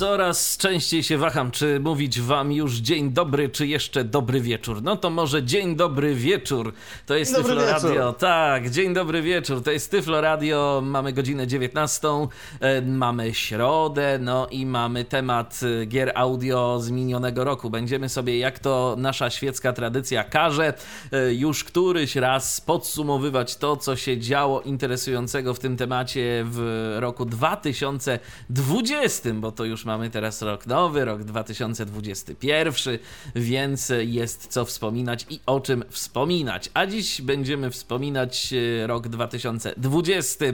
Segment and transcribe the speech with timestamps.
[0.00, 4.82] Coraz częściej się waham, czy mówić wam już dzień dobry, czy jeszcze dobry wieczór.
[4.82, 6.72] No to może dzień dobry wieczór.
[7.06, 7.90] To jest Dzień Tyflo wieczór.
[7.90, 8.12] Radio.
[8.12, 9.62] Tak, dzień dobry wieczór.
[9.62, 10.82] To jest Tyflo Radio.
[10.84, 12.28] Mamy godzinę 19,
[12.60, 17.70] e, mamy środę, no i mamy temat e, gier audio z minionego roku.
[17.70, 20.74] Będziemy sobie, jak to nasza świecka tradycja każe,
[21.12, 27.24] e, już któryś raz podsumowywać to, co się działo interesującego w tym temacie w roku
[27.24, 32.98] 2020, bo to już mamy teraz rok nowy, rok 2021,
[33.34, 36.70] więc jest co wspominać i o czym wspominać.
[36.74, 40.44] A dziś będziemy wspominać e, rok 2020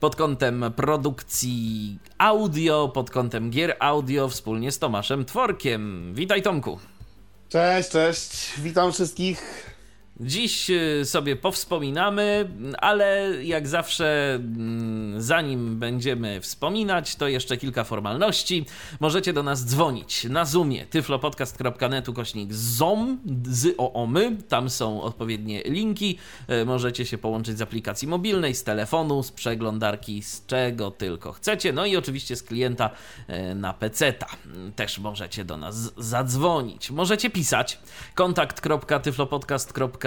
[0.00, 6.12] pod kątem produkcji audio, pod kątem gier audio wspólnie z Tomaszem Tworkiem.
[6.14, 6.78] Witaj Tomku.
[7.48, 8.52] Cześć, cześć.
[8.58, 9.75] Witam wszystkich.
[10.20, 18.66] Dziś y, sobie powspominamy, ale jak zawsze, mm, zanim będziemy wspominać, to jeszcze kilka formalności.
[19.00, 24.36] Możecie do nas dzwonić na Zoomie tyflopodcast.net ukośnik ZOM z OOMY.
[24.48, 26.18] Tam są odpowiednie linki.
[26.62, 31.72] Y, Możecie się połączyć z aplikacji mobilnej, z telefonu, z przeglądarki, z czego tylko chcecie.
[31.72, 32.90] No i oczywiście z klienta
[33.50, 34.26] y, na PC-ta.
[34.76, 36.90] Też możecie do nas zadzwonić.
[36.90, 37.78] Możecie pisać
[38.14, 40.05] kontakt.tyflopodcast.net.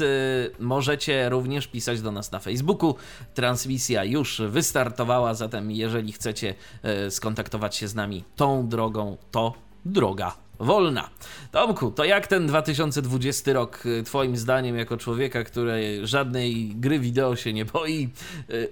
[0.00, 2.94] Y, Możecie również pisać do nas na Facebooku.
[3.34, 6.54] Transmisja już wystartowała, zatem jeżeli chcecie
[7.06, 9.54] y, skontaktować się z nami tą drogą, to
[9.84, 11.10] droga wolna.
[11.52, 17.36] Tomku, to jak ten 2020 rok y, twoim zdaniem jako człowieka, który żadnej gry wideo
[17.36, 18.10] się nie boi,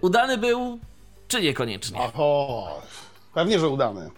[0.00, 0.78] udany był
[1.28, 2.00] czy niekoniecznie?
[2.00, 2.82] Oho,
[3.34, 4.10] pewnie, że udany.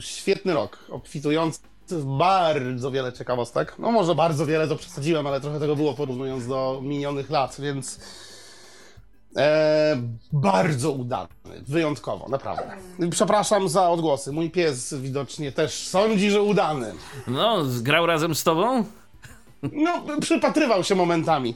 [0.00, 1.60] Świetny rok, obfitujący
[1.92, 3.74] bardzo wiele ciekawostek.
[3.78, 8.00] No może bardzo wiele to przesadziłem, ale trochę tego było porównując do minionych lat, więc
[9.36, 9.96] e,
[10.32, 11.28] bardzo udany,
[11.68, 12.76] wyjątkowo, naprawdę.
[13.10, 14.32] Przepraszam za odgłosy.
[14.32, 16.92] Mój pies widocznie też sądzi, że udany.
[17.26, 18.84] No, grał razem z tobą?
[19.62, 21.54] No, przypatrywał się momentami.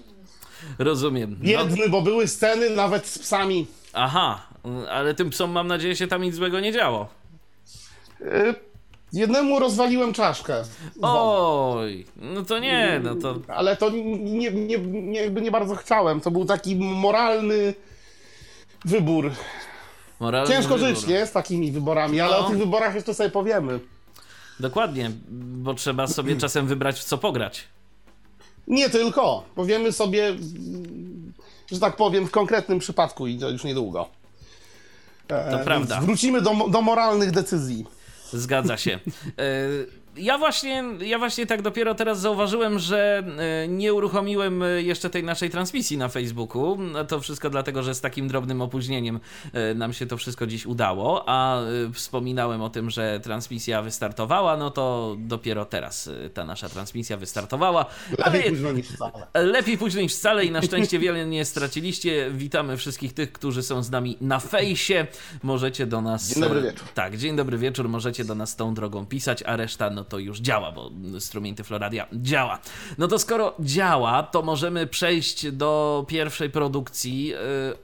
[0.79, 1.31] Rozumiem.
[1.39, 3.67] No, Biedny, bo były sceny nawet z psami.
[3.93, 4.47] aha,
[4.91, 7.09] ale tym psom mam nadzieję się tam nic złego nie działo.
[8.21, 8.55] E,
[9.13, 10.63] jednemu rozwaliłem czaszkę.
[11.03, 16.21] Oj, no to nie, no to Ale to nie, nie, nie, jakby nie bardzo chciałem.
[16.21, 17.75] To był taki moralny
[18.85, 19.31] wybór.
[20.21, 20.89] moralny Ciężko wybór.
[20.97, 21.27] żyć, nie?
[21.27, 22.47] Z takimi wyborami, ale No.
[22.47, 23.81] o tych wyborach jeszcze sobie powiemy.
[24.61, 27.65] Dokładnie, bo trzeba sobie czasem wybrać w co pograć.
[28.67, 29.45] Nie tylko.
[29.55, 30.35] Powiemy sobie,
[31.73, 34.09] że tak powiem, w konkretnym przypadku i to już niedługo.
[35.29, 36.01] E, To więc prawda.
[36.01, 37.87] Wrócimy do, do moralnych decyzji.
[38.33, 38.99] Zgadza się.
[40.17, 43.23] Ja właśnie, ja właśnie tak dopiero teraz zauważyłem, że
[43.65, 46.77] e, nie uruchomiłem e, jeszcze tej naszej transmisji na Facebooku.
[46.77, 49.21] No To wszystko dlatego, że z takim drobnym opóźnieniem
[49.53, 51.63] e, nam się to wszystko dziś udało, a
[51.93, 57.87] wspominałem o tym, że transmisja wystartowała, no to dopiero teraz ta nasza transmisja wystartowała.
[58.19, 59.27] Ale Lepiej późno niż wcale.
[59.35, 62.31] Lepiej późno niż wcale i na szczęście wiele nie straciliście.
[62.31, 65.07] Witamy wszystkich tych, którzy są z nami na fejsie.
[65.43, 66.29] Możecie do nas.
[66.29, 66.89] Dzień dobry wieczór.
[66.95, 67.89] Tak, dzień dobry wieczór.
[67.89, 72.07] Możecie do nas tą drogą pisać, a reszta no to już działa, bo strumień Tyfloradia
[72.13, 72.59] działa.
[72.99, 77.37] No to skoro działa, to możemy przejść do pierwszej produkcji, yy,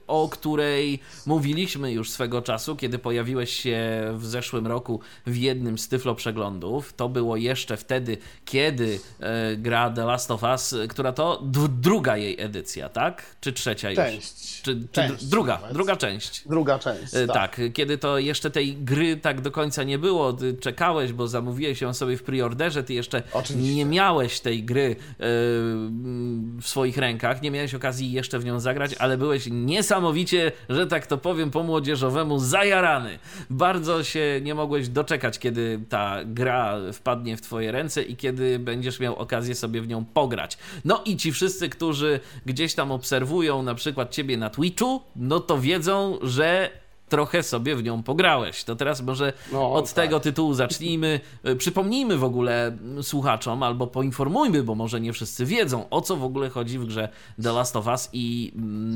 [0.07, 3.77] o której mówiliśmy już swego czasu, kiedy pojawiłeś się
[4.13, 6.93] w zeszłym roku w jednym z Tyflo przeglądów.
[6.93, 8.87] To było jeszcze wtedy, kiedy
[9.19, 13.23] yy, gra The Last of Us, która to druga jej edycja, tak?
[13.41, 13.97] Czy trzecia już?
[13.97, 14.61] Część.
[14.61, 15.73] Czy, czy Część druga, nawet.
[15.73, 16.47] druga część.
[16.47, 17.13] Druga część.
[17.15, 17.37] E, Tak.
[17.47, 21.93] Tak, kiedy to jeszcze tej gry tak do końca nie było, czekałeś, bo zamówiłeś ją
[21.93, 23.75] sobie w preorderze, ty jeszcze Oczywiście.
[23.75, 28.93] nie miałeś tej gry e, w swoich rękach, nie miałeś okazji jeszcze w nią zagrać,
[28.93, 33.19] ale byłeś niesamowicie, że tak to powiem po młodzieżowemu, zajarany.
[33.49, 38.99] Bardzo się nie mogłeś doczekać, kiedy ta gra wpadnie w twoje ręce i kiedy będziesz
[38.99, 40.57] miał okazję sobie w nią pograć.
[40.85, 45.59] No i ci wszyscy, którzy gdzieś tam obserwują na przykład ciebie na Twitchu, no to
[45.59, 46.69] wiedzą, że
[47.09, 48.63] trochę sobie w nią pograłeś.
[48.63, 49.93] To teraz może No, od tak.
[49.95, 51.19] tego tytułu zacznijmy.
[51.47, 56.23] Y, Przypomnijmy w ogóle słuchaczom, albo poinformujmy, bo może nie wszyscy wiedzą, o co w
[56.23, 57.09] ogóle chodzi w grze
[57.43, 58.51] The Last of Us i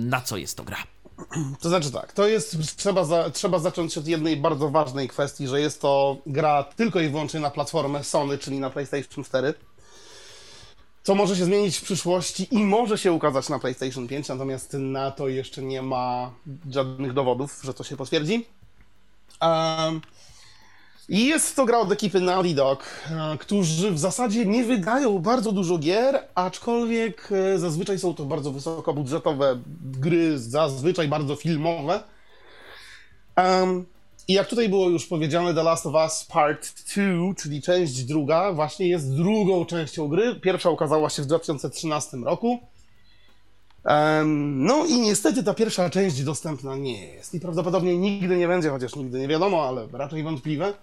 [0.09, 0.77] na co jest to gra.
[1.61, 5.61] To znaczy tak, to jest, trzeba, za, trzeba zacząć od jednej bardzo ważnej kwestii, że
[5.61, 9.53] jest to gra tylko i wyłącznie na platformę Sony, czyli na PlayStation 4.
[11.03, 15.11] Co może się zmienić w przyszłości i może się ukazać na PlayStation 5, natomiast na
[15.11, 16.31] to jeszcze nie ma
[16.71, 18.45] żadnych dowodów, że to się potwierdzi.
[19.39, 20.01] Em,
[21.09, 25.51] I jest to gra od ekipy Naughty Dog, e, którzy w zasadzie nie wydają bardzo
[25.51, 32.03] dużo gier, aczkolwiek e, zazwyczaj są to bardzo wysokobudżetowe gry, zazwyczaj bardzo filmowe.
[33.37, 33.85] Um,
[34.31, 38.53] I jak tutaj było już powiedziane, The Last of Us Part 2, czyli część druga,
[38.53, 40.35] właśnie jest drugą częścią gry.
[40.35, 42.59] Pierwsza ukazała się w 2013 roku.
[43.85, 48.69] Um, no i niestety ta pierwsza część dostępna nie jest i prawdopodobnie nigdy nie będzie,
[48.69, 50.73] chociaż nigdy nie wiadomo, ale raczej wątpliwe.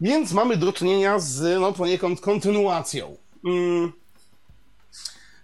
[0.00, 3.16] Więc mamy do czynienia z no, poniekąd kontynuacją.
[3.44, 3.92] Mm.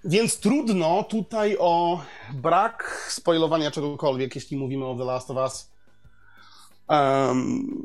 [0.04, 2.00] Więc trudno tutaj o
[2.34, 5.69] brak spoilowania czegokolwiek, jeśli mówimy o The Last of Us.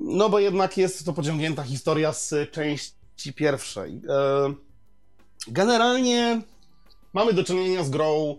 [0.02, 4.02] No bo jednak jest to pociągnięta historia z części pierwszej.
[5.48, 6.42] Generalnie
[7.14, 8.38] mamy do czynienia z grą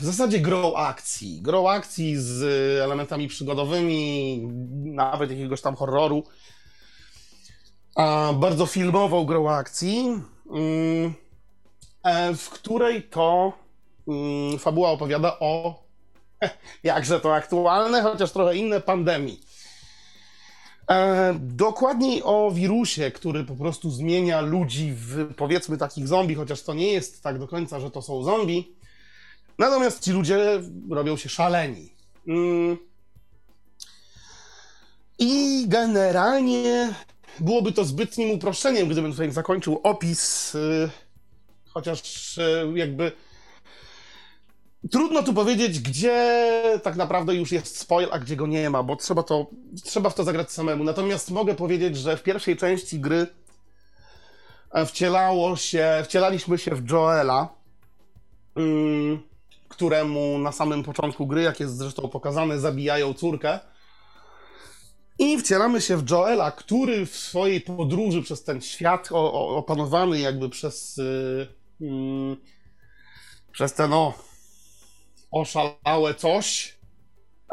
[0.00, 1.42] w zasadzie grą akcji.
[1.42, 2.42] Grą akcji z
[2.82, 4.40] elementami przygodowymi,
[4.84, 6.24] nawet jakiegoś tam horroru.
[7.96, 11.14] A bardzo filmową grą akcji, mm,
[12.02, 13.52] e, w której to
[14.08, 15.82] mm, fabuła opowiada o
[16.82, 19.40] jakże to aktualne, chociaż trochę inne pandemii.
[20.90, 26.74] E, dokładniej o wirusie, który po prostu zmienia ludzi w powiedzmy takich zombie, chociaż to
[26.74, 28.76] nie jest tak do końca, że to są zombie.
[29.58, 31.92] Natomiast ci ludzie robią się szaleni.
[32.28, 32.78] Mm.
[35.18, 36.94] I generalnie
[37.40, 40.90] byłoby to zbytnim uproszczeniem, gdybym tutaj zakończył opis, y,
[41.68, 43.12] chociaż y, jakby
[44.90, 48.96] trudno tu powiedzieć, gdzie tak naprawdę już jest spoil, a gdzie go nie ma, bo
[48.96, 49.46] trzeba to,
[49.84, 50.84] trzeba w to zagrać samemu.
[50.84, 53.26] Natomiast mogę powiedzieć, że w pierwszej części gry
[54.72, 57.48] e, wcielało się, wcielaliśmy się w Joela,
[58.56, 59.22] mm,
[59.68, 63.58] któremu na samym początku gry, jak jest zresztą pokazane, zabijają córkę.
[65.18, 70.20] I wcielamy się w Joela, który w swojej podróży przez ten świat, o, o, opanowany
[70.20, 71.48] jakby przez, yy,
[71.80, 72.36] yy,
[73.52, 74.14] przez ten no,
[75.30, 76.78] oszalałe coś.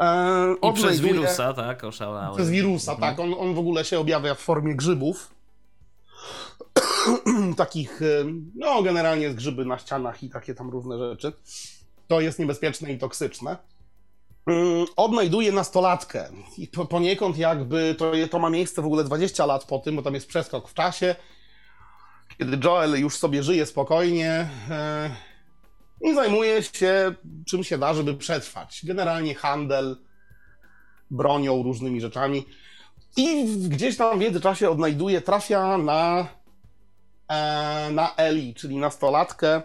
[0.00, 2.36] Yy, I przez wirusa, tak, oszalałe.
[2.36, 3.10] Przez wirusa, mhm.
[3.10, 3.24] tak.
[3.24, 5.30] On, on w ogóle się objawia w formie grzybów.
[7.56, 8.24] Takich, y,
[8.54, 11.32] no generalnie grzyby na ścianach i takie tam różne rzeczy
[12.08, 13.56] to jest niebezpieczne i toksyczne.
[14.46, 16.28] Mm, odnajduje nastolatkę
[16.58, 20.14] i poniekąd jakby to, to ma miejsce w ogóle 20 lat po tym, bo tam
[20.14, 21.16] jest przeskok w czasie,
[22.38, 25.10] kiedy Joel już sobie żyje spokojnie e,
[26.00, 27.14] i zajmuje się
[27.46, 28.80] czym się da, żeby przetrwać.
[28.84, 29.96] Generalnie handel
[31.10, 32.46] bronią, różnymi rzeczami.
[33.16, 36.28] I gdzieś tam w międzyczasie odnajduje, trafia na,
[37.28, 39.62] e, na Eli, czyli nastolatkę,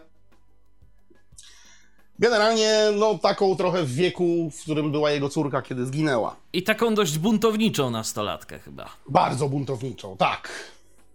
[2.21, 6.35] Generalnie, no, taką trochę w wieku, w którym była jego córka, kiedy zginęła.
[6.53, 8.89] I taką dość buntowniczą nastolatkę chyba.
[9.09, 10.49] Bardzo buntowniczą, tak.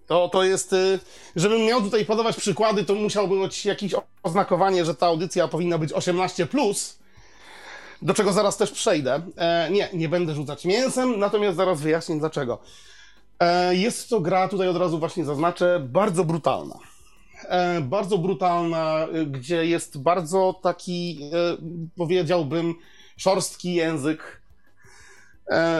[0.07, 0.99] To, to jest, y,
[1.37, 5.93] żebym miał tutaj podawać przykłady, to musiałby być jakieś oznakowanie, że ta audycja powinna być
[5.93, 6.99] 18+, plus,
[8.03, 9.21] do czego zaraz też przejdę.
[9.37, 12.59] E, nie, nie będę rzucać mięsem, natomiast zaraz wyjaśnię dlaczego.
[13.41, 16.79] E, jest to gra, tutaj od razu właśnie zaznaczę, bardzo brutalna.
[17.45, 21.57] E, bardzo brutalna, e, gdzie jest bardzo taki, e,
[21.97, 22.75] powiedziałbym,
[23.17, 24.43] szorstki język,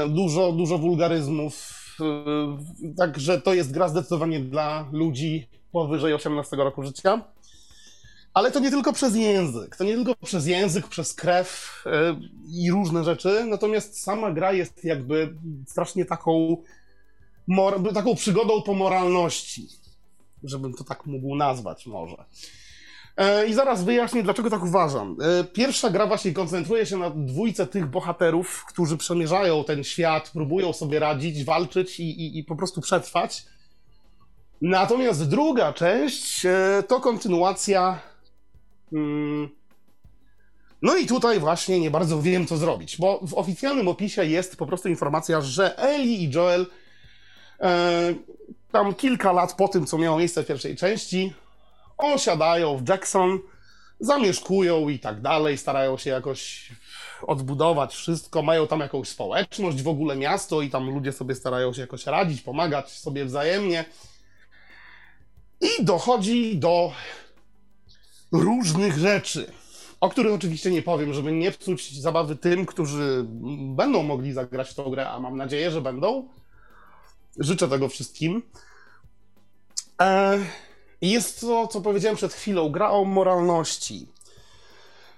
[0.09, 1.86] dużo, dużo wulgaryzmów.
[2.97, 7.25] Także to jest gra zdecydowanie dla ludzi powyżej 18 roku życia.
[8.35, 11.85] Ale to nie tylko przez język, to nie tylko przez język, przez krew
[12.49, 16.57] i różne rzeczy, natomiast sama gra jest jakby strasznie taką,
[17.95, 19.69] taką przygodą po moralności
[20.43, 22.25] żebym to tak mógł nazwać może.
[23.17, 25.17] E, I zaraz wyjaśnię, dlaczego tak uważam.
[25.21, 30.73] E, pierwsza gra właśnie koncentruje się na dwójce tych bohaterów, którzy przemierzają ten świat, próbują
[30.73, 33.45] sobie radzić, walczyć i, i, i po prostu przetrwać.
[34.63, 38.01] Natomiast druga część e, to kontynuacja.
[38.91, 39.49] Hmm,
[40.83, 44.67] no i tutaj właśnie nie bardzo wiem, co zrobić, bo w oficjalnym opisie jest po
[44.67, 46.67] prostu informacja, że Ellie i Joel
[48.73, 51.33] tam kilka lat po tym, co miało miejsce w pierwszej części,
[51.99, 53.39] osiadają w Jackson,
[54.01, 56.71] zamieszkują i tak dalej, starają się jakoś
[57.23, 61.81] odbudować wszystko, mają tam jakąś społeczność, w ogóle miasto i tam ludzie sobie starają się
[61.81, 63.85] jakoś radzić, pomagać sobie wzajemnie.
[65.61, 66.93] I dochodzi do
[68.33, 69.53] różnych rzeczy,
[70.01, 73.25] o których oczywiście nie powiem, żeby nie psuć zabawy tym, którzy
[73.75, 76.29] będą mogli zagrać w tą grę, a mam nadzieję, że będą.
[77.39, 78.43] Życzę tego wszystkim.
[81.03, 84.07] E, jest to, co powiedziałem przed chwilą, gra o moralności.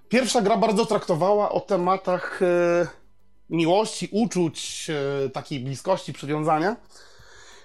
[0.08, 2.86] Pierwsza gra bardzo traktowała o tematach e,
[3.50, 6.76] miłości, uczuć, e, takiej bliskości, przywiązania.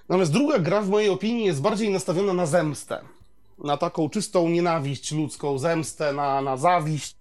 [0.10, 3.02] Natomiast druga gra, w mojej opinii, jest bardziej nastawiona na zemstę.
[3.58, 7.16] Na taką czystą nienawiść ludzką, zemstę, na, na zawiść.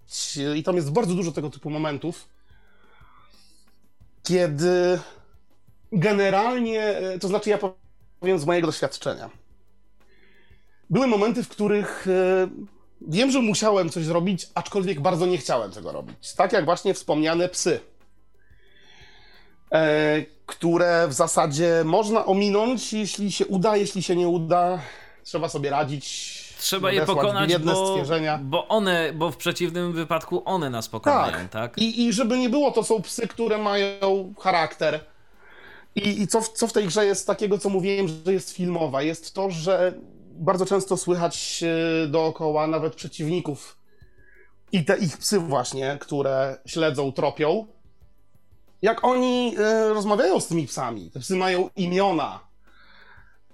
[0.55, 2.27] I tam jest bardzo dużo tego typu momentów,
[4.23, 4.99] kiedy
[5.91, 7.59] generalnie, e, to znaczy ja
[8.19, 9.42] powiem z mojego doświadczenia.
[10.89, 12.47] Były momenty, w których e,
[13.01, 16.33] wiem, że musiałem coś zrobić, aczkolwiek bardzo nie chciałem tego robić.
[16.33, 17.79] Tak jak właśnie wspomniane psy,
[19.71, 24.79] e, które w zasadzie można ominąć, jeśli się uda, jeśli się nie uda,
[25.23, 26.33] trzeba sobie radzić.
[26.59, 28.39] Trzeba je pokonać, bo, stwierzenia.
[28.43, 31.77] bo one, bo w przeciwnym wypadku one nas pokonają, tak?
[31.77, 34.99] I, I żeby nie było, to są psy, które mają charakter.
[35.95, 39.01] I, i co, w, co w tej grze jest takiego, co mówiłem, że jest filmowa?
[39.01, 39.93] Jest to, że
[40.33, 43.77] bardzo często słychać e, dookoła nawet przeciwników
[44.71, 47.67] i te ich psy właśnie, które śledzą, tropią.
[48.81, 52.39] Jak oni e, rozmawiają z tymi psami, te psy mają imiona.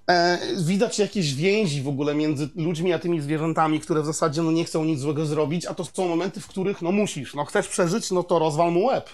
[0.09, 4.51] E, widać jakieś więzi w ogóle między ludźmi a tymi zwierzętami, które w zasadzie no,
[4.51, 7.67] nie chcą nic złego zrobić, a to są momenty, w których no musisz, no chcesz
[7.67, 9.09] przeżyć, no to rozwal mu łeb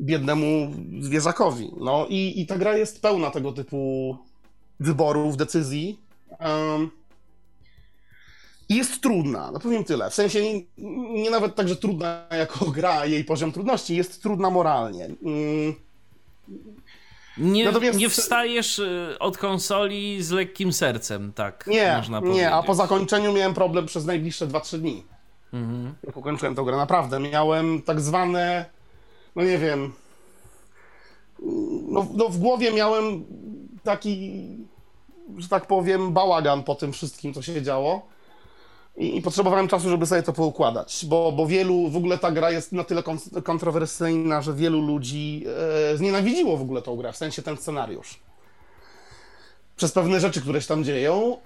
[0.00, 1.70] biednemu zwierzakowi.
[1.80, 4.16] No i, i ta gra jest pełna tego typu
[4.80, 6.00] wyborów, decyzji.
[6.40, 6.90] Um,
[8.68, 10.10] i jest trudna, no powiem tyle.
[10.10, 10.62] W sensie nie,
[11.22, 15.08] nie, nawet tak, że trudna jako gra, jej poziom trudności, jest trudna moralnie.
[15.22, 15.74] Um,
[17.38, 17.98] nie, Natomiast...
[17.98, 22.40] nie wstajesz y, od konsoli z lekkim sercem, tak nie, można powiedzieć.
[22.40, 25.04] Nie, a po zakończeniu miałem problem przez najbliższe 2-3 dni.
[25.52, 25.94] Mhm.
[26.06, 27.20] Jak ukończyłem tę grę, naprawdę.
[27.20, 28.64] Miałem tak zwane,
[29.36, 29.92] no nie wiem,
[31.88, 33.24] no, no w głowie miałem
[33.82, 34.46] taki
[35.38, 38.02] że tak powiem, bałagan po tym wszystkim, co się działo.
[38.96, 42.50] I, i potrzebowałem czasu, żeby sobie to poukładać, bo, bo wielu, w ogóle ta gra
[42.50, 43.02] jest na tyle
[43.44, 45.44] kontrowersyjna, że wielu ludzi
[45.92, 48.20] e, znienawidziło w ogóle tą grę, w sensie ten scenariusz.
[49.76, 51.36] Przez pewne rzeczy, które się tam dzieją.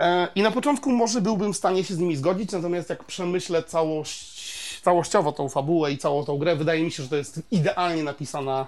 [0.00, 3.62] E, I na początku może byłbym w stanie się z nimi zgodzić, natomiast jak przemyślę
[3.62, 8.02] całość, całościowo tą fabułę i całą tą grę, wydaje mi się, że to jest idealnie
[8.02, 8.66] napisana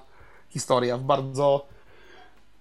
[0.48, 1.66] historia, bardzo,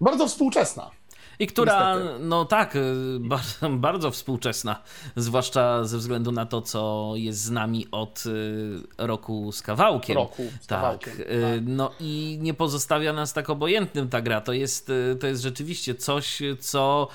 [0.02, 0.92] bardzo współczesna.
[1.40, 2.20] I która, Niestety.
[2.20, 2.82] no tak, y,
[3.20, 4.82] bardzo, bardzo współczesna,
[5.16, 10.16] zwłaszcza ze względu na to, co jest z nami od y, roku z kawałkiem.
[10.16, 10.80] Roku z tak.
[10.80, 11.14] kawałkiem.
[11.14, 11.26] Tak.
[11.66, 14.42] No i nie pozostawia nas tak obojętnym ta gra.
[14.42, 17.08] To jest, to jest rzeczywiście coś, co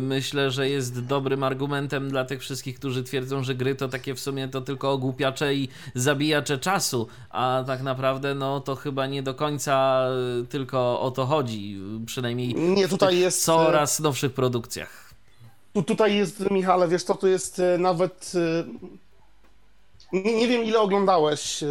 [0.00, 4.20] myślę, że jest dobrym argumentem dla tych wszystkich, którzy twierdzą, że gry to takie w
[4.20, 9.34] sumie to tylko ogłupiacze i zabijacze czasu, a tak naprawdę no to chyba nie do
[9.34, 10.06] końca
[10.48, 11.80] tylko o to chodzi.
[12.06, 15.10] Przynajmniej nie, tutaj jest co coraz nowszych produkcjach.
[15.72, 18.32] Tu, tutaj jest, Michale, wiesz co, tu jest e, nawet...
[18.34, 18.64] E,
[20.12, 21.66] nie, nie wiem, ile oglądałeś e,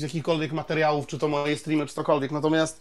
[0.00, 2.80] jakichkolwiek materiałów, czy to moje streamy, czy cokolwiek, natomiast...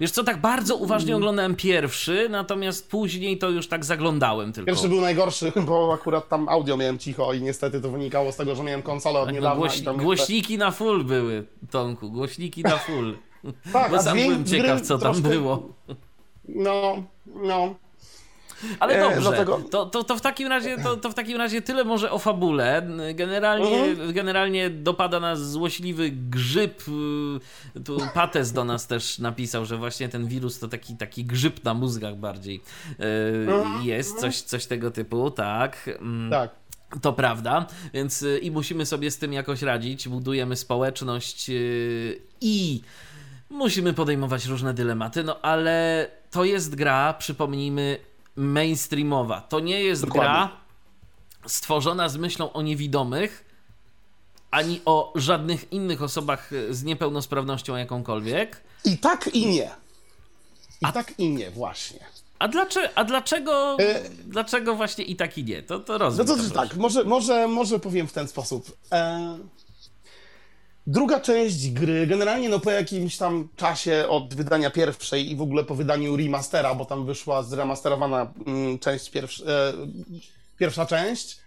[0.00, 4.66] Wiesz co, tak bardzo uważnie oglądałem pierwszy, natomiast później to już tak zaglądałem tylko.
[4.66, 8.54] Pierwszy był najgorszy, bo akurat tam audio miałem cicho i niestety to wynikało z tego,
[8.54, 9.58] że miałem konsolę od tak, no, niedawna.
[9.58, 13.18] Głoś, głośniki na full były, Tomku, głośniki na full.
[13.72, 15.68] tak, bo sam byłem ciekaw, co tam było.
[16.48, 17.74] No, no.
[18.80, 19.60] Ale dobrze, dlatego...
[19.70, 22.88] to, to, to, w takim razie, to, to w takim razie tyle może o fabule.
[23.14, 24.12] Generalnie, mhm.
[24.12, 26.82] generalnie dopada nas złośliwy grzyb.
[27.84, 31.74] Tu Pates do nas też napisał, że właśnie ten wirus to taki, taki grzyb na
[31.74, 32.62] mózgach bardziej
[33.46, 33.84] mhm.
[33.84, 35.90] jest, coś, coś tego typu, tak.
[36.00, 36.30] Mm.
[36.30, 36.50] Tak.
[37.02, 40.08] To prawda, więc i musimy sobie z tym jakoś radzić.
[40.08, 41.50] Budujemy społeczność
[42.40, 42.80] i
[43.50, 47.98] musimy podejmować różne dylematy, no ale to jest gra, przypomnijmy,
[48.36, 49.40] mainstreamowa.
[49.40, 50.30] To nie jest Dokładnie.
[50.30, 50.50] gra
[51.46, 53.44] stworzona z myślą o niewidomych,
[54.50, 58.60] ani o żadnych innych osobach z niepełnosprawnością jakąkolwiek.
[58.84, 59.70] I tak i nie.
[60.80, 62.00] I a, tak i nie, właśnie.
[62.38, 64.00] A, dlaczego, a dlaczego, e...
[64.24, 65.62] dlaczego właśnie i tak i nie?
[65.62, 66.26] To, to rozumiem.
[66.26, 68.76] No to, to tak, może, może, może powiem w ten sposób.
[68.92, 69.38] E...
[70.90, 75.64] Druga część gry, generalnie no po jakimś tam czasie od wydania pierwszej i w ogóle
[75.64, 79.72] po wydaniu remastera, bo tam wyszła zremasterowana mm, część, pierwsza, e,
[80.58, 81.38] pierwsza część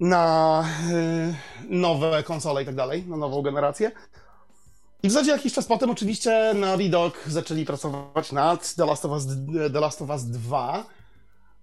[0.00, 1.34] na e,
[1.68, 3.90] nowe konsole i tak dalej, na nową generację.
[5.02, 9.10] I w zasadzie jakiś czas potem oczywiście na widok zaczęli pracować nad The Last of
[9.10, 9.26] Us,
[9.72, 10.84] The Last of Us 2,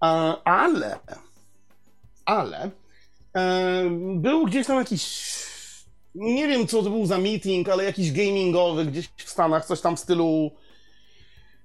[0.02, 0.06] e,
[0.44, 0.98] ale,
[2.24, 2.70] ale
[3.34, 3.82] e,
[4.14, 5.46] był gdzieś tam jakiś
[6.16, 9.96] nie wiem, co to był za meeting, ale jakiś gamingowy gdzieś w Stanach, coś tam
[9.96, 10.50] w stylu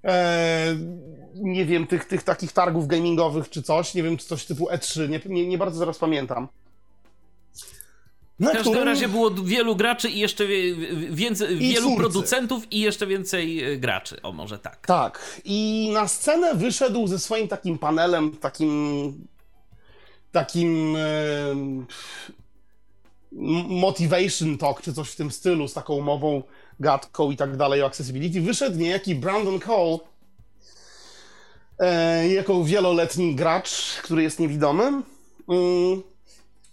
[0.03, 0.75] e,
[1.35, 5.09] nie wiem, tych, tych takich targów gamingowych czy coś, nie wiem, czy coś typu E3,
[5.09, 6.47] nie, nie, nie bardzo zaraz pamiętam.
[8.39, 8.87] W każdym którym...
[8.87, 10.47] razie było wielu graczy i jeszcze
[11.09, 11.97] więcej, I wielu twórcy.
[11.97, 14.87] producentów i jeszcze więcej e, graczy, o może tak.
[14.87, 15.41] Tak.
[15.45, 19.13] I na scenę wyszedł ze swoim takim panelem, takim
[20.31, 20.99] takim e,
[23.31, 26.43] motivation talk, czy coś w tym stylu, z taką mową
[26.79, 29.97] gadką i tak dalej o accessibility, wyszedł niejaki Brandon Cole,
[31.79, 34.83] e, jako wieloletni gracz, który jest niewidomy.
[34.83, 35.03] Mm,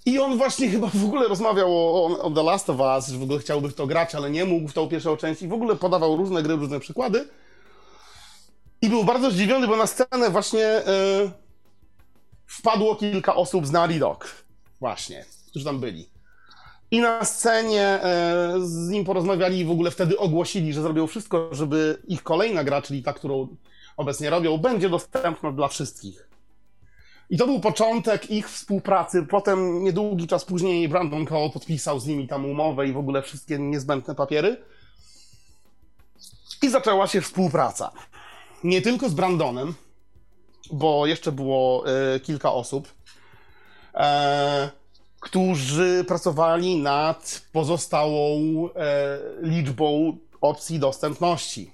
[0.07, 3.23] I on właśnie chyba w ogóle rozmawiał o, o, The Last of Us, że w
[3.23, 5.77] ogóle chciałby w to grać, ale nie mógł w tą pierwszą część i w ogóle
[5.77, 7.29] podawał różne gry, różne przykłady.
[8.83, 10.85] I był bardzo zdziwiony, bo na scenę właśnie e,
[12.47, 14.45] wpadło kilka osób z Naughty Dog.
[14.81, 16.18] Właśnie, którzy tam byli.
[16.91, 21.49] I na scenie e, z nim porozmawiali i w ogóle wtedy ogłosili, że zrobią wszystko,
[21.53, 23.49] żeby ich kolejna gra, czyli ta, którą
[23.97, 26.29] obecnie robią, będzie dostępna dla wszystkich.
[27.31, 29.27] I to był początek ich współpracy.
[29.31, 33.59] Potem, niedługi czas później, Brandon Cole podpisał z nimi tam umowę i w ogóle wszystkie
[33.59, 34.57] niezbędne papiery.
[36.63, 37.93] I zaczęła się współpraca.
[38.65, 39.75] Nie tylko z Brandonem,
[40.73, 42.89] bo jeszcze było e, kilka osób.
[43.95, 44.71] E,
[45.29, 48.39] którzy pracowali nad pozostałą
[48.77, 51.71] e, liczbą opcji dostępności.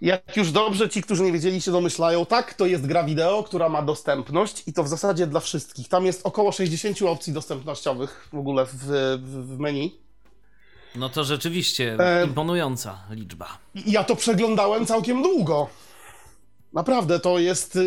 [0.00, 3.68] Jak już dobrze ci, którzy nie wiedzieli, się domyślają, tak, to jest gra wideo, która
[3.68, 5.88] ma dostępność i to w zasadzie dla wszystkich.
[5.88, 8.84] Tam jest około 60 opcji dostępnościowych w ogóle w,
[9.22, 10.00] w, menu.
[10.96, 13.58] No to rzeczywiście e, imponująca liczba.
[13.86, 15.68] Ja to przeglądałem całkiem długo.
[16.72, 17.78] Naprawdę, to jest.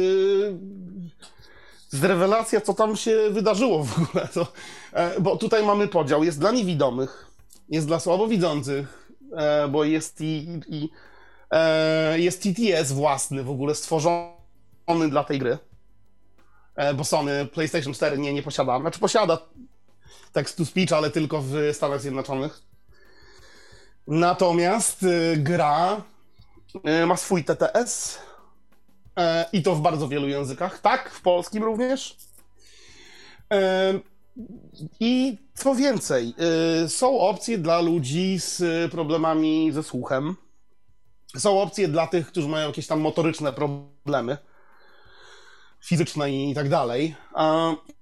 [1.91, 4.27] Z rewelacja, co tam się wydarzyło w ogóle.
[4.27, 4.47] To,
[4.93, 6.23] e, bo tutaj mamy podział.
[6.23, 7.25] Jest dla niewidomych,
[7.69, 10.89] jest dla słabowidzących, e, bo jest i, i
[11.51, 15.57] e, jest TTS własny w ogóle stworzony dla tej gry.
[16.95, 18.79] Bo Sony PlayStation 4 nie, nie posiada.
[18.79, 19.37] Znaczy posiada
[20.33, 22.61] text to speech, ale tylko w Stanach Zjednoczonych.
[24.07, 25.05] Natomiast
[25.37, 26.01] gra
[27.07, 28.19] ma swój TTS,
[29.17, 30.79] E, I to w bardzo wielu językach.
[30.79, 32.17] Tak, w polskim również.
[33.53, 33.93] E,
[34.99, 36.35] I co więcej,
[36.83, 40.35] e, są opcje dla ludzi z problemami ze słuchem.
[41.37, 44.37] Są opcje dla tych, którzy mają jakieś tam motoryczne problemy,
[45.85, 47.15] fizyczne i tak dalej.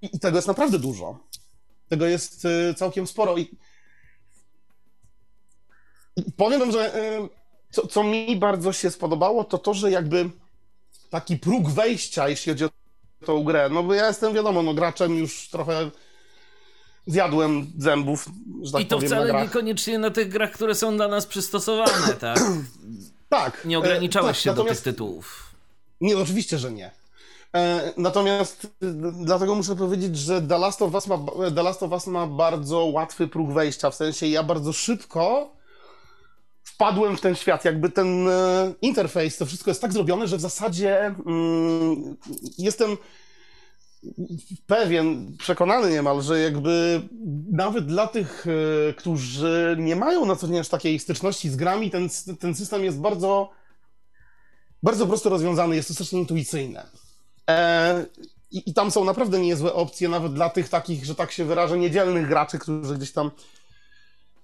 [0.01, 1.19] I tego jest naprawdę dużo.
[1.89, 3.37] Tego jest całkiem sporo.
[3.37, 3.57] I
[6.37, 6.93] powiem wam, że
[7.71, 10.29] co, co mi bardzo się spodobało, to to, że jakby
[11.09, 12.69] taki próg wejścia, jeśli chodzi o
[13.25, 13.69] tą grę.
[13.71, 15.91] No bo ja jestem, wiadomo, no graczem już trochę
[17.07, 18.29] zjadłem zębów,
[18.61, 22.13] że tak I to powiem, wcale niekoniecznie na tych grach, które są dla nas przystosowane,
[22.19, 22.39] tak?
[23.29, 23.65] tak.
[23.65, 25.55] Nie ograniczałeś e, się do tych tytułów.
[26.01, 26.91] Nie, oczywiście, że nie.
[27.55, 28.69] E, natomiast e,
[29.25, 31.17] dlatego muszę powiedzieć, że The Last, of Us ma,
[31.55, 35.51] The Last of Us ma bardzo łatwy próg wejścia, w sensie ja bardzo szybko
[36.79, 40.41] wpadłem w ten świat, jakby ten e, interfejs, to wszystko jest tak zrobione, że w
[40.41, 42.15] zasadzie mm,
[42.57, 42.97] jestem
[44.67, 47.01] pewien, przekonany niemal, że jakby
[47.51, 48.45] nawet dla tych,
[48.89, 52.83] e, którzy nie mają na co dzień aż takiej styczności z grami, ten, ten system
[52.83, 53.49] jest bardzo,
[54.83, 56.85] bardzo prosto rozwiązany, jest to strasznie intuicyjne.
[57.49, 58.05] E,
[58.51, 61.77] i, I tam są naprawdę niezłe opcje, nawet dla tych takich, że tak się wyrażę,
[61.77, 63.31] niedzielnych graczy, którzy gdzieś tam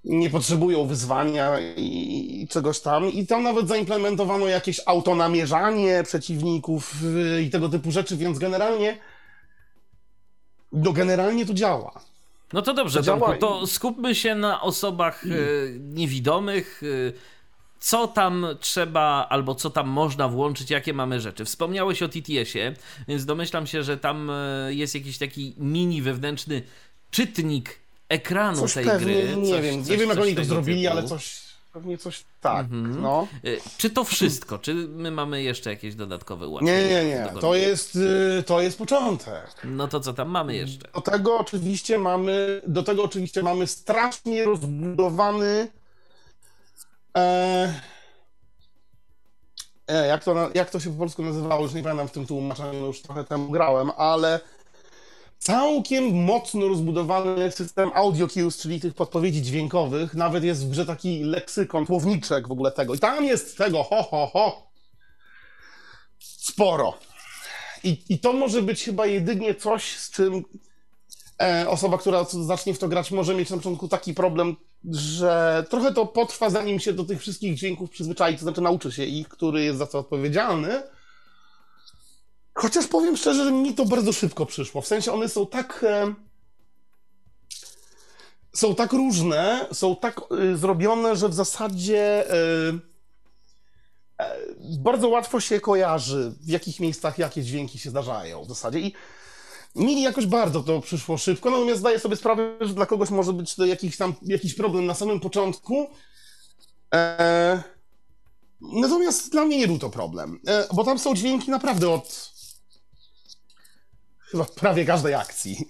[0.05, 3.11] nie potrzebują wyzwania i, czegoś tam.
[3.11, 6.93] I tam nawet zaimplementowano jakieś autonamierzanie przeciwników
[7.37, 8.97] y, i tego typu rzeczy, więc generalnie
[10.71, 12.01] no generalnie to działa.
[12.53, 16.83] No to dobrze, to, Tomku, to skupmy się na osobach y, niewidomych.
[16.83, 17.13] Y,
[17.79, 21.45] co tam trzeba, albo co tam można włączyć, jakie mamy rzeczy.
[21.45, 22.73] Wspomniałeś o TTS-ie,
[23.07, 24.31] więc domyślam się, że tam
[24.69, 26.61] jest jakiś taki mini wewnętrzny
[27.11, 29.37] czytnik ekranu coś tej pewnie, gry.
[29.37, 30.91] Nie coś, wiem, coś, nie wiem jak oni to zrobili, typu.
[30.91, 31.41] ale coś,
[31.73, 33.01] pewnie coś tak, mhm.
[33.01, 33.27] no.
[33.45, 34.59] Y, czy to wszystko?
[34.59, 36.79] Czy my mamy jeszcze jakieś dodatkowe ułatwienia?
[36.79, 39.47] Nie, nie, nie, to jest, y, to jest początek.
[39.63, 40.87] No to co tam mamy jeszcze?
[40.91, 45.67] Do tego oczywiście mamy, do tego oczywiście mamy strasznie rozbudowany
[47.17, 47.81] e,
[49.87, 52.85] e, jak, to, jak to się po polsku nazywało, już nie pamiętam w tym tłumaczeniu,
[52.85, 54.39] już trochę temu grałem, ale
[55.45, 60.13] całkiem mocno rozbudowany system audio cues, czyli tych podpowiedzi dźwiękowych.
[60.13, 62.95] Nawet jest w grze taki leksykon, słowniczek w ogóle tego.
[62.95, 64.67] I tam jest tego ho, ho, ho.
[66.19, 66.93] Sporo.
[67.83, 70.43] I, i to może być chyba jedynie coś, z czym
[71.41, 74.55] e, osoba, która zacznie w to grać, może mieć na początku taki problem,
[74.91, 79.03] że trochę to potrwa, zanim się do tych wszystkich dźwięków przyzwyczai, to znaczy nauczy się
[79.03, 80.81] ich, który jest za co odpowiedzialny
[82.55, 84.81] Chociaż powiem szczerze, że mi to bardzo szybko przyszło.
[84.81, 85.85] W sensie one są tak.
[85.87, 86.13] E,
[88.53, 92.79] są tak różne, są tak y, zrobione, że w zasadzie e,
[94.79, 98.79] bardzo łatwo się kojarzy, w jakich miejscach jakie dźwięki się zdarzają w zasadzie.
[98.79, 98.93] I
[99.75, 103.55] mi jakoś bardzo to przyszło szybko, natomiast zdaję sobie sprawę, że dla kogoś może być
[103.55, 105.89] to jakiś tam jakiś problem na samym początku.
[106.93, 107.63] E,
[108.61, 112.34] natomiast dla mnie nie był to problem, e, bo tam są dźwięki naprawdę od
[114.35, 115.67] chyba prawie każdej akcji.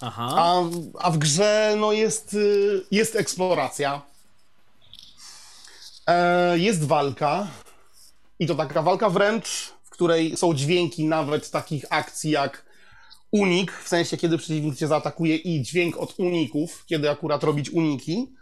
[0.00, 0.34] Aha.
[0.36, 0.62] A,
[0.98, 4.02] a w grze no jest, y, jest eksploracja.
[6.06, 7.46] E, jest walka.
[8.38, 12.64] I to taka walka wręcz, w której są dźwięki nawet takich akcji jak
[13.30, 18.34] unik, w sensie kiedy przeciwnik cię zaatakuje i dźwięk od uników, kiedy akurat robić uniki.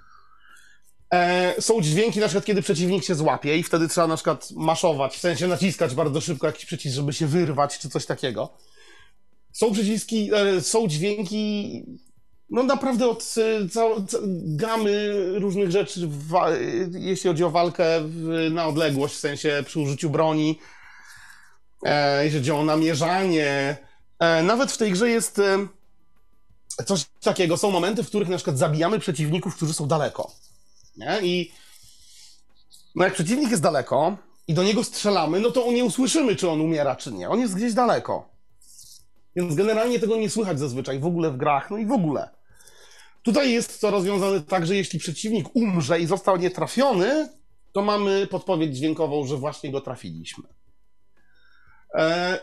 [1.15, 5.17] E, są dźwięki na przykład, kiedy przeciwnik się złapie i wtedy trzeba na przykład maszować,
[5.17, 8.59] w sensie naciskać bardzo szybko jakiś przycisk, żeby się wyrwać, czy coś takiego.
[9.53, 11.85] Są przyciski, e, są dźwięki,
[12.51, 16.59] no naprawdę od e, cał, ca, gamy różnych rzeczy, e,
[16.93, 17.85] jeśli chodzi o walkę
[18.51, 20.59] na odległość, w sensie przy użyciu broni,
[22.23, 23.77] jeśli chodzi o namierzanie.
[24.43, 25.41] Nawet w tej grze jest
[26.87, 30.31] coś takiego, są momenty, w których na przykład zabijamy przeciwników, którzy są daleko.
[30.97, 31.19] Nie?
[31.23, 31.53] I
[32.95, 34.17] no jak przeciwnik jest daleko
[34.49, 37.31] i do niego strzelamy, no to nie usłyszymy, czy on umiera, czy nie.
[37.31, 38.32] On jest gdzieś daleko.
[39.37, 42.31] Więc generalnie tego nie słychać zazwyczaj w ogóle w grach, no i w ogóle.
[43.23, 47.29] Tutaj jest to rozwiązane tak, że jeśli przeciwnik umrze i został nietrafiony,
[47.73, 50.45] to mamy podpowiedź dźwiękową, że właśnie go trafiliśmy.
[51.95, 52.39] E,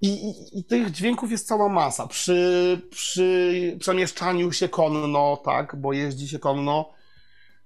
[0.00, 2.06] i, i, I, tych dźwięków jest cała masa.
[2.06, 6.90] Przy, przy przemieszczaniu się konno, tak, bo jeździ się konno,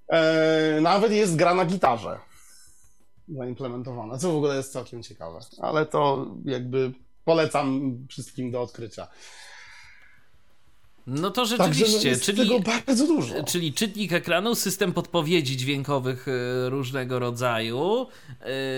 [0.09, 2.19] e, nawet jest gra na gitarze
[3.29, 5.39] zaimplementowana, co w ogóle jest całkiem ciekawe.
[5.61, 6.93] Ale to jakby
[7.27, 9.09] polecam wszystkim do odkrycia.
[11.07, 13.45] No to rzeczywiście, Także no jest czyli, tego bardzo dużo.
[13.45, 18.07] czyli czytnik ekranu, system podpowiedzi dźwiękowych y, różnego rodzaju,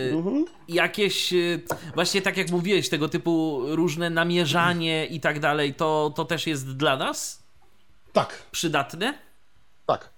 [0.09, 0.45] y, mhm.
[0.69, 1.61] jakieś, y,
[1.95, 6.77] właśnie tak jak mówiłeś, tego typu różne namierzanie i tak dalej, to, to też jest
[6.77, 7.43] dla nas?
[8.13, 8.43] Tak.
[8.51, 9.15] Przydatne?
[9.87, 10.11] Tak.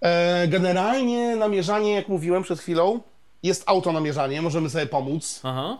[0.00, 3.00] E, generalnie namierzanie, jak mówiłem przed chwilą,
[3.42, 5.40] jest autonamierzanie, możemy sobie pomóc.
[5.42, 5.78] Aha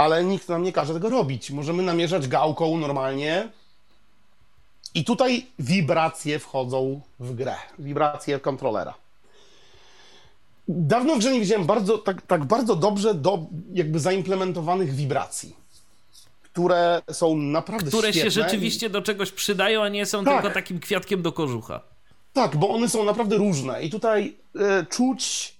[0.00, 1.50] ale nikt nam nie każe tego robić.
[1.50, 3.48] Możemy namierzać gałką normalnie.
[4.94, 7.54] I tutaj wibracje wchodzą w grę.
[7.78, 8.94] Wibracje kontrolera.
[10.68, 13.38] Dawno w grze nie widziałem bardzo, tak, tak bardzo dobrze do
[13.72, 15.60] jakby zaimplementowanych wibracji
[16.42, 18.30] które są naprawdę Które świetne.
[18.30, 20.34] się rzeczywiście do czegoś przydają, a nie są tak.
[20.42, 21.80] tylko takim kwiatkiem do kożucha.
[22.32, 25.54] Tak, bo one są naprawdę różne i tutaj e, czuć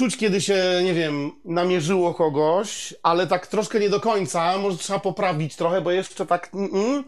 [0.00, 4.98] czuć, kiedy się, nie wiem, namierzyło kogoś, ale tak troszkę nie do końca, może trzeba
[4.98, 6.50] poprawić trochę, bo jeszcze tak...
[6.54, 7.04] Mm.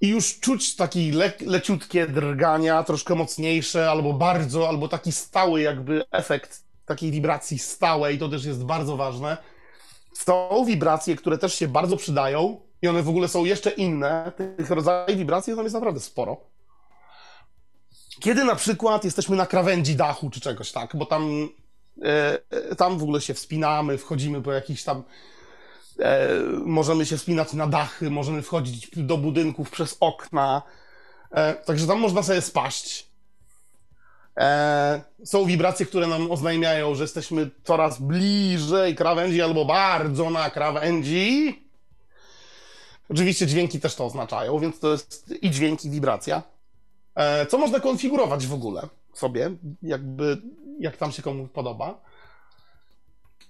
[0.00, 6.04] I już czuć taki le leciutkie drgania, troszkę mocniejsze, albo bardzo, albo taki stały jakby
[6.10, 9.36] efekt takiej wibracji stałej, to też jest bardzo ważne.
[10.14, 14.32] Są wibracje, które też się bardzo przydają i one w ogóle są jeszcze inne.
[14.56, 16.36] Tych rodzajów wibracji tam jest naprawdę sporo.
[18.20, 21.48] Kiedy na przykład jesteśmy na krawędzi dachu czy czegoś, tak, bo tam
[22.78, 25.02] tam w ogóle się wspinamy, wchodzimy po jakichś tam.
[25.98, 26.28] E,
[26.64, 30.62] możemy się wspinać na dachy, możemy wchodzić do budynków przez okna.
[31.64, 33.10] Także tam można sobie spaść.
[35.24, 41.62] Są wibracje, które nam oznajmiają, że jesteśmy coraz bliżej krawędzi albo bardzo na krawędzi.
[43.08, 46.42] Oczywiście dźwięki też to oznaczają, więc to jest i dźwięki, i wibracja.
[47.48, 49.50] Co można konfigurować w ogóle sobie,
[49.82, 50.42] jakby
[50.80, 52.00] jak tam się komu podoba.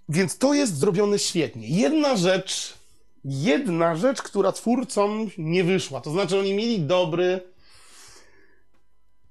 [0.08, 1.68] Więc to jest zrobione świetnie.
[1.68, 2.74] Jedna rzecz,
[3.24, 6.00] jedna rzecz, która twórcom nie wyszła.
[6.00, 7.40] To znaczy, oni mieli dobry.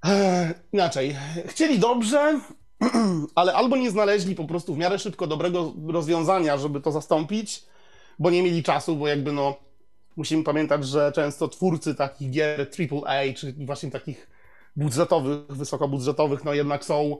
[0.02, 2.40] Eee, inaczej, chcieli dobrze,
[3.34, 7.64] ale albo nie znaleźli po prostu w miarę szybko dobrego rozwiązania, żeby to zastąpić,
[8.18, 9.56] bo nie mieli czasu, bo jakby no.
[10.16, 14.30] Musimy pamiętać, że często twórcy takich gier AAA, czy właśnie takich
[14.76, 17.16] budżetowych, wysokobudżetowych, no jednak są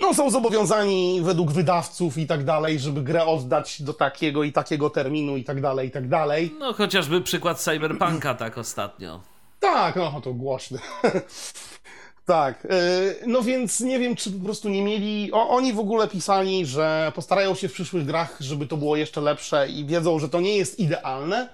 [0.00, 4.90] no, są zobowiązani według wydawców i tak dalej, żeby grę oddać do takiego i takiego
[4.90, 6.54] terminu i tak dalej, i tak dalej.
[6.58, 9.20] No, chociażby przykład Cyberpunka tak ostatnio.
[9.60, 10.78] Tak, no to głośny.
[12.26, 12.78] tak, e,
[13.26, 15.32] no więc nie wiem, czy po prostu nie mieli.
[15.32, 19.20] O, oni w ogóle pisali, że postarają się w przyszłych grach, żeby to było jeszcze
[19.20, 21.48] lepsze i wiedzą, że to nie jest idealne.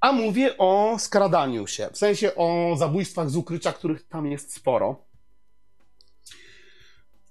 [0.00, 5.05] A mówię o skradaniu się, w sensie o zabójstwach z ukrycia, których tam jest sporo.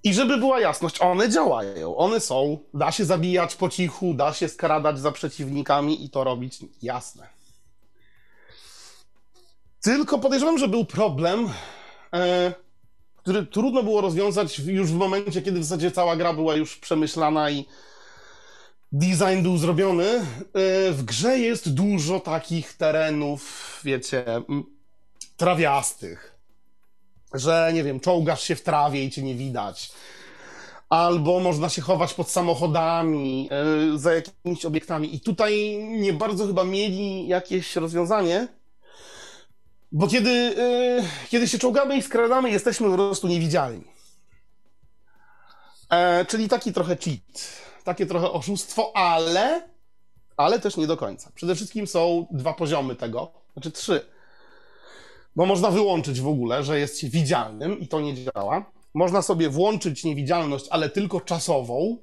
[0.05, 4.49] I żeby była jasność, one działają, one są, da się zabijać po cichu, da się
[4.49, 7.27] skradać za przeciwnikami i to robić jasne.
[9.81, 11.49] Tylko podejrzewam, że był problem,
[12.13, 12.53] e,
[13.15, 17.49] który trudno było rozwiązać już w momencie, kiedy w zasadzie cała gra była już przemyślana
[17.49, 17.65] i
[18.91, 20.07] design był zrobiony.
[20.07, 20.23] E,
[20.91, 24.25] w grze jest dużo takich terenów, wiecie,
[25.37, 26.34] trawiastych,
[27.35, 29.91] że nie wiem, czołgasz się w trawie i cię nie widać.
[30.89, 35.15] Albo można się chować pod samochodami, e, za jakimiś obiektami.
[35.15, 38.47] I tutaj nie bardzo chyba mieli jakieś rozwiązanie,
[39.91, 43.83] bo kiedy, e, kiedy się czołgamy i skradamy, jesteśmy po prostu niewidzialni.
[45.89, 49.69] E, czyli taki trochę cheat, takie trochę oszustwo, ale,
[50.37, 51.31] ale też nie do końca.
[51.35, 54.14] Przede wszystkim są dwa poziomy tego, znaczy trzy.
[55.35, 58.71] Bo można wyłączyć w ogóle, że jest się widzialnym i to nie działa.
[58.93, 61.97] Można sobie włączyć niewidzialność, ale tylko czasową.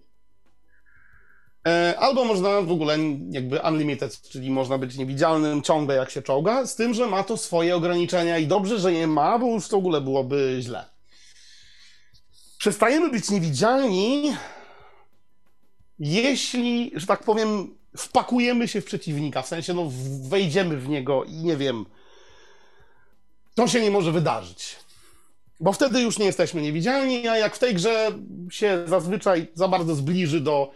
[1.66, 2.99] E, Albo można w ogóle
[3.31, 7.37] jakby unlimited, czyli można być niewidzialnym ciągle jak się czołga, z tym, że ma to
[7.37, 10.85] swoje ograniczenia i dobrze, że je ma, bo już w ogóle byłoby źle.
[12.59, 14.33] Przestajemy być niewidzialni,
[15.99, 19.90] jeśli, że tak powiem, wpakujemy się w przeciwnika, w sensie no
[20.29, 21.87] wejdziemy w niego i nie wiem,
[23.55, 24.77] to się nie może wydarzyć.
[25.61, 28.12] Bo wtedy już nie jesteśmy niewidzialni, a jak w tej grze
[28.51, 30.71] się zazwyczaj za bardzo zbliży do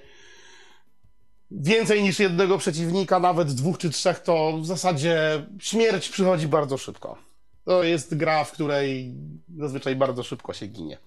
[1.50, 7.18] więcej niż jednego przeciwnika, nawet dwóch czy trzech, to w zasadzie śmierć przychodzi bardzo szybko.
[7.64, 9.14] To jest gra, w której
[9.58, 10.98] zazwyczaj bardzo szybko się ginie.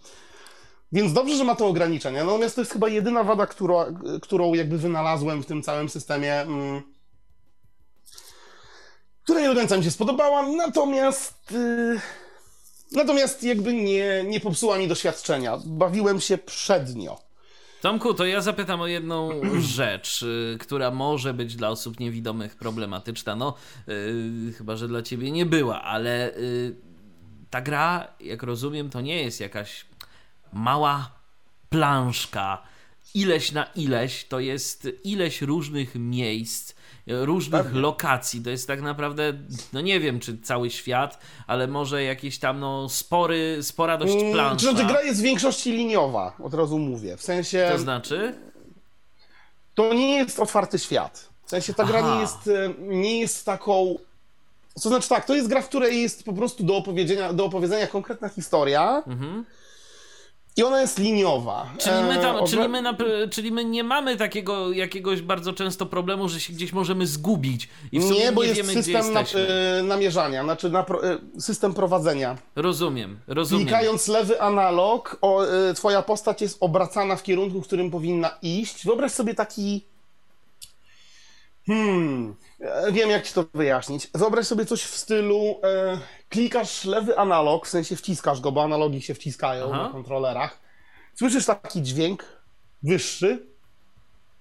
[0.91, 2.23] Więc dobrze, że ma to ograniczenia.
[2.23, 3.85] Natomiast to jest chyba jedyna wada, którą,
[4.21, 6.41] którą jakby wynalazłem w tym całym systemie.
[6.41, 6.81] Mm,
[9.29, 11.51] która nie mi się spodobała, natomiast.
[11.51, 11.99] Yy,
[12.91, 15.57] natomiast jakby nie, nie popsuła mi doświadczenia.
[15.65, 17.19] Bawiłem się przednio.
[17.81, 19.29] Tomku, to ja zapytam o jedną
[19.77, 23.35] rzecz, y, która może być dla osób niewidomych problematyczna.
[23.35, 23.53] No,
[23.87, 26.75] yy, chyba, że dla ciebie nie była, ale yy,
[27.49, 29.85] ta gra, jak rozumiem, to nie jest jakaś
[30.53, 31.11] mała
[31.69, 32.63] planszka.
[33.13, 36.73] Ileś na ileś, to jest ileś różnych miejsc,
[37.09, 37.79] różnych Pewnie.
[37.79, 38.41] lokacji.
[38.41, 39.33] To jest tak naprawdę,
[39.73, 44.31] no nie wiem, czy cały świat, ale może jakieś tam, no, spory, spora dość Mm,
[44.33, 44.71] plansza.
[44.71, 47.17] Znaczy, gra jest w większości liniowa, od razu mówię.
[47.17, 47.69] W sensie.
[47.71, 48.35] To znaczy?
[49.75, 51.29] to nie jest otwarty świat.
[51.45, 52.15] W sensie ta gra Aha.
[52.15, 53.95] nie jest, e, nie jest taką.
[54.83, 57.87] To znaczy tak, to jest gra, w której jest po prostu do opowiedzenia, do opowiedzenia
[57.87, 59.45] konkretna historia Mhm.
[60.59, 61.69] I ona jest liniowa.
[61.77, 62.97] Czyli my, tam, E, czyli, my na,
[63.31, 67.99] czyli my nie mamy takiego jakiegoś bardzo często problemu, że się gdzieś możemy zgubić i
[67.99, 71.73] w sumie Nie, nie, bo jest wiemy, system na, e, namierzania, znaczy na, e, system
[71.73, 72.37] prowadzenia.
[72.55, 73.67] Rozumiem, rozumiem.
[73.67, 78.85] Klikając lewy analog, o, e, twoja postać jest obracana w kierunku, w którym powinna iść.
[78.85, 79.85] Wyobraź sobie taki.
[81.67, 82.35] Hmm.
[82.59, 84.07] e, Wiem, jak ci to wyjaśnić.
[84.13, 85.55] Wyobraź sobie coś w stylu.
[85.63, 85.97] E,
[86.29, 89.83] klikasz lewy analog, w sensie wciskasz go, bo analogi się wciskają Aha.
[89.83, 90.59] na kontrolerach.
[91.15, 92.25] Słyszysz taki dźwięk
[92.83, 93.45] wyższy.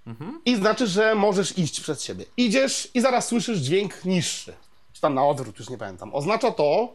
[0.06, 0.40] Mhm.
[0.44, 2.24] I znaczy, że możesz iść przed siebie.
[2.36, 4.54] Idziesz i zaraz słyszysz dźwięk niższy.
[4.92, 6.14] Czy tam na odwrót, już nie pamiętam.
[6.14, 6.94] Oznacza to,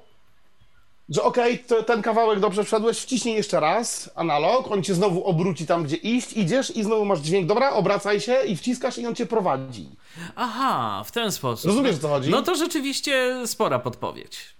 [1.09, 5.65] że okej, to ten kawałek dobrze wszedłeś, wciśnij jeszcze raz analog, on cię znowu obróci
[5.65, 9.15] tam, gdzie iść, idziesz i znowu masz dźwięk, dobra, obracaj się i wciskasz i on
[9.15, 9.89] cię prowadzi.
[10.35, 11.65] Aha, w ten sposób.
[11.65, 12.29] Rozumiesz, o co chodzi?
[12.29, 14.55] No to rzeczywiście spora podpowiedź.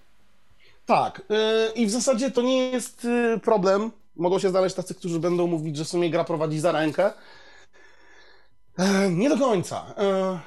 [0.85, 3.91] Tak, yy, i w zasadzie to nie jest yy, problem.
[4.15, 7.13] Mogą się znaleźć tacy, którzy będą mówić, że w sumie gra prowadzi za rękę.
[8.77, 9.93] E, nie do końca.
[9.97, 10.39] E,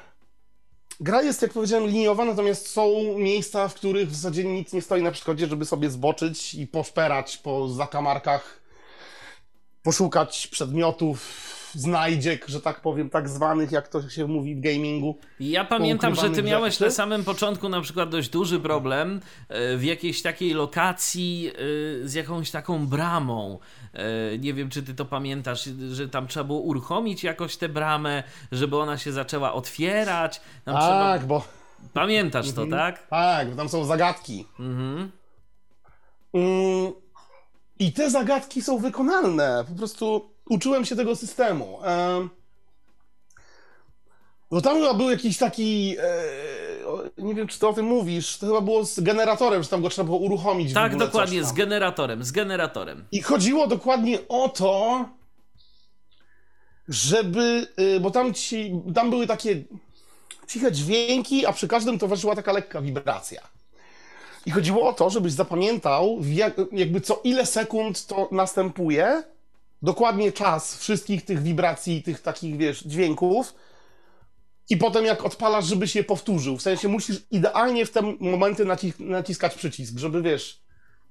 [0.99, 5.03] gra jest, jak powiedziałem, liniowa, natomiast są miejsca, w których w zasadzie nic nie stoi
[5.03, 8.61] na przeszkodzie, żeby sobie zboczyć i poszperać po zakamarkach,
[9.83, 11.19] poszukać przedmiotów,
[11.79, 15.17] znajdziek, że tak powiem, tak zwanych, jak to się mówi w gamingu.
[15.39, 16.83] Ja pamiętam, że ty miałeś rzeczy?
[16.85, 21.51] na samym początku na przykład dość duży problem e, w jakiejś takiej lokacji
[22.03, 23.59] e, z jakąś taką bramą.
[23.93, 28.23] E, Nie wiem, czy ty to pamiętasz, że tam trzeba było uruchomić jakoś tę bramę,
[28.51, 30.41] żeby ona się zaczęła otwierać.
[30.65, 31.19] Tam Tak, trzeba...
[31.27, 31.43] bo
[31.93, 33.07] Pamiętasz to, tak?
[33.07, 34.45] tak, bo tam są zagadki.
[34.59, 35.11] Mhm.
[36.33, 36.91] Mm,
[37.79, 39.65] I te zagadki są wykonalne.
[39.69, 41.79] Po prostu uczyłem się tego systemu.
[41.83, 42.29] Em,
[44.51, 45.95] No tam chyba był jakiś taki.
[45.99, 48.37] e, Nie wiem, czy ty o tym mówisz.
[48.37, 50.73] To chyba było z generatorem, że tam go trzeba było uruchomić.
[50.73, 53.05] Tak, ogóle dokładnie, z generatorem, z generatorem.
[53.11, 55.05] I chodziło dokładnie o to,
[56.87, 57.67] żeby.
[57.79, 59.63] y, Bo tam, ci, tam były takie
[60.47, 63.41] ciche dźwięki, a przy każdym towarzyszyła taka lekka wibracja.
[64.45, 69.23] I chodziło o to, żebyś zapamiętał, jak, jakby co ile sekund to następuje,
[69.81, 73.53] dokładnie czas wszystkich tych wibracji, tych takich, wiesz, dźwięków.
[74.69, 76.57] i potem jak odpalasz, żebyś je powtórzył.
[76.57, 80.61] W sensie musisz idealnie w te momenty naci- naciskać przycisk, żeby wiesz,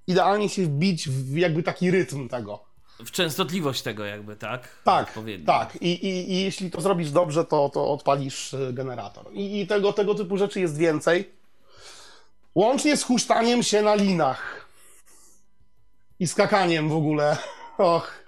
[0.07, 2.65] idealnie się wbić w jakby taki rytm tego.
[3.05, 4.69] W częstotliwość tego jakby, tak?
[4.85, 5.77] Tak, tak.
[5.83, 9.27] I, i, I jeśli to zrobisz dobrze, to, to odpalisz y, generator.
[9.33, 11.31] I, I tego, tego typu rzeczy jest więcej.
[12.55, 14.67] Łącznie z huśtaniem się na linach.
[16.21, 17.37] I skakaniem w ogóle.
[17.79, 18.26] Och.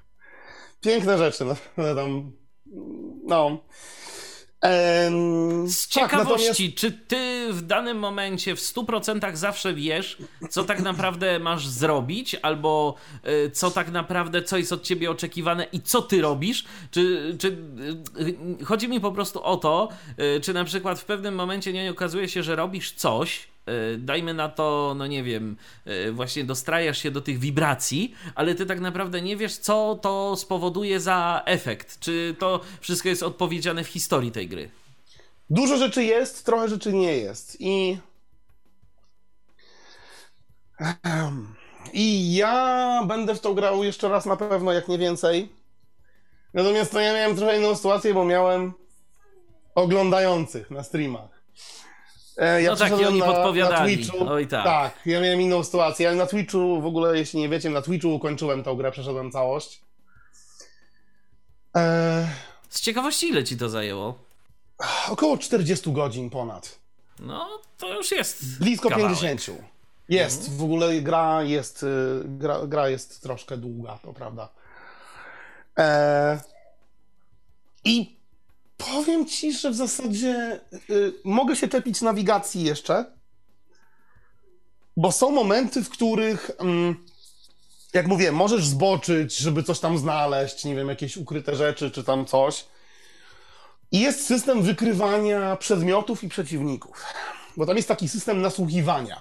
[0.81, 1.45] Piękne rzeczy.
[1.77, 2.33] No, tam,
[3.27, 3.59] no.
[4.61, 10.19] Em, Z tak, ciekawości, natomiast- czy ty w danym momencie w 100% zawsze wiesz,
[10.51, 12.95] co tak naprawdę masz zrobić, albo
[13.47, 16.65] y, co tak naprawdę, co jest od ciebie oczekiwane i co ty robisz?
[16.91, 17.49] Czy, czy
[18.61, 19.89] y, chodzi mi po prostu o to,
[20.37, 23.49] y, czy na przykład w pewnym momencie nie okazuje się, że robisz coś,
[23.99, 28.67] dajmy na to, no nie wiem, y, właśnie dostrajasz się do tych wibracji, ale ty
[28.67, 32.01] tak naprawdę nie wiesz, co to spowoduje za efekt.
[32.01, 34.71] Czy to wszystko jest odpowiedziane w historii tej gry?
[35.51, 37.57] Dużo rzeczy jest, trochę rzeczy nie jest.
[37.61, 37.99] I.
[40.81, 41.55] Ehem.
[41.93, 45.49] I ja będę w to grał jeszcze raz na pewno, jak nie więcej.
[46.55, 48.73] Natomiast no, ja miałem trochę inną sytuację, bo miałem
[49.75, 51.38] oglądających na streamach.
[52.39, 53.97] E, Ja No tak, i oni na, podpowiadali.
[53.97, 54.29] Na Twitchu.
[54.31, 54.65] Oj, tak.
[54.65, 58.15] tak, ja miałem inną sytuację, ale na Twitchu, w ogóle jeśli nie wiecie, na Twitchu
[58.15, 59.81] ukończyłem tę grę, przeszedłem całość.
[61.77, 62.29] E,
[62.69, 64.19] Z ciekawości, ile ci to zajęło?
[65.09, 66.79] około 40 godzin ponad.
[67.19, 67.49] No,
[67.79, 68.59] to już jest.
[68.59, 69.19] Blisko kawałek.
[69.21, 69.59] 50.
[70.09, 71.87] Jest, w ogóle gra jest, y,
[72.25, 74.49] gra, gra jest troszkę długa, to prawda.
[75.79, 76.41] E,
[77.85, 78.18] I
[78.79, 80.61] powiem ci, że w zasadzie
[80.91, 83.05] y, mogę się czepić nawigacji jeszcze,
[84.97, 87.05] bo są momenty, w których, mm,
[87.95, 92.27] jak mówię, możesz zboczyć, żeby coś tam znaleźć, nie wiem, jakieś ukryte rzeczy czy tam
[92.27, 92.65] coś.
[93.93, 97.05] I jest system wykrywania przedmiotów i przeciwników.
[97.57, 99.21] Bo tam jest taki system nasłuchiwania.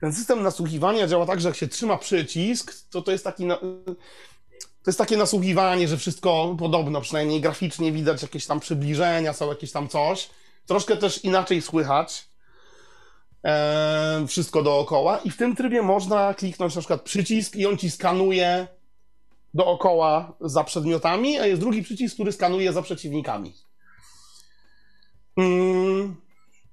[0.00, 3.44] Ten system nasłuchiwania działa tak, że jak się trzyma przycisk, to to jest taki.
[3.44, 3.58] Na...
[4.82, 9.72] To jest takie nasłuchiwanie, że wszystko podobno, przynajmniej graficznie widać jakieś tam przybliżenia, są jakieś
[9.72, 10.30] tam coś.
[10.66, 12.28] Troszkę też inaczej słychać
[13.44, 15.18] e, wszystko dookoła.
[15.18, 18.66] I w tym trybie można kliknąć na przykład przycisk i on ci skanuje
[19.54, 23.54] dookoła za przedmiotami, a jest drugi przycisk, który skanuje za przeciwnikami.
[25.36, 26.16] Mm,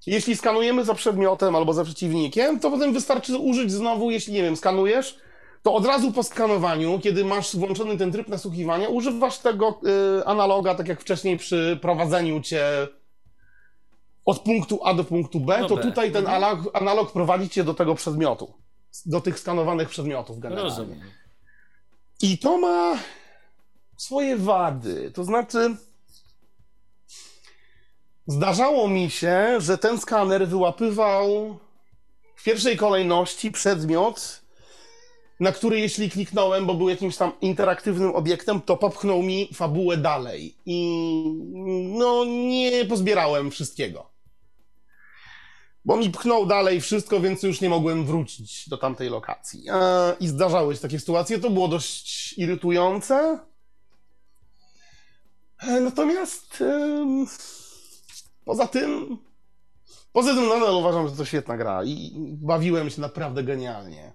[0.06, 4.56] jeśli skanujemy za przedmiotem albo za przeciwnikiem, to potem wystarczy użyć znowu, jeśli nie wiem,
[4.56, 5.18] skanujesz,
[5.68, 9.80] to od razu po skanowaniu, kiedy masz włączony ten tryb nasłuchiwania, używasz tego
[10.20, 12.62] y, analoga, tak jak wcześniej przy prowadzeniu cię
[14.24, 15.82] od punktu A do punktu B, Do to B.
[15.82, 16.42] tutaj ten Mhm.
[16.44, 18.54] analog, analog prowadzi cię do tego przedmiotu.
[19.06, 20.70] Do tych skanowanych przedmiotów generalnie.
[20.70, 21.00] Rozumiem.
[22.22, 22.98] I to ma
[23.96, 25.10] swoje wady.
[25.14, 25.76] To znaczy,
[28.26, 31.58] zdarzało mi się, że ten skaner wyłapywał
[32.36, 34.37] w pierwszej kolejności przedmiot,
[35.40, 40.56] na który jeśli kliknąłem, bo był jakimś tam interaktywnym obiektem, to popchnął mi fabułę dalej.
[40.66, 41.04] I
[41.98, 44.10] no, nie pozbierałem wszystkiego.
[45.84, 49.64] Bo mi pchnął dalej wszystko, więc już nie mogłem wrócić do tamtej lokacji.
[50.20, 53.38] I zdarzały się takie sytuacje, to było dość irytujące.
[55.62, 56.64] E, Natomiast
[58.44, 59.18] poza tym,
[60.12, 64.12] poza tym nadal uważam, że to świetna gra i bawiłem się naprawdę genialnie.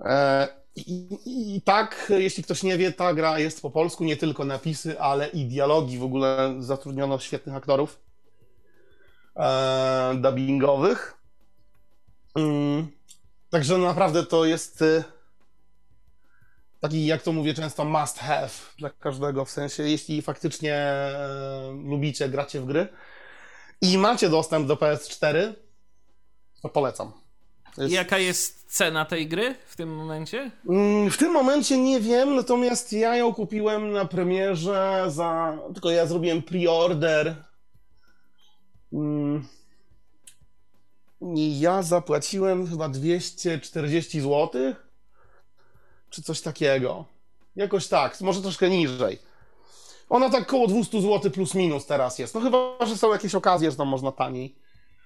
[0.00, 4.44] E, I, i, tak, jeśli ktoś nie wie, ta gra jest po polsku, nie tylko
[4.44, 5.98] napisy, ale i dialogi.
[5.98, 8.00] W ogóle zatrudniono świetnych aktorów
[9.36, 11.14] e, dubbingowych.
[12.36, 12.88] Mm,
[13.50, 15.04] także naprawdę to jest e,
[16.80, 19.44] taki, jak to mówię często, must have dla każdego.
[19.44, 21.18] W sensie, jeśli faktycznie e,
[21.84, 22.88] lubicie, gracie w gry
[23.80, 25.52] i macie dostęp do PS4,
[26.62, 27.12] to polecam.
[27.78, 30.50] Jest- Jaka jest cena tej gry w tym momencie?
[30.68, 35.58] Mm, W tym momencie nie wiem, natomiast ja ją kupiłem na premierze za.
[35.74, 37.34] Tylko ja zrobiłem pre-order.
[38.92, 39.46] Mm.
[41.36, 44.50] I ja zapłaciłem chyba 240 zł.
[46.10, 47.04] Czy coś takiego.
[47.56, 49.18] Jakoś tak, może troszkę niżej.
[50.08, 52.34] Ona tak koło 200 zł plus minus teraz jest.
[52.34, 54.56] No chyba, że są jakieś okazje, że tam można taniej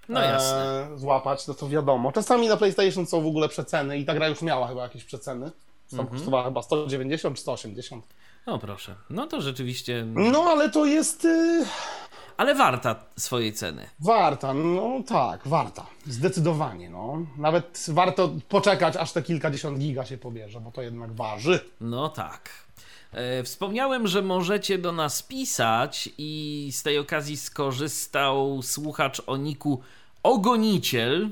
[0.09, 0.89] No jasne.
[0.95, 2.13] e, złapać, no to wiadomo.
[2.13, 5.51] Czasami na PlayStation są w ogóle przeceny i ta gra już miała chyba jakieś przeceny.
[5.91, 6.19] Tam Mhm.
[6.19, 8.05] kosztowała chyba 190 czy 180.
[8.47, 8.95] No proszę.
[9.11, 10.07] No to rzeczywiście.
[10.15, 11.65] No ale to jest y,
[12.37, 13.89] Ale warta swojej ceny.
[14.01, 15.87] warta, no tak, warta.
[16.07, 17.19] Zdecydowanie, no.
[17.39, 21.61] Nawet warto poczekać, aż te kilkadziesiąt giga się pobierze, bo to jednak waży.
[21.81, 22.51] No tak.
[23.15, 29.81] E, wspomniałem, że możecie do nas pisać i z tej okazji skorzystał słuchacz o niku
[30.23, 31.29] Ogoniciel,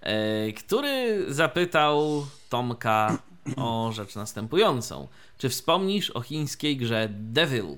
[0.00, 3.18] e, który zapytał Tomka
[3.56, 5.08] o rzecz następującą.
[5.38, 7.76] Czy wspomnisz o chińskiej grze Devil?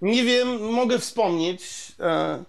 [0.00, 1.62] Nie wiem, mogę wspomnieć.
[2.00, 2.44] E,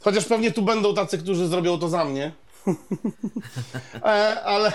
[0.00, 2.32] chociaż pewnie tu będą tacy, którzy zrobią to za mnie.
[4.44, 4.72] ale.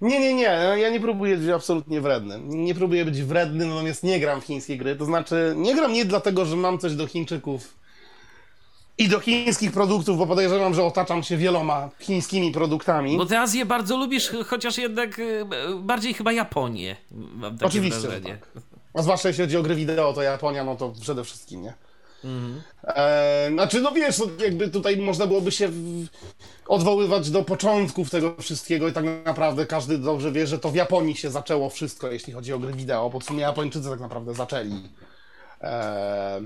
[0.00, 0.42] Nie, nie, nie.
[0.78, 2.40] Ja nie próbuję być absolutnie wredny.
[2.44, 4.96] Nie próbuję być wredny, natomiast nie gram w chińskie gry.
[4.96, 7.74] To znaczy, nie gram nie dlatego, że mam coś do Chińczyków
[8.98, 13.16] i do chińskich produktów, bo podejrzewam, że otaczam się wieloma chińskimi produktami.
[13.16, 15.44] Bo ty Azję bardzo lubisz, chociaż jednak e,
[15.82, 16.96] bardziej chyba Japonię.
[17.10, 18.38] Mam takie Oczywiście, że wrażenie.
[18.54, 18.62] tak.
[18.94, 21.74] A zwłaszcza jeśli chodzi o gry wideo, to Japonia, no to przede wszystkim, nie?
[22.84, 26.06] E, znaczy, no wiesz, no jakby tutaj można byłoby się w,
[26.66, 31.16] odwoływać do początków tego wszystkiego i tak naprawdę każdy dobrze wie, że to w Japonii
[31.16, 34.88] się zaczęło wszystko, jeśli chodzi o gry wideo, bo w sumie Japończycy tak naprawdę zaczęli
[35.60, 36.40] e,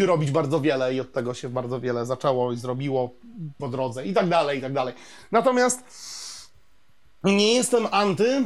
[0.00, 3.10] robić bardzo wiele i od tego się bardzo wiele zaczęło i zrobiło
[3.58, 4.94] po drodze i tak dalej, i tak dalej.
[5.32, 5.84] Natomiast
[7.24, 8.42] nie jestem anty,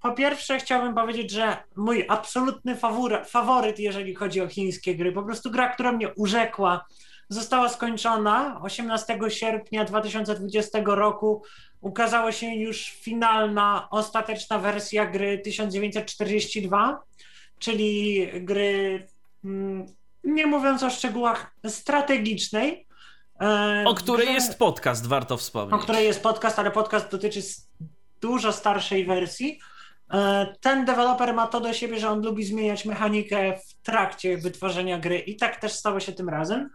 [0.01, 5.23] Po pierwsze chciałbym powiedzieć, że mój absolutny faworyt, faworyt, jeżeli chodzi o chińskie gry, po
[5.23, 6.85] prostu gra, która mnie urzekła,
[7.29, 11.43] została skończona 18 sierpnia 2020 roku.
[11.81, 17.03] Ukazała się już finalna, ostateczna wersja gry 1942,
[17.59, 19.07] czyli gry,
[19.45, 19.87] mm,
[20.25, 22.87] nie mówiąc o szczegółach, strategicznej.
[23.87, 25.83] O której jest podcast, warto o wspomnieć.
[25.83, 27.41] której jest podcast, ale podcast dotyczy
[28.21, 29.59] dużo starszej wersji.
[30.13, 34.99] E, Ten deweloper ma to do siebie, że on lubi zmieniać mechanikę w trakcie wytworzenia
[34.99, 36.71] gry i tak też stało się tym razem.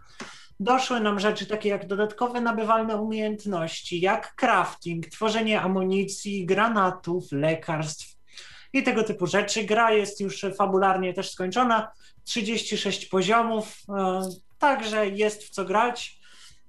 [0.60, 8.16] Doszły nam rzeczy takie jak dodatkowe nabywalne umiejętności, jak crafting, tworzenie amunicji, granatów, lekarstw
[8.72, 9.64] i tego typu rzeczy.
[9.64, 11.88] Gra jest już fabularnie też skończona,
[12.24, 14.20] 36 poziomów, e,
[14.58, 16.15] także jest w co grać.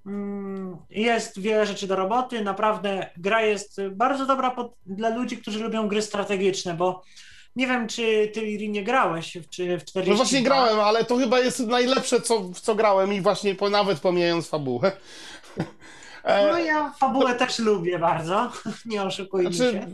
[0.08, 2.42] Mm, Jest wiele rzeczy do roboty.
[2.44, 7.04] Naprawdę gra jest bardzo dobra pod, dla ludzi, którzy lubią gry strategiczne, bo
[7.56, 10.10] nie wiem, czy ty Liri nie grałeś w, czy w 40.
[10.12, 13.70] No właśnie grałem, ale to chyba jest najlepsze, co, w co grałem i właśnie po,
[13.70, 14.92] nawet pomijając fabułę.
[16.26, 18.52] No ja fabułę też lubię bardzo,
[18.86, 19.88] nie oszukujmy Znaczy, się.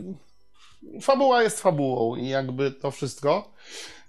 [1.02, 3.50] Fabuła jest fabułą i jakby to wszystko.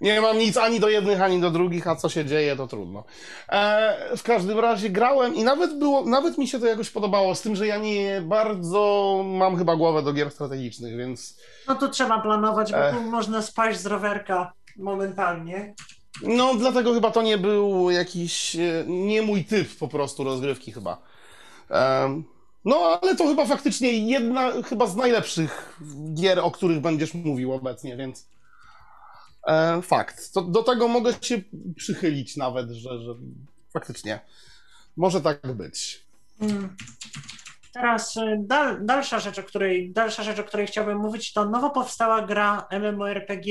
[0.00, 3.04] Nie mam nic ani do jednych, ani do drugich, a co się dzieje, to trudno.
[3.48, 7.42] E, w każdym razie grałem i nawet było, nawet mi się to jakoś podobało, z
[7.42, 11.36] tym, że ja nie bardzo mam chyba głowę do gier strategicznych, więc
[11.68, 12.94] No to trzeba planować, bo Ech.
[12.96, 15.74] tu można spaść z rowerka momentalnie.
[16.22, 20.98] no dlatego chyba to nie był jakiś, e, nie mój typ po prostu rozgrywki chyba.
[21.70, 22.24] Em,
[22.66, 25.78] no ale to chyba faktycznie jedna chyba z najlepszych
[26.14, 28.28] gier, o których będziesz mówił obecnie, więc
[29.46, 30.32] e, fakt.
[30.32, 31.42] To, do tego mogę się
[31.76, 33.14] przychylić nawet, że, że
[33.72, 34.20] faktycznie
[34.96, 36.06] może tak być.
[36.40, 36.76] Mm.
[37.72, 41.70] teraz e, dal, dalsza, rzecz, o której, dalsza rzecz, o której chciałbym mówić, to nowo
[41.70, 43.46] powstała gra MMORPG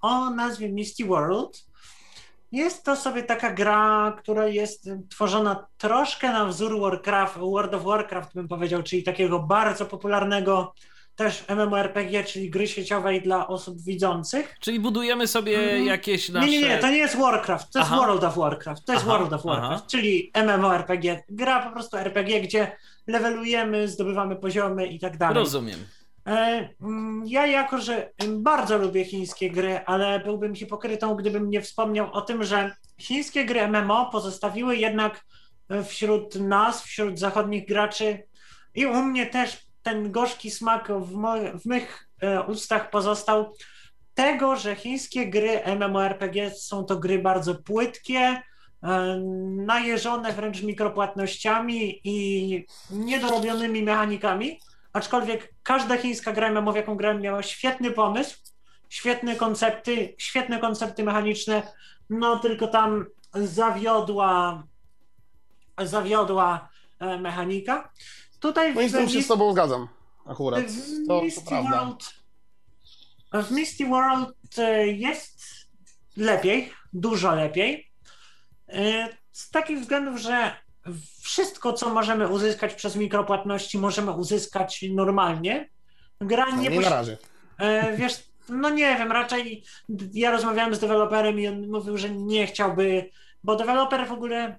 [0.00, 1.69] o nazwie Misty World.
[2.52, 8.34] Jest to sobie taka gra, która jest tworzona troszkę na wzór Warcraft, World of Warcraft
[8.34, 10.74] bym powiedział, czyli takiego bardzo popularnego
[11.16, 14.56] też MMORPG, czyli gry sieciowej dla osób widzących.
[14.60, 15.86] Czyli budujemy sobie mm.
[15.86, 16.48] jakieś nasze...
[16.48, 18.00] Nie, nie, nie, to nie jest Warcraft, to jest aha.
[18.00, 19.86] World of Warcraft, to jest aha, World of Warcraft, aha.
[19.90, 22.76] czyli MMORPG, gra po prostu RPG, gdzie
[23.06, 25.34] levelujemy, zdobywamy poziomy i tak dalej.
[25.34, 25.78] Rozumiem.
[26.26, 32.12] E, mm, ja jako, że bardzo lubię chińskie gry, ale byłbym hipokrytą, gdybym nie wspomniał
[32.12, 35.24] o tym, że chińskie gry MMO pozostawiły jednak
[35.84, 38.22] wśród nas, wśród zachodnich graczy
[38.74, 43.54] i u mnie też ten gorzki smak w, mo w mych e, ustach pozostał
[44.14, 48.42] tego, że chińskie gry MMORPG są to gry bardzo płytkie, e,
[49.66, 54.60] najeżone wręcz mikropłatnościami i niedorobionymi mechanikami,
[54.92, 58.36] aczkolwiek każda chińska gra MMO, w jaką grałem, miała świetny pomysł,
[58.88, 61.62] świetne koncepty, świetne koncepty mechaniczne,
[62.10, 64.62] no tylko tam zawiodła
[65.86, 66.68] zawiodła
[66.98, 67.92] e, mechanika.
[68.40, 69.88] Tutaj no i z tym się z tobą zgadzam
[70.26, 70.64] akurat.
[71.08, 72.14] To, Misty to World,
[73.32, 75.42] w Misty World e, jest
[76.16, 77.90] lepiej, dużo lepiej.
[78.68, 80.56] E, z takich względów, że
[81.20, 85.68] wszystko, co możemy uzyskać przez mikropłatności, możemy uzyskać normalnie.
[86.20, 87.16] Gra no, nie, nie na razie.
[87.58, 89.64] E, wiesz, no nie wiem, raczej
[90.12, 93.10] ja rozmawiałem z deweloperem i on mówił, że nie chciałby,
[93.44, 94.58] bo deweloper w ogóle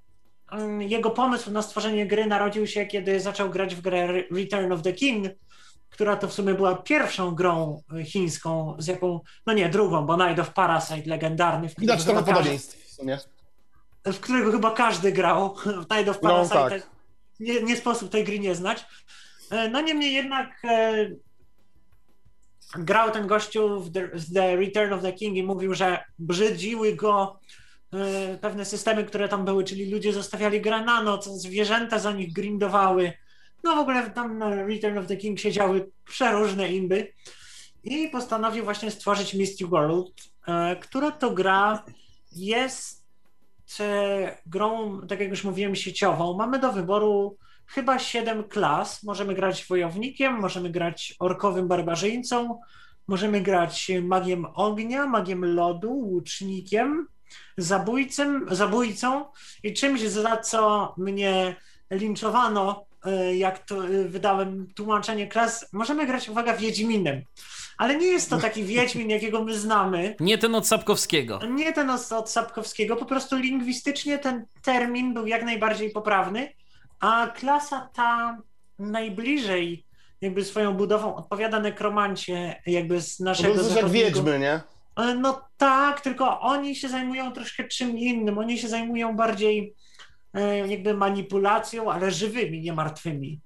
[0.52, 4.82] Mm, jego pomysł na stworzenie gry narodził się, kiedy zaczął grać w grę Return of
[4.82, 5.28] the King,
[5.90, 10.40] która to w sumie była pierwszą grą chińską, z jaką, no nie, drugą, bo Night
[10.40, 11.70] of Parasite legendarny.
[11.70, 13.20] W Widać trochę podobieństw w sumie.
[14.06, 16.64] W którego chyba każdy grał, w Night of Parasite.
[16.64, 16.90] No, tak.
[17.40, 18.86] nie, nie sposób tej gry nie znać.
[19.52, 21.10] E, no niemniej jednak e,
[22.76, 26.96] grał ten gościu w the, w the Return of the King i mówił, że brzydziły
[26.96, 27.40] go
[27.94, 32.34] E, pewne systemy, które tam były, czyli ludzie zostawiali grę na noc, zwierzęta za nich
[32.34, 33.14] grindowały.
[33.64, 37.14] No w ogóle tam na Return of the King siedziały przeróżne imby
[37.84, 40.14] i postanowił właśnie stworzyć Misty World,
[40.48, 41.84] e, która to gra
[42.32, 43.01] jest
[44.46, 46.38] grą, tak jak już mówiłem, sieciową.
[46.38, 49.04] Mamy do wyboru chyba 7 klas.
[49.04, 52.60] Możemy grać wojownikiem, możemy grać orkowym barbarzyńcą,
[53.08, 57.08] możemy grać magiem ognia, magiem lodu, łucznikiem,
[57.58, 59.26] zabójcem, zabójcą
[59.64, 61.56] i czymś, za co mnie
[61.92, 67.22] linczowano, e, jak to e, wydałem tłumaczenie klas, możemy grać, uwaga, Wiedźminem.
[67.82, 70.16] Ale nie jest to taki Wiedźmin, jakiego my znamy.
[70.20, 71.40] Nie ten od Sapkowskiego.
[71.48, 76.54] Nie ten od, od Sapkowskiego, po prostu lingwistycznie ten termin był jak najbardziej poprawny,
[77.00, 78.38] a klasa ta
[78.80, 79.86] najbliżej
[80.22, 84.62] jakby swoją budową odpowiada nekromancie jakby z naszego To jest jak wiedźmy, nie?
[84.98, 88.38] E, no tak, tylko oni się zajmują troszkę czym innym.
[88.38, 89.76] Oni się zajmują bardziej
[90.34, 93.40] e, jakby manipulacją, ale żywymi, nie martwymi.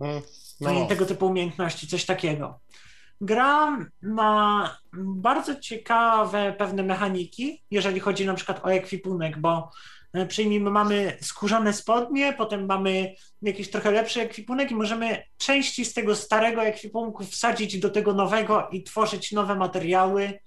[0.00, 0.22] Mm,
[0.60, 0.86] no.
[0.86, 2.60] tego typu umiejętności, coś takiego.
[3.24, 9.70] Gra ma bardzo ciekawe pewne mechaniki, jeżeli chodzi na przykład o ekwipunek, bo
[10.12, 15.94] e, przyjmijmy, mamy skórzane spodnie, potem mamy jakiś trochę lepszy ekwipunek i możemy części z
[15.94, 20.38] tego starego ekwipunku wsadzić do tego nowego i tworzyć nowe materiały.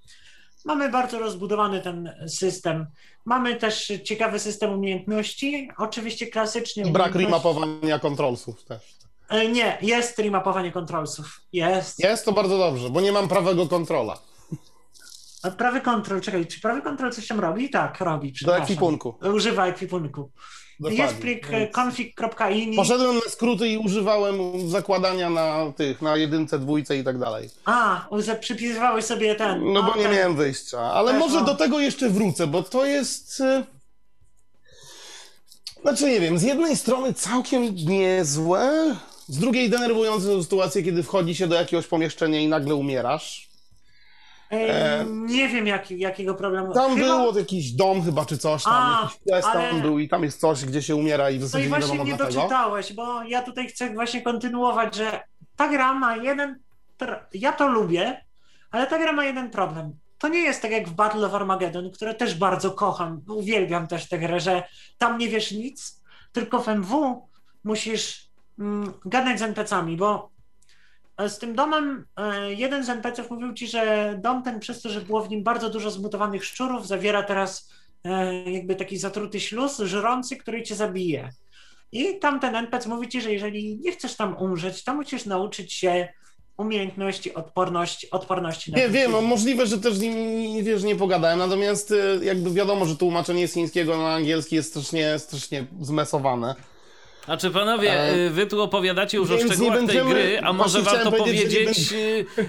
[0.65, 2.85] Mamy bardzo rozbudowany ten system.
[3.25, 6.85] Mamy też ciekawy system umiejętności, oczywiście klasycznie.
[6.85, 8.96] Brak remapowania kontrolsów też.
[9.29, 11.41] E, nie, jest remapowanie kontrolsów.
[11.53, 11.99] Jest.
[11.99, 14.17] Jest to bardzo dobrze, bo nie mam prawego kontrola.
[15.43, 17.69] A prawy kontrol, czekaj, czy prawy kontrol coś tam robi?
[17.69, 18.33] Tak, robi.
[18.41, 19.15] Do ekwipunku.
[19.33, 20.31] Używa ekwipunku.
[20.79, 21.03] Dokładnie.
[21.03, 21.75] Jest plik Więc...
[21.75, 22.75] config.ini.
[22.75, 27.49] Poszedłem na skróty i używałem zakładania na tych, na jedynce, dwójce i tak dalej.
[27.65, 28.07] A,
[28.39, 29.73] przypisywałeś sobie ten.
[29.73, 30.11] No bo nie ten...
[30.11, 30.79] miałem wyjścia.
[30.79, 31.45] Ale Też, może no.
[31.45, 33.39] do tego jeszcze wrócę, bo to jest...
[33.39, 33.63] Y,
[35.81, 38.95] znaczy nie wiem, z jednej strony całkiem niezłe,
[39.27, 43.47] z drugiej denerwujące sytuacje, kiedy wchodzi się do jakiegoś pomieszczenia i nagle umierasz.
[44.51, 46.73] E, nie wiem jak, jakiego problemu.
[46.73, 47.07] Tam chyba...
[47.07, 49.69] było jakiś dom chyba czy coś tam, A, jakiś ale...
[49.69, 51.97] tam był i tam jest coś, gdzie się umiera i w zasadzie no i właśnie
[51.97, 55.23] nie, nie doczytałeś, bo ja tutaj chcę właśnie kontynuować, że
[55.55, 56.59] ta gra ma jeden...
[57.33, 58.25] Ja to lubię,
[58.71, 59.99] ale ta gra ma jeden problem.
[60.17, 64.09] To nie jest tak jak w Battle of Armageddon, które też bardzo kocham, uwielbiam też
[64.09, 64.63] tę grę, że
[64.97, 67.27] tam nie wiesz nic, tylko w MW
[67.63, 68.26] musisz
[69.05, 70.29] gadać z NPC-ami, bo
[71.27, 75.01] z tym domem e, jeden z NPC-ów mówił ci, że dom ten przez to, że
[75.01, 77.71] było w nim bardzo dużo zmutowanych szczurów, zawiera teraz
[78.03, 81.29] e, jakby taki zatruty śluz żrący, który cię zabije.
[81.91, 86.07] I tamten NPC mówi ci, że jeżeli nie chcesz tam umrzeć, to musisz nauczyć się
[86.57, 90.15] umiejętności odporności, odporności na Nie, wiem, no możliwe, że też z nim,
[90.63, 95.65] wiesz, nie pogadałem, natomiast jakby wiadomo, że tłumaczenie z chińskiego na angielski jest strasznie, strasznie
[95.81, 96.55] zmesowane.
[97.27, 100.09] A czy panowie, E, y, wy tu opowiadacie już o więc nie szczegółach tej będziemy-
[100.13, 101.93] gry, a może właśnie warto powiedzieć,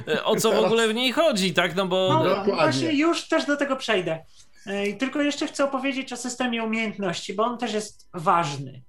[0.09, 1.77] y, o co w ogóle w niej chodzi, tak?
[1.77, 2.55] No bo No, Dokładnie.
[2.55, 4.19] właśnie już też do tego przejdę.
[4.67, 8.83] Ej, Tylko jeszcze chcę opowiedzieć o systemie umiejętności, bo on też jest ważny.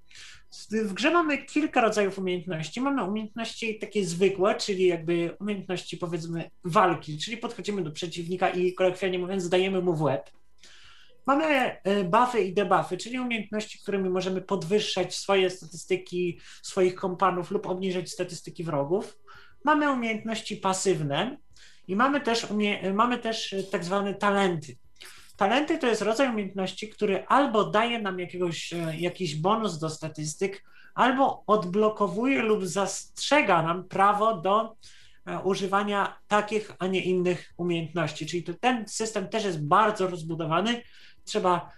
[0.72, 2.80] W grze mamy kilka rodzajów umiejętności.
[2.80, 9.18] Mamy umiejętności takie zwykłe, czyli jakby umiejętności powiedzmy walki, czyli podchodzimy do przeciwnika i kolokwialnie
[9.18, 10.30] mówiąc dajemy mu w łeb.
[11.26, 17.66] Mamy e, buffy i debuffy, czyli umiejętności, którymi możemy podwyższać swoje statystyki swoich kompanów lub
[17.66, 19.18] obniżyć statystyki wrogów.
[19.64, 21.36] Mamy umiejętności pasywne
[21.88, 24.76] i mamy też, umie- mamy też e, tak zwane talenty.
[25.36, 30.64] Talenty to jest rodzaj umiejętności, który albo daje nam jakiegoś, e, jakiś bonus do statystyk,
[30.94, 34.76] albo odblokowuje lub zastrzega nam prawo do
[35.44, 38.26] używania takich, a nie innych umiejętności.
[38.26, 40.82] Czyli ten system też jest bardzo rozbudowany.
[41.24, 41.72] Trzeba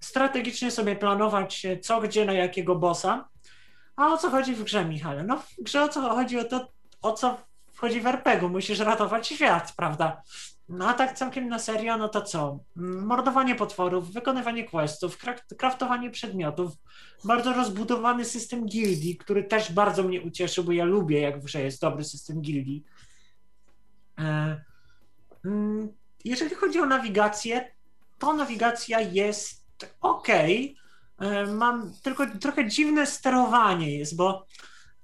[0.00, 3.28] strategicznie sobie planować, e, co, gdzie, na jakiego bossa.
[3.96, 5.22] A o co chodzi w grze, Michale?
[5.22, 6.68] No w grze o co chodzi o to,
[7.02, 7.36] o co
[7.72, 8.48] wchodzi w RPG-u.
[8.48, 10.22] Musisz ratować świat, prawda?
[10.68, 12.58] No a tak całkiem na serio, no to co?
[12.76, 15.18] Mm, Mordowanie potworów, wykonywanie questów,
[15.58, 16.72] kraftowanie przedmiotów,
[17.24, 21.62] bardzo rozbudowany system gildii, który też bardzo mnie ucieszył, bo ja lubię, jak w grze
[21.62, 22.84] jest dobry system gildii.
[24.18, 24.60] E,
[25.44, 25.92] mm,
[26.24, 27.74] Jeżeli chodzi o nawigację,
[28.18, 29.64] to nawigacja jest
[30.00, 30.28] ok.
[31.52, 34.46] Mam tylko trochę dziwne sterowanie jest, bo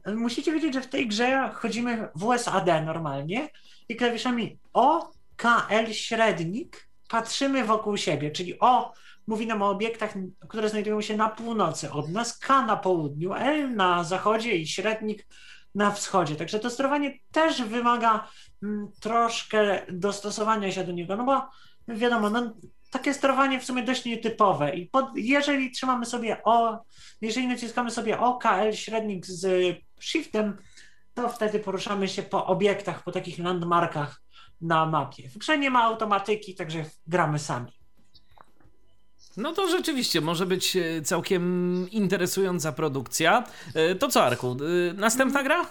[0.05, 3.49] e, musicie wiedzieć, że w tej grze chodzimy w USAD normalnie
[3.89, 8.93] i klawiszami O, K, L, średnik patrzymy wokół siebie, czyli O
[9.27, 10.15] mówi nam o obiektach,
[10.49, 15.27] które znajdują się na północy od nas, K na południu, L na zachodzie i średnik
[15.75, 16.37] na wschodzie.
[16.37, 18.29] Także to sterowanie też wymaga
[18.63, 21.49] mm, troszkę dostosowania się do niego, no bo
[21.89, 22.55] wiadomo, no,
[22.91, 26.84] takie sterowanie w sumie dość nietypowe i pod, jeżeli trzymamy sobie O,
[27.20, 30.57] jeżeli naciskamy sobie O, K, L, średnik z shiftem,
[31.14, 34.22] to wtedy poruszamy się po obiektach, po takich landmarkach
[34.61, 35.28] na mapie.
[35.28, 37.72] W grze nie ma automatyki, także gramy sami.
[39.36, 43.45] No to rzeczywiście może być e, całkiem interesująca produkcja.
[43.74, 44.57] E, To co, Arku?
[44.91, 45.66] e, Następna gra?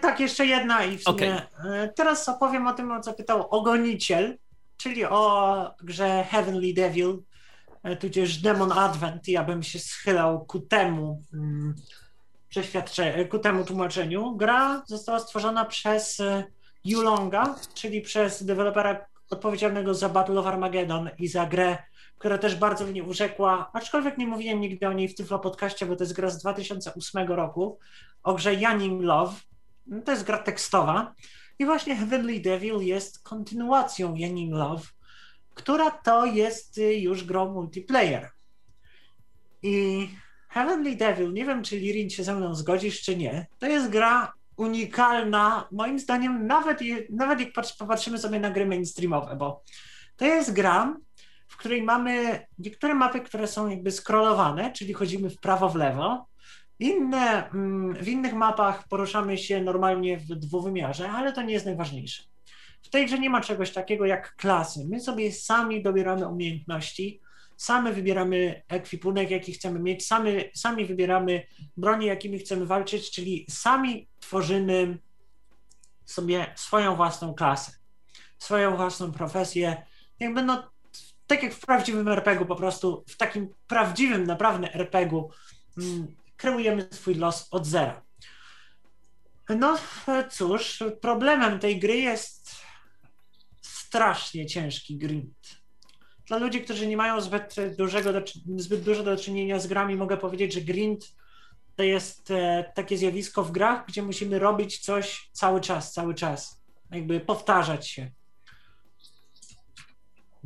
[0.00, 4.38] Tak, jeszcze jedna i w sumie e, teraz opowiem o tym, o co pytał Ogoniciel,
[4.76, 7.22] czyli o grze Heavenly Devil,
[7.82, 9.28] e, tudzież Demon Advent.
[9.28, 11.74] Ja bym się schylał ku temu mm,
[12.48, 14.36] przeświadcze, ku temu tłumaczeniu.
[14.36, 16.44] Gra została stworzona przez e,
[16.84, 21.78] Yulonga, czyli przez dewelopera odpowiedzialnego za Battle of Armageddon i za grę,
[22.18, 25.96] która też bardzo mnie urzekła, aczkolwiek nie mówiłem nigdy o niej w Tyflo Podcaście, bo
[25.96, 27.78] to jest gra z 2008 roku,
[28.22, 29.34] o grze Yanin Love.
[30.04, 31.14] To jest gra tekstowa.
[31.58, 34.82] I właśnie Heavenly Devil jest kontynuacją Yanin Love,
[35.54, 38.30] która to jest y, już grą multiplayer.
[39.62, 40.08] I
[40.48, 44.32] Heavenly Devil, nie wiem czy Lirin się ze mną zgodzisz czy nie, to jest gra
[44.56, 46.78] unikalna, moim zdaniem, nawet,
[47.10, 49.62] nawet jak patrz- popatrzymy sobie na gry mainstreamowe, bo
[50.16, 50.96] to jest gra,
[51.48, 56.26] w której mamy niektóre mapy, które są jakby scrollowane, czyli chodzimy w prawo, w lewo,
[56.78, 62.22] inne, mm, w innych mapach poruszamy się normalnie w dwuwymiarze, ale to nie jest najważniejsze.
[62.82, 64.86] W tej grze nie ma czegoś takiego jak klasy.
[64.90, 67.20] My sobie sami dobieramy umiejętności,
[67.56, 71.46] sami wybieramy ekwipunek, jaki chcemy mieć, sami, sami wybieramy
[71.76, 74.98] broni, jakimi chcemy walczyć, czyli sami tworzymy
[76.04, 77.72] sobie swoją własną klasę,
[78.38, 79.86] swoją własną profesję.
[80.20, 80.70] Jakby no,
[81.26, 85.30] tak jak w prawdziwym RPG-u, po prostu w takim prawdziwym, naprawdę RPG-u
[85.78, 86.06] mm,
[86.44, 88.02] kreujemy swój los od zera.
[89.48, 89.78] No
[90.30, 92.54] cóż, problemem tej gry jest
[93.62, 95.34] strasznie ciężki grind.
[96.26, 98.10] Dla ludzi, którzy nie mają zbyt, dużego
[98.56, 101.04] zbyt dużo do czynienia z grami, mogę powiedzieć, że grind
[101.76, 106.62] to jest e, takie zjawisko w grach, gdzie musimy robić coś cały czas, cały czas.
[106.90, 108.10] Jakby powtarzać się,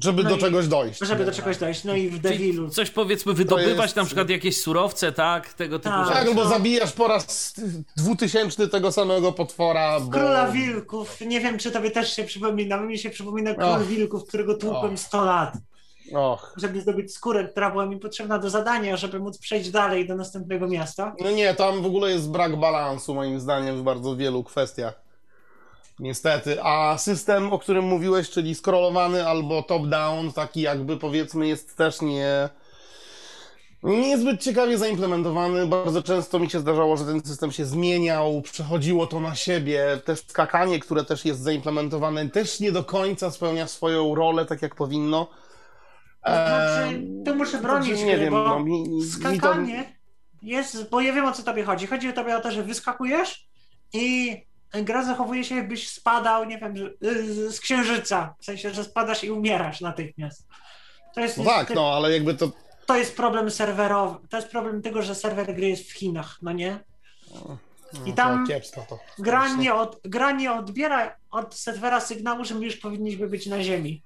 [0.02, 1.00] Żeby No do i- czegoś dojść.
[1.00, 1.84] żeby do czegoś dojść.
[1.84, 2.70] No i w Devilu.
[2.70, 5.52] coś powiedzmy wydobywać, jest- na przykład jakieś surowce, tak?
[5.52, 6.04] Tego typu Tak.
[6.06, 6.18] rzeczy.
[6.18, 6.50] Tak, no bo No.
[6.50, 7.54] zabijasz po raz
[7.96, 10.10] dwutysięczny tego samego potwora, bo...
[10.10, 11.20] Króla Wilków.
[11.20, 12.76] Nie wiem, czy tobie też się przypomina.
[12.80, 13.86] Mi się przypomina Król Och.
[13.86, 15.00] Wilków, którego tłukłem Och.
[15.00, 15.52] 100 lat,
[16.14, 16.54] Och.
[16.56, 20.68] żeby zdobyć skórę, która była mi potrzebna do zadania, żeby móc przejść dalej do następnego
[20.68, 21.14] miasta.
[21.20, 25.07] No nie, tam w ogóle jest brak balansu moim zdaniem w bardzo wielu kwestiach.
[26.00, 26.62] Niestety.
[26.62, 32.48] A system, o którym mówiłeś, czyli scrollowany albo top-down, taki jakby powiedzmy jest też nie...
[33.82, 35.66] Niezbyt ciekawie zaimplementowany.
[35.66, 40.00] Bardzo często mi się zdarzało, że ten system się zmieniał, przechodziło to na siebie.
[40.04, 44.74] Też skakanie, które też jest zaimplementowane, też nie do końca spełnia swoją rolę tak jak
[44.74, 45.28] powinno.
[46.24, 49.06] To znaczy, tu muszę bronić także nie gry, wiem, bo no, mi- mi- mi to-
[49.08, 49.98] skakanie
[50.42, 51.86] jest, bo ja wiem o co tobie chodzi.
[51.86, 53.48] Chodzi o tobie o to, że wyskakujesz
[53.92, 54.36] i
[54.72, 56.90] gra zachowuje się jakbyś spadał, nie wiem, że-
[57.50, 58.34] z- księżyca.
[58.40, 60.46] W sensie, że spadasz i umierasz natychmiast.
[61.14, 62.50] To jest, No tak, no, ale jakby to
[62.86, 64.28] to jest problem serwerowy.
[64.28, 66.78] To jest problem tego, że serwer gry jest w Chinach, no nie?
[68.06, 68.98] I no, tam to kiepsko to.
[69.18, 73.62] gra nie, od, gra nie odbiera od serwera sygnału, że my już powinniśmy być na
[73.62, 74.02] ziemi.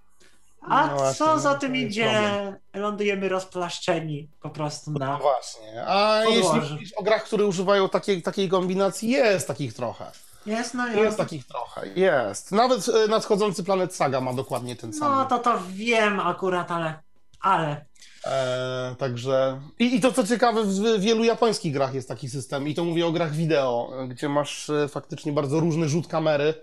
[0.61, 2.05] A No właśnie, co za no tym to jest idzie?
[2.11, 2.57] problem.
[2.75, 5.19] Lądujemy rozplaszczeni po prostu No na...
[5.19, 5.85] właśnie.
[5.87, 10.07] A jeśli mówisz o grach, które używają takiej, takiej kombinacji, jest takich trochę.
[10.47, 12.53] Jest, no Jest takich trochę, jest.
[12.53, 15.13] Nawet e, nadchodzący Planet Saga ma dokładnie ten sam.
[15.13, 16.95] No to to wiem akurat, ale...
[17.41, 17.85] Ale...
[18.27, 19.61] E, także.
[19.79, 22.69] I, I to co ciekawe, w wielu japońskich grach jest taki system.
[22.69, 26.55] I to mówię o grach wideo, gdzie masz e, faktycznie bardzo różny rzut kamery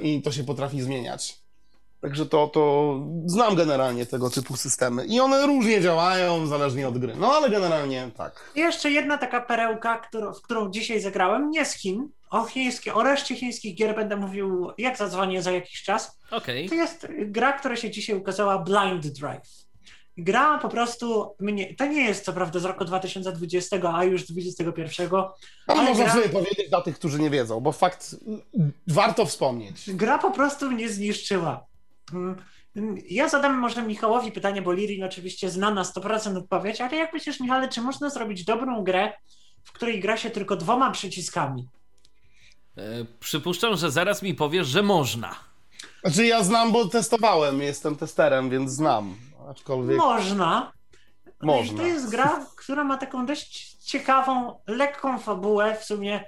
[0.00, 1.40] i to się potrafi zmieniać.
[2.00, 2.94] Także to, to
[3.26, 5.06] znam generalnie tego typu systemy.
[5.06, 7.14] I one różnie działają, zależnie od gry.
[7.16, 8.50] No ale generalnie tak.
[8.54, 12.08] Jeszcze jedna taka perełka, którą, w którą dzisiaj zagrałem, nie z Chin.
[12.30, 16.18] O, chińskie, o reszcie chińskich gier będę mówił, jak zadzwonię za jakiś czas.
[16.30, 16.68] Okej.
[16.68, 19.48] To jest gra, która się dzisiaj ukazała, Blind Drive.
[20.16, 25.10] Gra po prostu, mnie, to nie jest co prawda z roku 2020, a już 2021.
[25.14, 25.28] Ale
[25.66, 28.16] Ale można gra- sobie powiedzieć dla tych, którzy nie wiedzą, bo fakt
[28.86, 29.90] warto wspomnieć.
[29.94, 31.66] Gra po prostu mnie zniszczyła.
[32.12, 32.36] Mm,
[33.08, 37.40] Ja zadam może Michałowi pytanie, bo Lirin oczywiście zna na 100% odpowiedź, ale jak myślisz,
[37.40, 39.12] Michale, czy można zrobić dobrą grę,
[39.64, 41.68] w której gra się tylko dwoma przyciskami?
[42.80, 45.34] E, Przypuszczam, że zaraz mi powiesz, że można.
[46.04, 49.16] Znaczy ja znam, bo testowałem, jestem testerem, więc znam.
[49.50, 50.72] Aczkolwiek Można.
[51.42, 51.78] można.
[51.78, 55.76] To jest gra, która ma taką dość ciekawą, lekką fabułę.
[55.80, 56.24] W sumie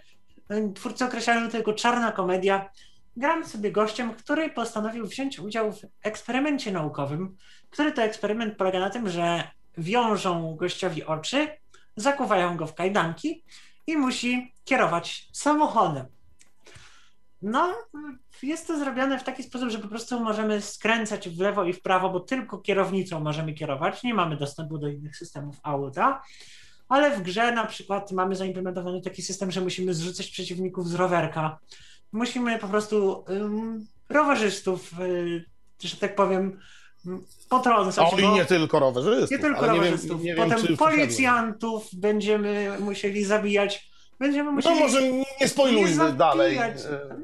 [0.52, 2.70] y, twórcy określają to jako czarna komedia.
[3.16, 7.36] Gram sobie gościem, który postanowił wziąć udział w eksperymencie naukowym,
[7.70, 11.48] który to eksperyment polega na tym, że wiążą gościowi oczy,
[11.96, 13.44] zakuwają go w kajdanki
[13.86, 16.06] i musi kierować samochodem.
[17.42, 17.74] No,
[18.42, 21.82] jest to zrobione w taki sposób, że po prostu możemy skręcać w lewo i w
[21.82, 24.02] prawo, bo tylko kierownicą możemy kierować.
[24.02, 26.22] Nie mamy dostępu do innych systemów auta,
[26.88, 31.58] ale w grze na przykład mamy zaimplementowany taki system, że musimy zrzucać przeciwników z rowerka.
[32.12, 35.44] Musimy po prostu ym, rowerzystów, y,
[35.82, 36.60] że tak powiem,
[37.48, 38.14] potrącać.
[38.14, 39.30] O, i nie tylko rowerzystów.
[39.30, 40.22] nie tylko ale nie wiem- rowerzystów.
[40.22, 43.91] nie wiem, Potem policjantów będziemy musieli zabijać.
[44.22, 44.80] Będziemy No musieli.
[44.80, 46.16] może nie zabijać.
[46.16, 46.56] dalej.
[46.56, 46.72] e,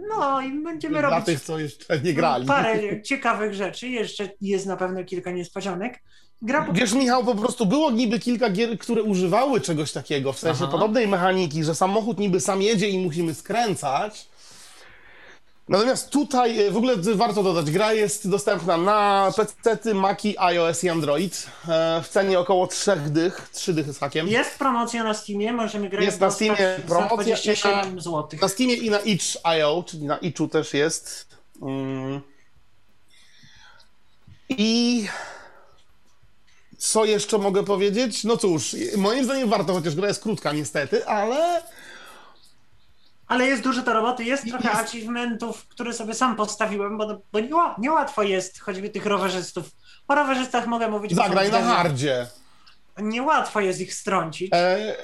[0.08, 2.46] No i będziemy Dla robić tych, co jeszcze nie grali.
[2.46, 3.88] parę ciekawych rzeczy.
[3.88, 6.02] Jeszcze jest na pewno kilka niespodzianek.
[6.42, 6.72] Gra po...
[6.72, 10.72] Wiesz, Michał, po prostu było niby kilka gier, które używały czegoś takiego, w sensie Aha.
[10.72, 14.28] podobnej mechaniki, że samochód niby sam jedzie i musimy skręcać.
[15.68, 20.88] Natomiast tutaj e, w ogóle warto dodać, gra jest dostępna na PC, Maci, iOS i
[20.88, 24.28] Android e, w cenie około 3 dych, 3 dychy z hakiem.
[24.28, 28.28] Jest promocja na Steamie, możemy grać Jest na Steamie promocja i 27 zł.
[28.42, 31.26] Na Steamie i na itch.io, czyli na itchu też jest.
[31.62, 32.20] Mm.
[34.48, 35.04] I
[36.78, 38.24] co jeszcze mogę powiedzieć?
[38.24, 41.62] No cóż, moim zdaniem warto, chociaż gra jest krótka niestety, ale
[43.28, 44.80] Ale jest dużo do roboty, jest trochę Jest.
[44.80, 49.70] achievementów, które sobie sam postawiłem, bo, bo nieła- niełatwo jest choćby tych rowerzystów.
[50.08, 51.14] O rowerzystach mogę mówić.
[51.14, 52.26] zagraj na hardzie.
[53.02, 54.50] Niełatwo jest ich strącić.
[54.54, 54.94] E,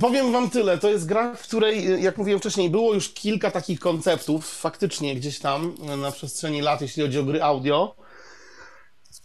[0.00, 3.80] powiem wam tyle, to jest gra, w której, jak mówiłem wcześniej, było już kilka takich
[3.80, 7.94] konceptów, faktycznie gdzieś tam na przestrzeni lat, jeśli chodzi o gry audio.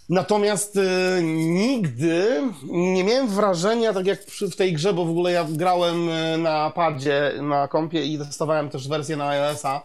[0.09, 5.31] Natomiast e, nigdy nie miałem wrażenia, tak jak przy, w tej grze, bo w ogóle
[5.31, 9.81] ja grałem e, na padzie, na kompie i testowałem też wersję na iOS-a.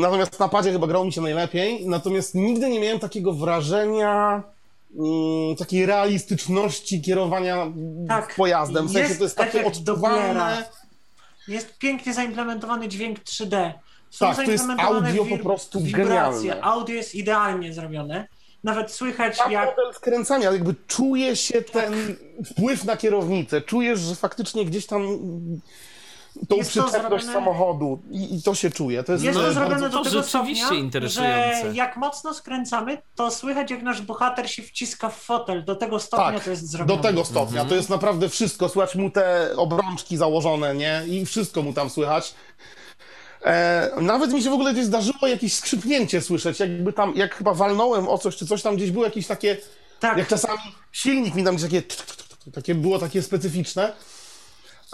[0.00, 1.86] Natomiast na padzie chyba grało mi się najlepiej.
[1.86, 4.42] Natomiast nigdy nie miałem takiego wrażenia
[4.98, 7.66] mm, takiej realistyczności kierowania
[8.08, 8.86] Tak, pojazdem.
[8.86, 10.64] W sensie jest to jest takie odczuwalne.
[11.48, 13.72] Jest pięknie zaimplementowany dźwięk 3D.
[14.10, 16.04] Są Tak, to jest audio po prostu wibracje.
[16.04, 16.62] genialne.
[16.62, 18.28] Audio jest idealnie zrobione.
[18.64, 23.60] Nawet słychać Tak, jak model skręcania, jakby czuje się ten wpływ na kierownicę.
[23.60, 25.02] Czujesz, że faktycznie gdzieś tam
[26.48, 29.02] tą Jest przyczepność zrobione- samochodu i, i to się czuje.
[29.02, 31.60] To jest, Jest to zrobione to do tego rzeczywiście stopnia, interesujące.
[31.62, 35.64] że jak mocno skręcamy, to słychać jak nasz bohater się wciska w fotel.
[35.64, 37.02] Do tego stopnia Tak, to jest zrobione.
[37.02, 37.60] do tego stopnia.
[37.60, 37.68] Mhm.
[37.68, 38.68] To jest naprawdę wszystko.
[38.68, 41.02] Słychać mu te obrączki założone, nie?
[41.08, 42.34] I wszystko mu tam słychać.
[43.44, 47.54] E, nawet mi się w ogóle gdzieś zdarzyło jakieś skrzypnięcie słyszeć, jakby tam, jak chyba
[47.54, 49.56] walnąłem o coś, czy coś tam gdzieś było jakieś takie
[50.00, 50.18] Tak.
[50.18, 50.60] Jak czasami
[50.92, 51.82] silnik mi tam gdzieś takie,
[52.52, 53.92] takie było takie specyficzne.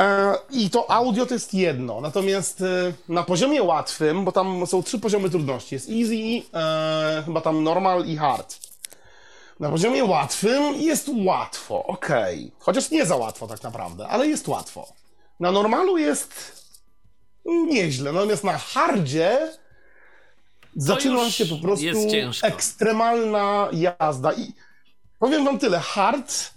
[0.00, 2.00] E, I to audio to jest jedno.
[2.00, 5.74] Natomiast e, na poziomie łatwym, bo tam są trzy poziomy trudności.
[5.74, 8.58] Jest easy, e, chyba tam normal i hard.
[9.60, 12.52] Na poziomie łatwym jest łatwo, okej.
[12.58, 14.88] Chociaż nie za łatwo tak naprawdę, ale jest łatwo.
[15.40, 16.59] Na normalu jest
[17.44, 19.38] nieźle, natomiast na hardzie
[20.76, 22.46] zaczyna się po prostu jest ciężko.
[22.46, 24.32] ekstremalna jazda.
[24.32, 24.52] I
[25.18, 26.50] powiem wam tyle, hard,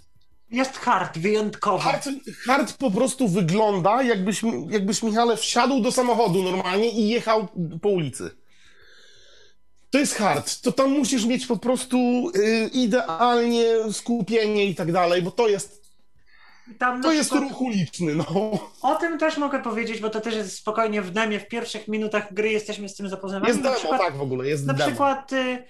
[0.50, 1.78] Jest hard, wyjątkowo.
[1.78, 2.08] hard,
[2.46, 7.48] hard po prostu wygląda jakbyś, jakbyś Michale wsiadł do samochodu normalnie i jechał
[7.82, 8.30] po ulicy.
[9.90, 10.60] To jest hard.
[10.60, 11.96] To tam musisz mieć po prostu
[12.36, 15.83] y, idealnie skupienie i tak dalej, bo to jest,
[16.78, 18.50] Tam to jest ruch uliczny, no.
[18.82, 21.40] O tym też mogę powiedzieć, bo to też jest spokojnie w demie.
[21.40, 23.48] W pierwszych minutach gry jesteśmy z tym zapoznawani.
[23.48, 24.88] Jest na demo, przykład, tak w ogóle, jest na demo.
[24.88, 25.64] przykład y,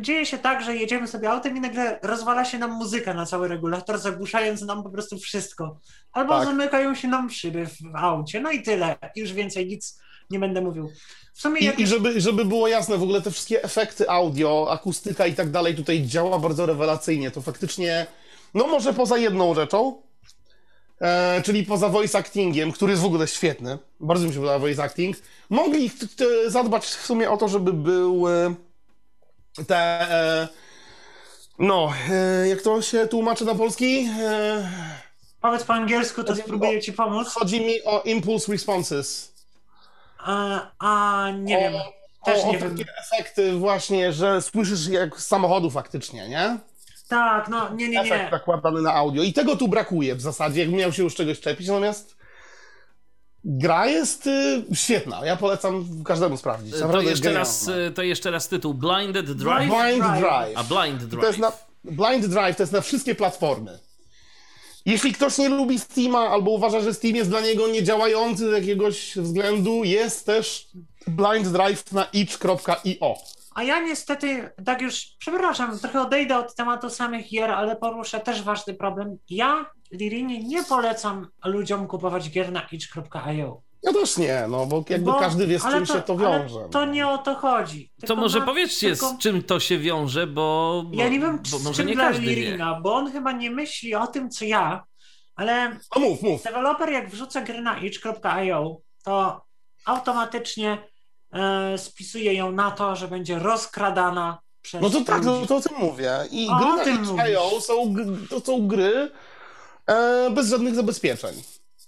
[0.00, 3.48] dzieje się tak, że jedziemy sobie autem i nagle rozwala się nam muzyka na cały
[3.48, 5.78] regulator, zagłuszając nam po prostu wszystko.
[6.12, 6.44] Albo Tak.
[6.44, 8.40] zamykają się nam szyby w aucie.
[8.40, 8.96] No i tyle.
[9.16, 10.90] Już więcej nic nie będę mówił.
[11.34, 15.26] W sumie I, I żeby, żeby było jasne, w ogóle te wszystkie efekty audio, akustyka
[15.26, 17.30] i tak dalej tutaj działa bardzo rewelacyjnie.
[17.30, 18.06] To faktycznie,
[18.54, 20.02] no może poza jedną rzeczą,
[21.00, 24.82] e, czyli poza voice actingiem, który jest w ogóle świetny, bardzo mi się podoba voice
[24.82, 25.16] acting,
[25.50, 25.90] mogli
[26.46, 28.54] zadbać w sumie o to, żeby był e,
[29.66, 30.48] te, e,
[31.58, 34.08] no, e, jak to się tłumaczy na polski?
[34.20, 34.70] E,
[35.40, 37.28] powiedz po angielsku, to spróbuję ci pomóc.
[37.28, 39.32] chodzi mi o impulse responses.
[40.18, 41.72] A, a nie o, wiem.
[42.24, 42.70] Też o, nie o wiem.
[42.70, 46.58] takie efekty właśnie, że słyszysz jak z samochodu faktycznie, nie?
[47.08, 48.28] Tak, no nie, nie, nie.
[48.32, 49.22] nakładany na audio.
[49.22, 52.16] I tego tu brakuje w zasadzie, jakbym miał się już czegoś czepić, natomiast
[53.44, 55.26] gra jest y, świetna.
[55.26, 56.74] Ja polecam każdemu sprawdzić.
[56.92, 58.74] To jeszcze, raz, y, to jeszcze raz tytuł.
[58.74, 59.70] Blinded Drive?
[59.70, 60.20] Blind- Blind Drive.
[60.20, 60.56] Drive.
[60.58, 61.20] A Blind Drive.
[61.20, 61.52] To jest na,
[61.84, 63.78] Blind Drive to jest na wszystkie platformy.
[64.86, 69.16] Jeśli ktoś nie lubi Steama albo uważa, że Steam jest dla niego niedziałający z jakiegoś
[69.16, 70.68] względu, jest też
[71.06, 73.14] Blind Drive na itch.io.
[73.58, 78.42] A ja niestety, tak już, przepraszam, trochę odejdę od tematu samych gier, ale poruszę też
[78.42, 79.16] ważny problem.
[79.30, 83.60] Ja, Lirini, nie polecam ludziom kupować gier na itch.io.
[83.82, 86.68] Ja też nie, no bo jakby Bo- każdy wie, z czym się to ale wiąże.
[86.70, 86.92] To no.
[86.92, 87.90] nie o to chodzi.
[88.00, 91.20] To Tylko może na- powiedzcie, tylko- z czym to się wiąże, bo, bo, Ja nie
[91.20, 92.34] wiem, bo z może czym nie dla każdy wie.
[92.34, 94.84] Lirina, bo on chyba nie myśli o tym, co ja,
[95.36, 96.42] ale No mów, mów.
[96.42, 99.42] deweloper jak wrzuca gry na itch.io, to
[99.84, 100.78] automatycznie
[101.76, 105.78] spisuje ją na to, że będzie rozkradana przez No to tak, no, to o tym
[105.78, 106.12] mówię.
[106.30, 107.94] I A, gry o na są,
[108.30, 109.10] to są gry
[109.86, 111.34] e, bez żadnych zabezpieczeń.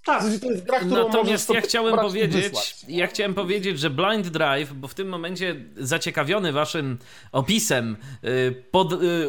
[0.05, 0.23] Tak.
[0.41, 2.77] To jest gra, którą Natomiast ja chciałem powiedzieć, wysłać.
[2.89, 6.99] ja chciałem powiedzieć, że Blind Drive, bo w tym momencie zaciekawiony waszym
[7.33, 9.29] opisem y, pod, y, y,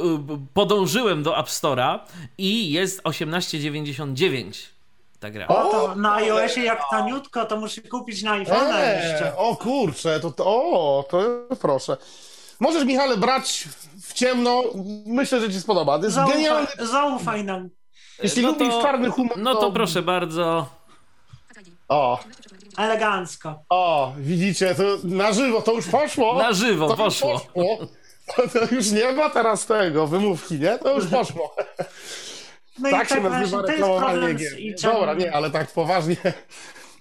[0.53, 1.99] podążyłem do App Store'a
[2.37, 4.70] i jest 18,99
[5.21, 5.47] ta gra.
[5.47, 9.25] O, to na iOSie jak taniutko, to muszę kupić na iPhone'a jeszcze.
[9.27, 11.21] Eee, o kurczę, to, to o, to
[11.61, 11.97] proszę.
[12.59, 13.67] Możesz, Michale, brać
[14.03, 14.63] w ciemno.
[15.05, 15.99] Myślę, że ci spodoba.
[15.99, 16.67] To jest genialny.
[16.79, 17.69] Zaufaj, nam.
[18.23, 20.67] Jeśli No lubisz to- czarny humor, No to proszę bardzo.
[21.89, 22.19] O,
[22.77, 23.59] Elegancko.
[23.69, 26.35] o, widzicie, to na żywo, to już poszło.
[26.37, 27.39] Na żywo to poszło.
[27.39, 27.77] poszło.
[28.35, 30.77] To, to już nie ma teraz tego, wymówki, nie?
[30.79, 31.55] To już poszło.
[32.81, 34.57] No tak się tak nazywa reklamowanie gier.
[34.81, 36.15] Dobra, nie, ale tak poważnie.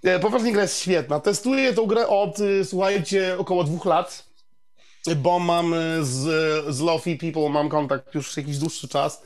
[0.04, 1.20] Nie, Poważnie gra jest świetna.
[1.20, 4.24] Testuję tą grę od, y, słuchajcie, około dwóch lat,
[5.16, 6.20] bo mam y, z,
[6.74, 9.22] z Lofi People, mam kontakt już jakiś dłuższy czas.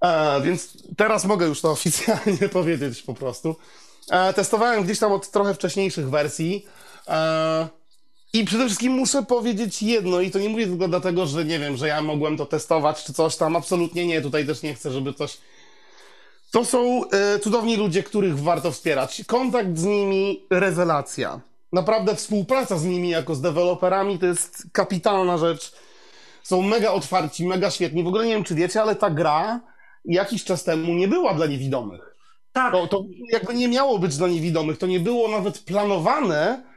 [0.00, 3.56] E, więc teraz mogę już to oficjalnie powiedzieć po prostu.
[4.10, 6.66] E, testowałem gdzieś tam od trochę wcześniejszych wersji.
[7.08, 7.68] E,
[8.38, 11.76] I przede wszystkim muszę powiedzieć jedno, i to nie mówię tylko dlatego, że nie wiem,
[11.76, 13.56] że ja mogłem to testować czy coś tam.
[13.56, 14.20] Absolutnie nie.
[14.20, 15.38] Tutaj też nie chcę, żeby coś.
[16.50, 19.22] To są e, cudowni ludzie, których warto wspierać.
[19.26, 21.40] Kontakt z nimi, rewelacja.
[21.72, 25.72] Naprawdę współpraca z nimi jako z deweloperami to jest kapitalna rzecz.
[26.42, 28.04] Są mega otwarci, mega świetni.
[28.04, 29.60] W ogóle nie wiem, czy wiecie, ale ta gra
[30.04, 32.14] jakiś czas temu nie była dla niewidomych.
[32.52, 34.78] Tak, To, to jakby nie miało być dla niewidomych.
[34.78, 36.68] To nie było nawet planowane,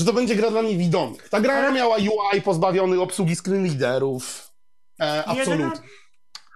[0.00, 1.28] że to będzie gra dla niewidomych.
[1.28, 4.52] Ta gra Ale- miała UI pozbawiony obsługi screen readerów.
[5.00, 5.88] E, absolutnie.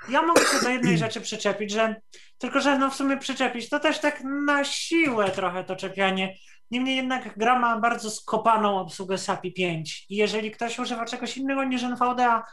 [0.08, 1.96] ja mogę się do jednej rzeczy przyczepić, że
[2.38, 6.36] tylko, że no w sumie przyczepić, to też tak na siłę trochę to czepianie.
[6.70, 11.64] Niemniej jednak gra ma bardzo skopaną obsługę SAPI 5 i jeżeli ktoś używa czegoś innego
[11.64, 12.44] niż NVDA,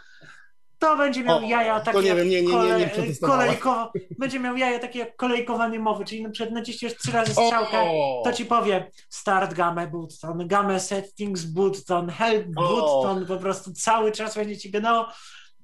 [0.82, 2.90] to będzie miał O, jaja to takie nie jak wiem, nie, nie, nie, nie kole-
[2.90, 3.40] przetestowałem.
[3.42, 7.80] kolejkowo, będzie miał jaja takie jak kolejkowanie mowy, czyli na przykład naciśniesz trzy razy strzałkę,
[7.82, 8.22] O!
[8.26, 14.36] to ci powie start gamę button, gamę settings button, help button, po prostu cały czas
[14.36, 15.08] będzie ci gadało.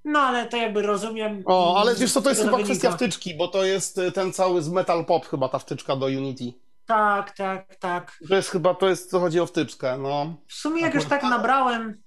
[0.06, 1.44] No ale to jakby rozumiem.
[1.46, 2.98] O, ale wiesz co, to jest chyba tego kwestia wynika.
[2.98, 6.54] wtyczki, bo to jest y, ten cały z Metal Pop chyba ta wtyczka do Unity.
[6.86, 8.18] Tak, tak, tak.
[8.30, 10.36] To jest chyba, to jest, to chodzi o wtyczkę, no.
[10.48, 12.02] W sumie jak już tak nabrałem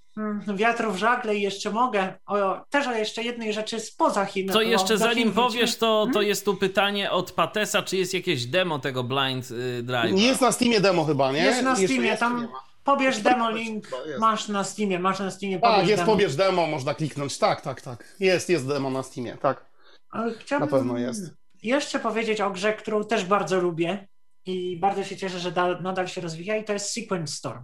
[0.55, 4.47] wiatru w żagle i jeszcze mogę, o, też o jeszcze jednej rzeczy spoza Chin.
[4.49, 6.27] To jeszcze zanim Chin powiesz, to, to Hmm?
[6.27, 10.19] jest tu pytanie od Patesa, czy jest jakieś demo tego Blind y, Drive?
[10.19, 11.43] Jest na Steamie demo chyba, nie?
[11.43, 12.47] Jest na Steamie, jest, tam nie
[12.83, 13.87] pobierz demo link,
[14.19, 16.11] masz na Steamie, masz na Steamie pobierz Tak, jest demo.
[16.11, 17.37] pobierz demo, można kliknąć.
[17.37, 18.15] Tak, tak, tak.
[18.19, 19.65] Jest, jest demo na Steamie, tak.
[20.11, 21.31] Ale chciałbym Na pewno jest.
[21.63, 24.07] jeszcze powiedzieć o grze, którą też bardzo lubię
[24.45, 27.63] i bardzo się cieszę, że da, nadal się rozwija i to jest Sequence Storm.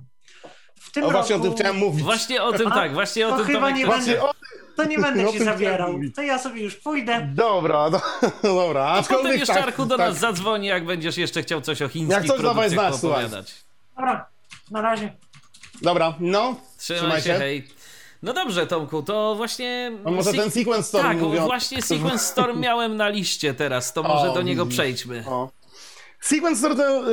[0.88, 2.04] W tym O, właśnie o tym chciałem mówić.
[2.04, 4.32] Właśnie o tym, A, tak, właśnie o to tym chyba nie Właśnie o...
[4.76, 7.30] To nie będę ci chciałem zabierał, to ja sobie już pójdę.
[7.34, 8.02] Dobra, do,
[8.44, 8.86] dobra.
[8.86, 10.10] A potem jeszcze tak, Arku do tak.
[10.10, 13.26] nas zadzwoni, jak będziesz jeszcze chciał coś o Jak chińskich coś, dawaj produkcjach znać, słuchaj.
[13.26, 13.54] opowiadać.
[13.96, 14.26] Dobra,
[14.72, 15.14] na razie.
[15.82, 16.56] Dobra, no.
[16.78, 17.68] Trzymaj się, hej.
[18.24, 19.92] No dobrze, Tomku, to właśnie...
[20.06, 21.46] A może ten Sequence Storm Tak, mówią.
[21.46, 25.24] właśnie Sequence Storm miałem na liście teraz, to może O, do niego przejdźmy.
[25.28, 25.50] O.
[26.22, 26.62] Sequence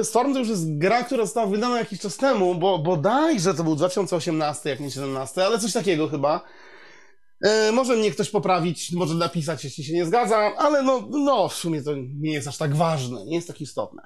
[0.05, 3.77] Storm to, już jest gra, która została wydana jakiś czas temu, bo bodajże to był
[3.77, 6.41] 2018, jak nie 17, ale coś takiego chyba.
[7.45, 11.55] E, może mnie ktoś poprawić, może napisać, jeśli się nie zgadza, ale no, no w
[11.55, 11.91] sumie to
[12.21, 14.03] nie jest aż tak ważne, nie jest tak istotne.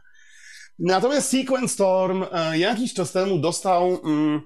[0.78, 4.40] Natomiast Sequence Storm e, jakiś czas temu dostał mm,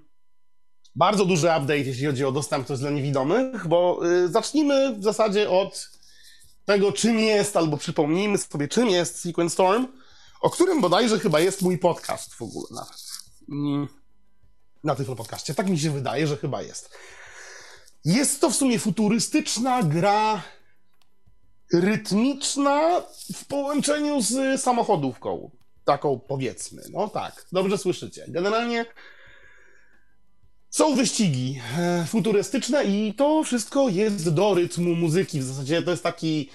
[0.95, 5.91] bardzo duży update, jeśli chodzi o dostępność dla niewidomych, bo y, zacznijmy w zasadzie od
[6.65, 9.87] tego, czym jest, albo przypomnijmy sobie, czym jest Sequence Storm,
[10.43, 13.03] o którym bodajże chyba jest mój podcast w ogóle nawet.
[13.51, 13.89] Mm,
[14.85, 15.55] Na tym podcaście.
[15.55, 16.91] Tak mi się wydaje, że chyba jest.
[18.05, 20.43] Jest to w sumie futurystyczna gra
[21.73, 23.03] rytmiczna
[23.35, 25.51] w połączeniu z samochodówką.
[25.85, 26.83] Taką powiedzmy.
[26.91, 28.25] No tak, dobrze słyszycie.
[28.29, 28.87] Generalnie
[30.71, 35.41] są wyścigi e, futurystyczne i to wszystko jest do rytmu muzyki.
[35.41, 36.51] W zasadzie to jest taki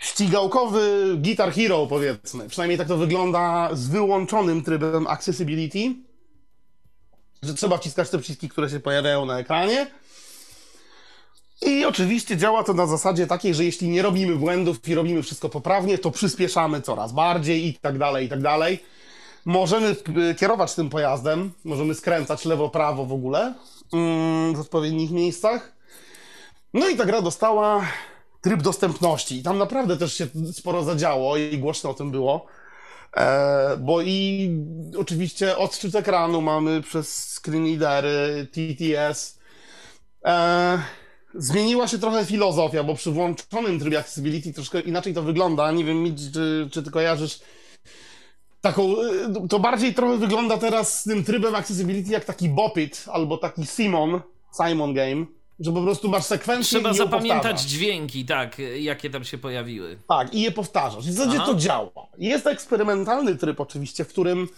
[0.00, 2.48] ścigałkowy Guitar Hero, powiedzmy.
[2.48, 5.94] Przynajmniej tak to wygląda z wyłączonym trybem accessibility,
[7.42, 9.86] że trzeba wciskać te przyciski, które się pojawiają na ekranie.
[11.62, 15.48] I oczywiście działa to na zasadzie takiej, że jeśli nie robimy błędów i robimy wszystko
[15.48, 18.84] poprawnie, to przyspieszamy coraz bardziej i tak dalej, i tak dalej.
[19.44, 19.96] Możemy
[20.30, 23.54] y, kierować tym pojazdem, możemy skręcać lewo-prawo w ogóle
[23.92, 25.72] mm, w odpowiednich miejscach.
[26.74, 27.86] No i ta gra dostała
[28.40, 29.38] tryb dostępności.
[29.38, 32.46] I tam naprawdę też się sporo zadziało i głośno o tym było.
[33.16, 34.50] E, bo i
[34.98, 39.38] oczywiście odczyt ekranu mamy przez screen readery, TTS.
[40.24, 40.82] E,
[41.34, 45.72] zmieniła się trochę filozofia, bo przy włączonym trybie accessibility troszkę inaczej to wygląda.
[45.72, 47.40] Nie wiem, czy, czy ty kojarzysz
[48.60, 48.82] taką,
[49.44, 53.66] y, to bardziej trochę wygląda teraz z tym trybem accessibility jak taki Bopit albo taki
[53.66, 54.20] Simon,
[54.62, 55.26] Simon Game,
[55.60, 57.66] że po prostu masz sekwencję Trzeba i zapamiętać powtarzasz.
[57.66, 59.98] dźwięki, tak, jakie tam się pojawiły.
[60.08, 61.06] Tak, i je powtarzasz.
[61.06, 61.46] I w zasadzie Aha.
[61.46, 61.90] to działa.
[62.18, 64.48] Jest eksperymentalny tryb oczywiście, w którym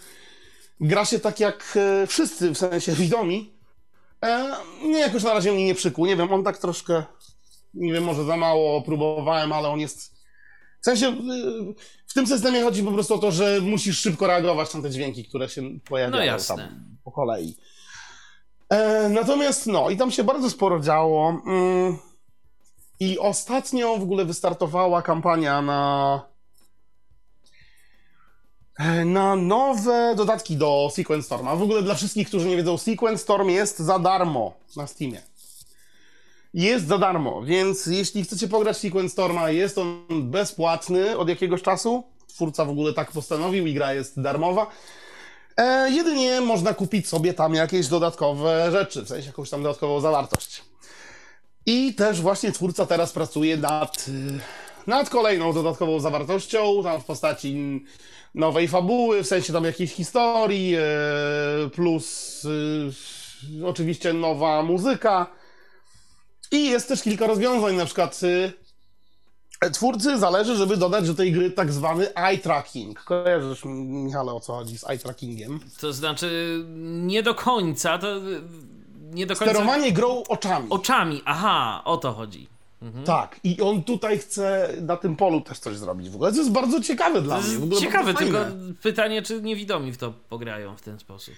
[0.81, 3.53] gra się tak jak e, wszyscy, w sensie widomi.
[4.23, 6.05] E, nie, jakoś na razie mnie nie przykuł.
[6.05, 7.03] Nie wiem, on tak troszkę,
[7.73, 10.13] nie wiem, może za mało próbowałem, ale on jest...
[10.81, 11.13] W sensie, y,
[12.07, 15.25] w tym systemie chodzi po prostu o to, że musisz szybko reagować na te dźwięki,
[15.25, 16.55] które się pojawiają No jasne.
[16.57, 17.55] tam po kolei.
[18.73, 21.41] E, natomiast, no, i tam się bardzo sporo działo.
[21.47, 21.97] Mm,
[22.99, 26.21] I ostatnio w ogóle wystartowała kampania na
[28.79, 31.55] e, na nowe dodatki do Sequence Storma.
[31.55, 35.21] W ogóle dla wszystkich, którzy nie wiedzą, Sequence Storm jest za darmo na Steamie.
[36.53, 42.03] Jest za darmo, więc jeśli chcecie pograć Sequence Storma, jest on bezpłatny od jakiegoś czasu.
[42.27, 44.67] Twórca w ogóle tak postanowił i gra jest darmowa.
[45.57, 50.63] E, jedynie można kupić sobie tam jakieś dodatkowe rzeczy, w sensie jakąś tam dodatkową zawartość.
[51.65, 54.39] I też właśnie twórca teraz pracuje nad, y,
[54.87, 57.83] nad kolejną dodatkową zawartością, tam w postaci
[58.35, 65.27] nowej fabuły, w sensie tam jakiejś historii, e, plus y, oczywiście nowa muzyka.
[66.51, 68.53] I jest też kilka rozwiązań, na przykład y,
[69.71, 73.03] twórcy zależy, żeby dodać do tej gry tak zwany eye tracking.
[73.03, 75.59] Kojarzysz, Michale, o co chodzi z eye trackingiem?
[75.81, 78.07] To znaczy, nie do końca, to
[79.13, 79.53] nie do końca...
[79.53, 80.67] Sterowanie grą oczami.
[80.69, 82.53] Oczami, aha, o to chodzi.
[83.05, 86.31] Tak, i on tutaj chce na tym polu też coś zrobić w ogóle.
[86.31, 87.57] To jest bardzo ciekawe dla mnie.
[87.57, 88.39] W ogóle ciekawe, tylko
[88.81, 91.33] pytanie, czy niewidomi w to pograją w ten sposób.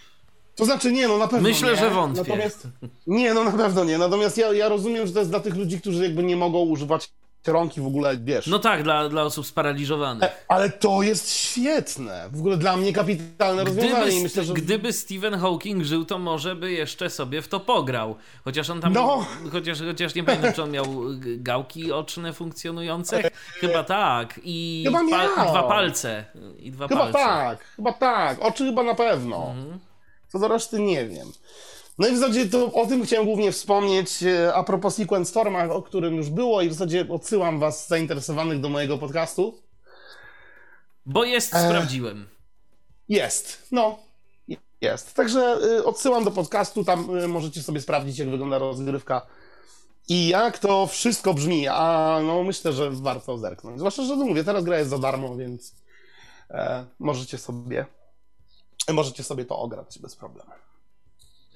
[0.55, 1.77] To znaczy nie, no na pewno Myślę, nie.
[1.77, 2.21] że wątpię.
[2.21, 2.67] Natomiast,
[3.07, 3.97] nie, no na pewno nie.
[3.97, 7.11] Natomiast ja, ja rozumiem, że to jest dla tych ludzi, którzy jakby nie mogą używać
[7.47, 8.47] rąk i w ogóle, wiesz.
[8.47, 10.23] No tak, dla, dla osób sparaliżowanych.
[10.23, 12.29] E, Ale to jest świetne.
[12.31, 13.95] W ogóle dla mnie kapitalne rozwiązanie.
[14.03, 14.53] Gdyby, i myślę, że...
[14.53, 18.15] gdyby Stephen Hawking żył, to może by jeszcze sobie w to pograł.
[18.43, 18.93] Chociaż on tam.
[18.93, 19.25] No.
[19.51, 20.85] Chociaż, chociaż nie pamiętam, czy on miał
[21.37, 23.29] gałki oczne funkcjonujące.
[23.59, 24.39] Chyba tak.
[24.43, 25.29] I, Chyba i miał.
[25.49, 26.25] dwa palce.
[26.59, 27.19] I dwa Chyba palce.
[27.19, 28.41] tak, chyba tak.
[28.41, 29.37] Oczy chyba na pewno.
[29.57, 29.79] Mhm.
[30.27, 31.27] Co do reszty nie wiem.
[31.97, 35.63] No i w zasadzie to o tym chciałem głównie wspomnieć e, a propos Sequence Storma,
[35.63, 39.61] o którym już było i w zasadzie odsyłam was zainteresowanych do mojego podcastu.
[41.05, 41.67] Bo jest, E.
[41.67, 42.27] sprawdziłem.
[43.09, 43.99] Jest, no.
[44.81, 45.13] Jest.
[45.13, 49.21] Także y, odsyłam do podcastu, tam y, możecie sobie sprawdzić, jak wygląda rozgrywka
[50.07, 51.67] i jak to wszystko brzmi.
[51.67, 53.77] A no myślę, że warto zerknąć.
[53.77, 55.75] Zwłaszcza, że no mówię, teraz gra jest za darmo, więc
[56.49, 57.85] e, możecie sobie
[58.93, 60.51] możecie sobie to ograć bez problemu.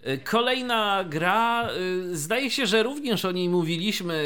[0.08, 1.70] Y, Kolejna gra,
[2.12, 4.24] y, zdaje się, że również o niej mówiliśmy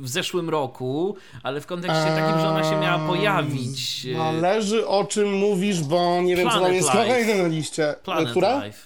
[0.00, 4.04] w zeszłym roku, ale w kontekście takim, że ona się miała pojawić.
[4.06, 7.94] y, Należy o czym mówisz, bo nie wiem, co tam Planet jest kolejne na liście.
[8.02, 8.64] Planet Która?
[8.64, 8.78] Life.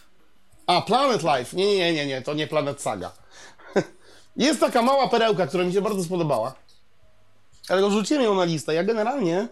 [0.67, 1.57] A, Planet Life.
[1.57, 3.13] Nie, nie, nie, nie, to nie Planet Saga.
[4.37, 6.55] Jest taka mała perełka, która mi się bardzo spodobała.
[7.69, 8.75] Ale wrzuciłem ją na listę.
[8.75, 9.49] Ja generalnie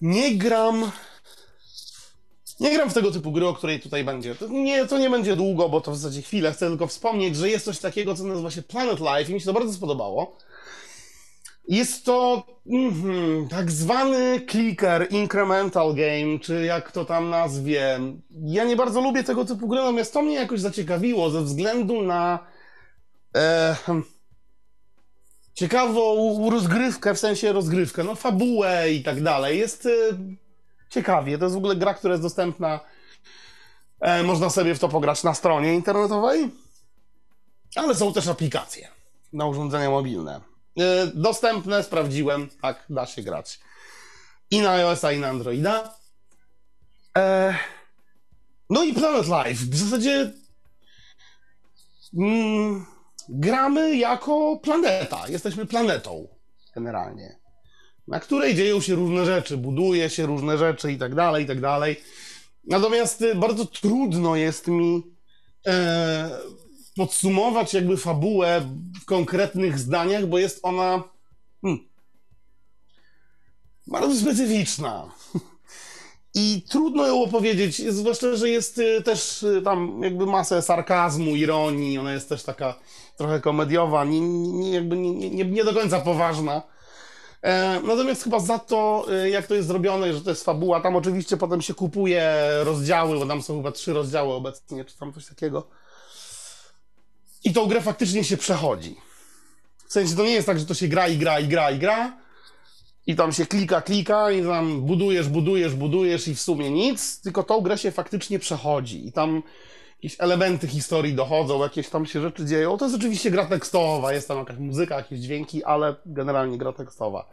[0.00, 0.90] nie gram.
[2.60, 4.34] Nie gram w tego typu gry, o której tutaj będzie.
[4.34, 6.52] To nie, to nie będzie długo, bo to w zasadzie chwilę.
[6.52, 9.46] Chcę tylko wspomnieć, że jest coś takiego, co nazywa się Planet Life i mi się
[9.46, 10.36] to bardzo spodobało.
[11.68, 18.00] Jest to mhm, tak zwany clicker, incremental game, czy jak to tam nazwie.
[18.30, 22.38] Ja nie bardzo lubię tego typu gry, natomiast to mnie jakoś zaciekawiło ze względu na
[23.36, 23.76] e,
[25.54, 29.58] ciekawą rozgrywkę, w sensie rozgrywkę, no fabułę i tak dalej.
[29.58, 29.90] Jest e,
[30.90, 31.38] ciekawie.
[31.38, 32.80] To jest w ogóle gra, która jest dostępna.
[34.00, 36.50] E, można sobie w to pograć na stronie internetowej,
[37.76, 38.88] ale są też aplikacje
[39.32, 40.40] na urządzenia mobilne.
[40.78, 43.60] E, dostępne, sprawdziłem, tak, da się grać.
[44.50, 45.94] I na iOS-a, i na Androida.
[47.18, 47.54] E,
[48.70, 49.64] no i Planet Life.
[49.64, 50.32] W zasadzie
[52.18, 52.86] mm,
[53.28, 55.28] gramy jako planeta.
[55.28, 56.28] Jesteśmy planetą,
[56.74, 57.39] generalnie.
[58.10, 61.60] Na której dzieją się różne rzeczy, buduje się różne rzeczy i tak dalej, i tak
[61.60, 62.00] dalej.
[62.64, 65.02] Natomiast y, bardzo trudno jest mi
[65.66, 66.30] e,
[66.96, 68.68] podsumować jakby fabułę
[69.02, 71.02] w konkretnych zdaniach, bo jest ona
[71.62, 71.88] hmm,
[73.86, 75.12] bardzo specyficzna.
[76.34, 81.98] I trudno ją opowiedzieć, zwłaszcza, że jest y, też y, tam jakby masę sarkazmu, ironii,
[81.98, 82.74] ona jest też taka
[83.16, 86.62] trochę komediowa, nie, nie, jakby nie, nie, nie do końca poważna.
[87.42, 90.96] E, natomiast chyba za to, y, jak to jest zrobione, że to jest fabuła, tam
[90.96, 95.26] oczywiście potem się kupuje rozdziały, bo tam są chyba trzy rozdziały obecnie, czy tam coś
[95.26, 95.68] takiego.
[97.44, 98.96] I tą grę faktycznie się przechodzi.
[99.86, 101.78] W sensie to nie jest tak, że to się gra i gra i gra i
[101.78, 102.16] gra
[103.06, 107.42] i tam się klika, klika i tam budujesz, budujesz, budujesz i w sumie nic, tylko
[107.42, 109.42] tą grę się faktycznie przechodzi i tam
[110.02, 112.78] jakieś elementy historii dochodzą, jakieś tam się rzeczy dzieją.
[112.78, 117.28] To jest oczywiście gra tekstowa, jest tam jakaś muzyka, jakieś dźwięki, ale generalnie gra tekstowa.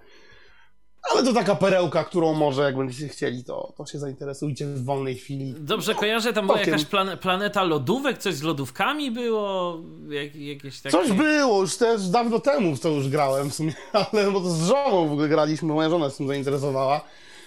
[1.12, 5.16] Ale to taka perełka, którą może, jak będziecie chcieli, to, to się zainteresujcie w wolnej
[5.16, 5.56] chwili.
[5.60, 9.78] Dobrze kojarzę, tam była jakaś plane, planeta lodówek, coś z lodówkami było,
[10.10, 10.98] jak, jakieś takie...
[10.98, 13.74] Coś było, już też dawno temu w to już grałem w sumie,
[14.12, 17.02] ale bo to z żoną w ogóle graliśmy, moja żona się tym zainteresowała.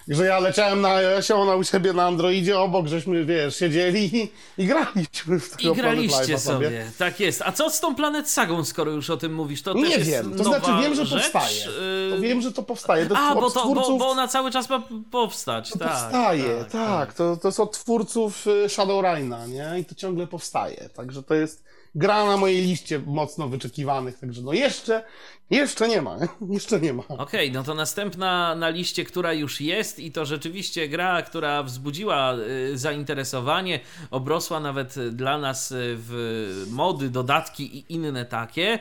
[0.09, 4.33] Że ja leciałem na iOSie, ona u siebie na Androidzie, obok żeśmy, wiesz, siedzieli i,
[4.63, 6.91] i graliśmy w tego I graliście Life'a sobie.
[6.99, 7.43] tak jest.
[7.43, 9.63] A co z tą Planet Sagą, skoro już o tym mówisz?
[9.63, 11.31] To Nie wiem, to znaczy wiem, że rzecz?
[11.31, 11.65] powstaje.
[12.11, 13.07] To wiem, że to powstaje.
[13.07, 13.99] To A, bo, to, bo, twórców...
[13.99, 15.71] bo ona cały czas ma powstać.
[15.71, 17.15] To tak, powstaje, tak.
[17.15, 19.81] To, to jest od twórców y, Shadowrun'a, nie?
[19.81, 20.89] I to ciągle powstaje.
[20.95, 24.18] Także to jest gra na mojej liście mocno wyczekiwanych.
[24.18, 25.05] Także no jeszcze,
[25.50, 26.17] jeszcze nie ma?
[26.50, 27.03] Jeszcze nie ma.
[27.08, 32.34] Okej, no to następna na liście, która już jest i to rzeczywiście gra, która wzbudziła
[32.34, 33.80] y, zainteresowanie,
[34.11, 38.79] obrosła nawet y, dla nas y, w mody, dodatki i inne takie,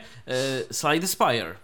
[0.70, 1.54] Slide Spire.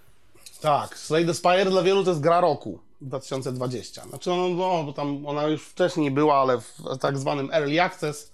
[0.60, 4.02] Tak, Slay the Spire dla wielu to jest gra roku 2020.
[4.02, 8.32] Znaczy, no, no, bo tam ona już wcześniej była, ale w tak zwanym Early Access,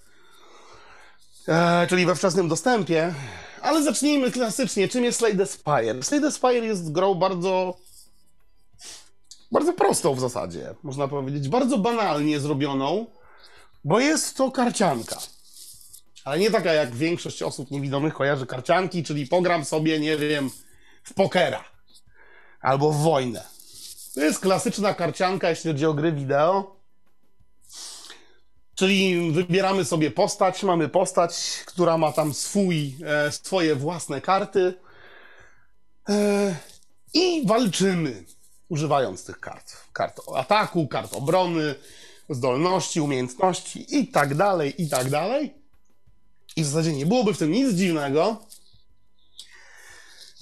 [1.49, 3.15] e, czyli we wczesnym dostępie.
[3.63, 4.89] Ale zacznijmy klasycznie.
[4.89, 6.03] Czym jest Slay the Spire?
[6.03, 7.77] Slay the Spire jest grą bardzo
[9.53, 11.49] bardzo prostą w zasadzie, można powiedzieć.
[11.49, 13.07] Bardzo banalnie zrobioną,
[13.85, 15.17] bo jest to karcianka.
[16.25, 20.51] Ale nie taka jak większość osób niewidomych kojarzy karcianki, czyli pogram sobie, nie wiem,
[21.05, 21.65] w pokera
[22.61, 23.45] albo w wojnę.
[24.15, 26.82] To jest klasyczna karcianka, jeśli chodzi o gry wideo.
[28.83, 31.35] Czyli wybieramy sobie postać, mamy postać,
[31.67, 34.75] która ma tam swój, e, swoje własne karty.
[36.09, 36.57] E,
[37.15, 38.25] I walczymy,
[38.69, 39.73] używając tych kart.
[39.93, 41.75] Kart ataku, kart obrony,
[42.31, 45.55] zdolności, umiejętności i tak dalej, i tak dalej.
[46.57, 48.47] I w zasadzie nie byłoby w tym nic dziwnego,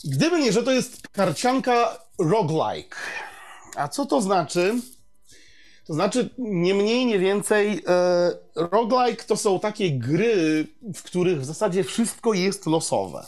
[0.05, 2.97] gdyby nie, że to jest karcianka roguelike.
[3.77, 4.75] A co to znaczy?
[5.91, 11.45] To znaczy, nie mniej, nie więcej, e, roguelike to są takie gry, w których w
[11.45, 13.27] zasadzie wszystko jest losowe.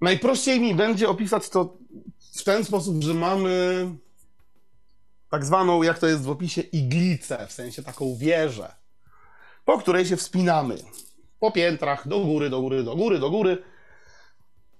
[0.00, 1.76] Najprościej mi będzie opisać to
[2.36, 3.84] w ten sposób, że mamy
[5.30, 8.74] tak zwaną, jak to jest w opisie, iglicę, w sensie taką wieżę,
[9.64, 10.78] po której się wspinamy.
[11.40, 13.62] Po piętrach, do góry, do góry, do góry, do góry,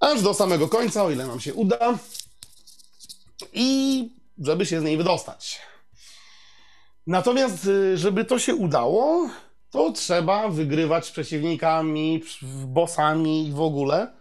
[0.00, 1.98] aż do samego końca, o ile nam się uda.
[3.52, 5.68] I żeby się z niej wydostać.
[7.08, 9.30] Natomiast, y, żeby to się udało,
[9.70, 12.22] to trzeba wygrywać z przeciwnikami,
[12.66, 14.14] bossami i w ogóle,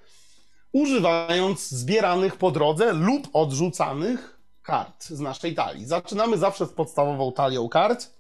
[0.72, 5.86] używając zbieranych po drodze lub odrzucanych kart z naszej talii.
[5.86, 8.12] Zaczynamy zawsze z podstawową talią kart.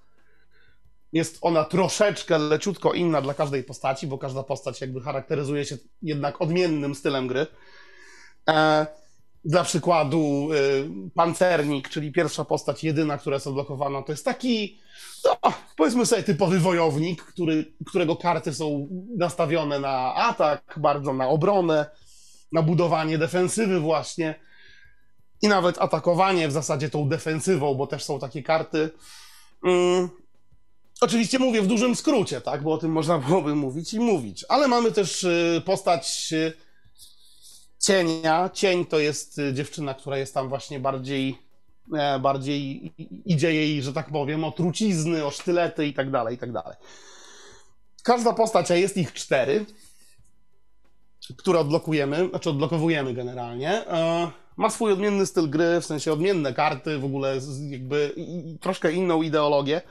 [1.14, 6.41] Jest ona troszeczkę leciutko inna dla każdej postaci, bo każda postać jakby charakteryzuje się jednak
[6.41, 7.48] odmiennym stylem gry.
[8.49, 8.88] E
[9.48, 14.80] dla przykładu y, pancernik, czyli pierwsza postać jedyna, która jest odblokowana, to jest taki,
[15.26, 18.88] no, powiedzmy sobie, typowy wojownik, który, którego karty są
[19.18, 21.86] nastawione na atak, bardzo na obronę,
[22.52, 24.36] na budowanie defensywy właśnie
[25.41, 28.90] i nawet atakowanie w zasadzie tą defensywą, bo też są takie karty.
[29.64, 30.10] Mm.
[31.02, 34.68] Oczywiście mówię w dużym skrócie, tak, bo o tym można byłoby mówić i mówić, ale
[34.68, 36.66] mamy też y, postać y,
[37.79, 38.49] cienia.
[38.53, 41.37] Cień to jest y, dziewczyna, która jest tam właśnie bardziej,
[41.93, 42.93] e, bardziej
[43.25, 46.77] idzie jej, że tak powiem, o trucizny, o sztylety i tak dalej, i tak dalej.
[48.03, 49.65] Każda postać, a jest ich cztery,
[51.37, 56.97] które odblokujemy, znaczy odblokowujemy generalnie, e, ma swój odmienny styl gry, w sensie odmienne karty,
[56.97, 57.39] w ogóle
[57.69, 58.15] jakby
[58.61, 59.81] troszkę inną ideologię.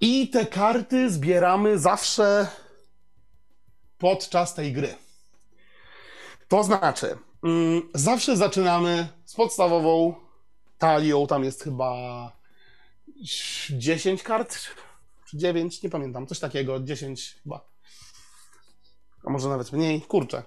[0.00, 2.46] I te karty zbieramy zawsze
[3.98, 5.05] podczas tej gry.
[6.48, 10.14] To znaczy, mm, zawsze zaczynamy z podstawową
[10.78, 12.32] talią, tam jest chyba
[13.70, 14.58] 10 kart,
[15.26, 17.60] czy 9, nie pamiętam, coś takiego, 10 chyba.
[19.24, 20.42] A może nawet mniej, kurczę.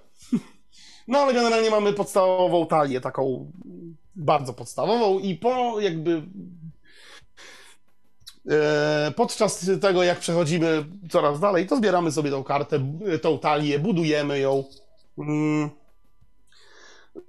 [1.08, 3.52] No ale generalnie mamy podstawową talię, taką
[4.16, 6.22] bardzo podstawową i po jakby
[8.50, 14.38] e, podczas tego, jak przechodzimy coraz dalej, to zbieramy sobie tą kartę, tą talię, budujemy
[14.38, 14.64] ją.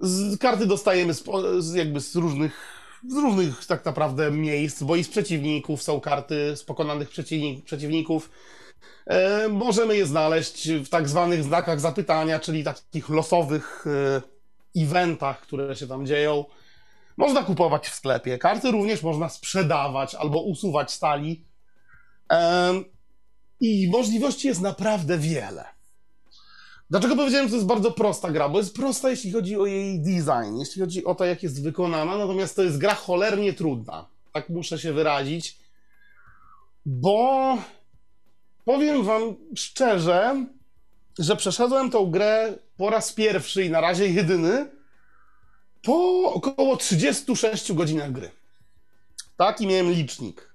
[0.00, 1.24] Z, karty dostajemy z,
[1.58, 6.56] z, jakby z różnych, z różnych tak naprawdę miejsc, bo i z przeciwników są karty
[6.56, 8.30] z pokonanych przeciwnik, przeciwników.
[9.06, 13.84] E, możemy je znaleźć w tak zwanych znakach zapytania, czyli takich losowych
[14.76, 16.44] e, eventach, które się tam dzieją.
[17.16, 18.38] Można kupować w sklepie.
[18.38, 21.44] Karty również można sprzedawać albo usuwać stali.
[22.32, 22.72] E,
[23.60, 25.71] I możliwości jest naprawdę wiele.
[26.92, 28.48] Dlaczego powiedziałem, że to jest bardzo prosta gra?
[28.48, 32.18] Bo jest prosta, jeśli chodzi o jej design, jeśli chodzi o to, jak jest wykonana,
[32.18, 34.06] natomiast to jest gra cholernie trudna.
[34.32, 35.58] Tak muszę się wyrazić.
[36.86, 37.58] Bo
[38.64, 40.46] powiem wam szczerze,
[41.18, 44.70] że przeszedłem tą grę po raz pierwszy i na razie jedyny
[45.82, 48.30] po około 36 godzinach gry.
[49.36, 50.54] Taki miałem licznik.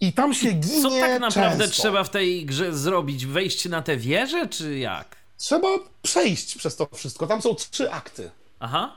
[0.00, 1.82] I tam się ginie Co tak naprawdę często.
[1.82, 3.26] trzeba w tej grze zrobić?
[3.26, 5.16] Wejść na tę wieżę, czy jak?
[5.38, 5.68] Trzeba
[6.02, 7.26] przejść przez to wszystko.
[7.26, 8.30] Tam są trzy akty.
[8.60, 8.96] Aha.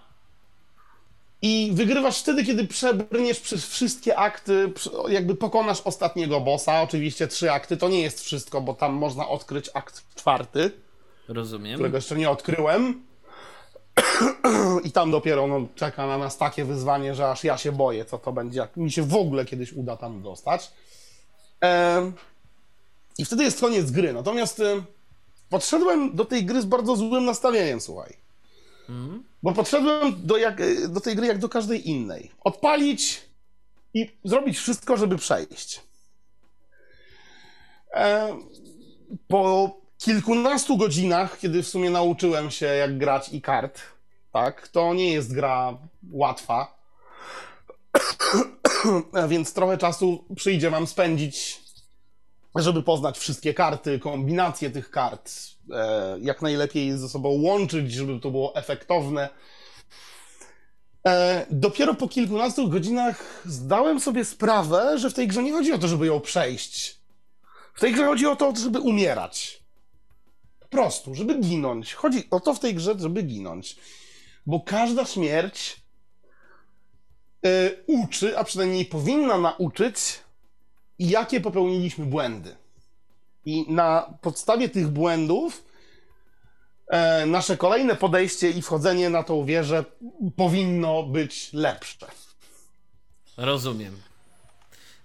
[1.42, 4.74] I wygrywasz wtedy, kiedy przebrniesz przez wszystkie akty,
[5.10, 6.82] jakby pokonasz ostatniego bossa.
[6.82, 10.72] Oczywiście trzy akty to nie jest wszystko, bo tam można odkryć akt czwarty.
[11.28, 11.74] Rozumiem.
[11.76, 13.04] Którego jeszcze nie odkryłem.
[14.84, 18.18] I tam dopiero no, czeka na nas takie wyzwanie, że aż ja się boję, co
[18.18, 20.72] to będzie, jak mi się w ogóle kiedyś uda tam dostać.
[23.18, 24.14] I wtedy jest koniec gry.
[24.14, 24.62] Natomiast
[25.50, 28.14] podszedłem do tej gry z bardzo złym nastawieniem, słuchaj.
[28.90, 29.24] Mm.
[29.44, 32.32] Bo podszedłem do, jak, do tej gry jak do każdej innej.
[32.40, 33.22] Odpalić
[33.94, 35.82] i zrobić wszystko, żeby przejść.
[39.28, 43.82] Po kilkunastu godzinach, kiedy w sumie nauczyłem się, jak grać i kart,
[44.34, 45.78] tak, to nie jest gra
[46.12, 46.79] łatwa.
[49.30, 51.62] Więc trochę czasu przyjdzie wam spędzić,
[52.56, 55.32] żeby poznać wszystkie karty, kombinacje tych kart,
[55.72, 59.30] e, jak najlepiej je ze sobą łączyć, żeby to było efektowne.
[61.08, 65.78] E, dopiero po kilkunastu godzinach zdałem sobie sprawę, że w tej grze nie chodzi o
[65.78, 67.00] to, żeby ją przejść.
[67.74, 69.64] W tej grze chodzi o to, żeby umierać.
[70.70, 71.94] prostu, żeby ginąć.
[71.94, 73.76] Chodzi o to w tej grze, żeby ginąć.
[74.46, 75.79] Bo każda śmierć
[77.88, 79.96] uczy, a przynajmniej powinna nauczyć,
[81.00, 82.56] jakie popełniliśmy błędy.
[83.46, 85.64] I na podstawie tych błędów
[86.88, 89.86] e, nasze kolejne podejście i wchodzenie na tą wieżę
[90.36, 92.08] powinno być lepsze.
[93.38, 94.02] Rozumiem.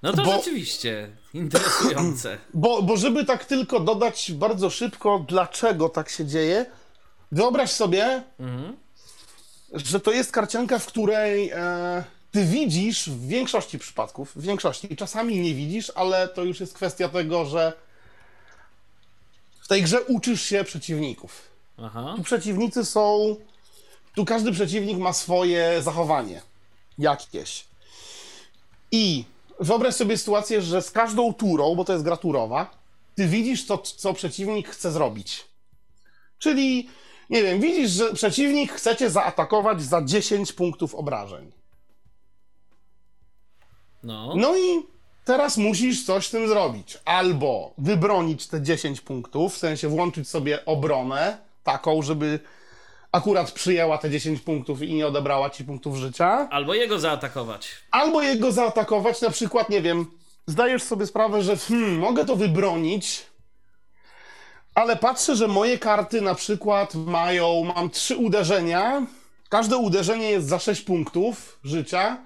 [0.03, 2.39] No to Bo- rzeczywiście interesujące.
[2.55, 6.67] Bo, bo żeby tak tylko dodać bardzo szybko, dlaczego tak się dzieje,
[7.33, 8.77] wyobraź sobie, Mhm.
[9.73, 12.05] że to jest karcianka, w której e,
[12.35, 17.09] ty widzisz w większości przypadków, w większości, czasami nie widzisz, ale to już jest kwestia
[17.09, 17.73] tego, że
[19.61, 21.43] w tej grze uczysz się przeciwników.
[21.79, 22.15] Aha.
[22.17, 23.37] Tu przeciwnicy są.
[24.15, 26.43] Tu każdy przeciwnik ma swoje zachowanie.
[26.99, 27.65] Jakieś.
[28.93, 29.25] I
[29.61, 32.71] wyobraź sobie sytuację, że z każdą turą, bo to jest gra turowa,
[33.15, 35.45] ty widzisz, co, co przeciwnik chce zrobić.
[36.39, 36.89] Czyli,
[37.31, 41.54] nie wiem, widzisz, że przeciwnik chce cię zaatakować za 10 punktów obrażeń.
[44.05, 44.35] No.
[44.37, 44.87] No i
[45.25, 46.99] teraz musisz coś z tym zrobić.
[47.05, 52.41] Albo wybronić te 10 punktów, w sensie włączyć sobie obronę taką, żeby
[53.13, 56.49] akurat przyjęła te 10 punktów i nie odebrała ci punktów życia.
[56.51, 57.69] Albo jego zaatakować.
[57.91, 60.07] Albo jego zaatakować, na przykład, nie wiem,
[60.47, 63.27] zdajesz sobie sprawę, że hmm, mogę to wybronić,
[64.75, 69.07] ale patrzę, że moje karty na przykład mają, mam trzy uderzenia,
[69.49, 72.19] każde uderzenie jest za 6 punktów życia,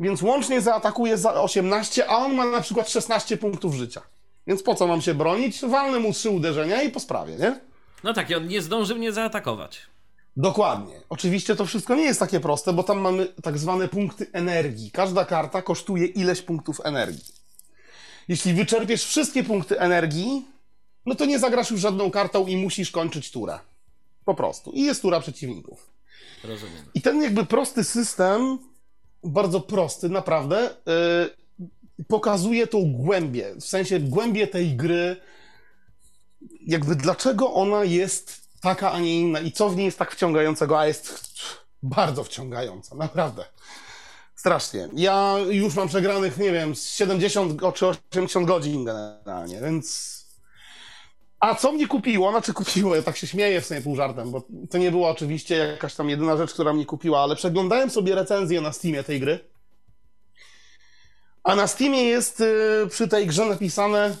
[0.00, 4.00] więc łącznie zaatakuje za 18, a on ma na przykład 16 punktów życia.
[4.46, 5.60] Więc po co mam się bronić?
[5.60, 7.60] Walnę mu trzy uderzenia i po sprawie, nie?
[8.04, 9.80] No tak, i on nie zdąży mnie zaatakować.
[10.36, 11.00] Dokładnie.
[11.08, 14.90] Oczywiście to wszystko nie jest takie proste, bo tam mamy tak zwane punkty energii.
[14.90, 17.34] Każda karta kosztuje ileś punktów energii.
[18.28, 20.46] Jeśli wyczerpiesz wszystkie punkty energii,
[21.06, 23.58] no to nie zagrasz już żadną kartą i musisz kończyć turę.
[24.24, 24.70] Po prostu.
[24.70, 25.90] I jest tura przeciwników.
[26.44, 26.84] Rozumiem.
[26.94, 28.58] I ten jakby prosty system,
[29.24, 35.16] bardzo prosty, naprawdę, yy, pokazuje tą głębię, w sensie głębię tej gry,
[36.66, 40.78] jakby dlaczego ona jest taka, a nie inna i co w niej jest tak wciągającego,
[40.78, 41.20] a jest
[41.82, 43.44] bardzo wciągająca, naprawdę.
[44.34, 44.88] Strasznie.
[44.94, 50.19] Ja już mam przegranych, nie wiem, z 70 go- czy 80 godzin generalnie, więc...
[51.40, 52.30] A co mnie kupiło?
[52.30, 55.56] Znaczy kupiło, ja tak się śmieję w sumie pół żartem, bo to nie była oczywiście
[55.56, 59.38] jakaś tam jedyna rzecz, która mnie kupiła, ale przeglądałem sobie recenzję na Steamie tej gry.
[61.44, 64.16] A na Steamie jest y, przy tej grze napisane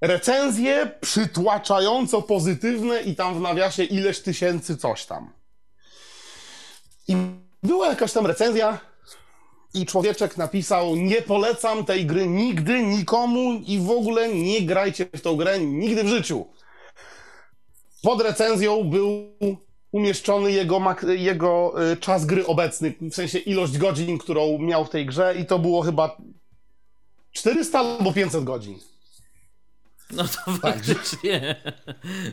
[0.00, 5.30] recenzje przytłaczająco pozytywne i tam w nawiasie ileś tysięcy coś tam.
[7.08, 7.16] I
[7.62, 8.78] była jakaś tam recenzja
[9.74, 15.20] i człowieczek napisał nie polecam tej gry nigdy, nikomu i w ogóle nie grajcie w
[15.20, 16.46] tą grę nigdy w życiu.
[18.02, 19.36] Pod recenzją był
[19.92, 25.06] umieszczony jego, jego y, czas gry obecny, w sensie ilość godzin, którą miał w tej
[25.06, 26.16] grze i to było chyba
[27.32, 28.78] 400 albo 500 godzin.
[30.16, 31.56] No to faktycznie.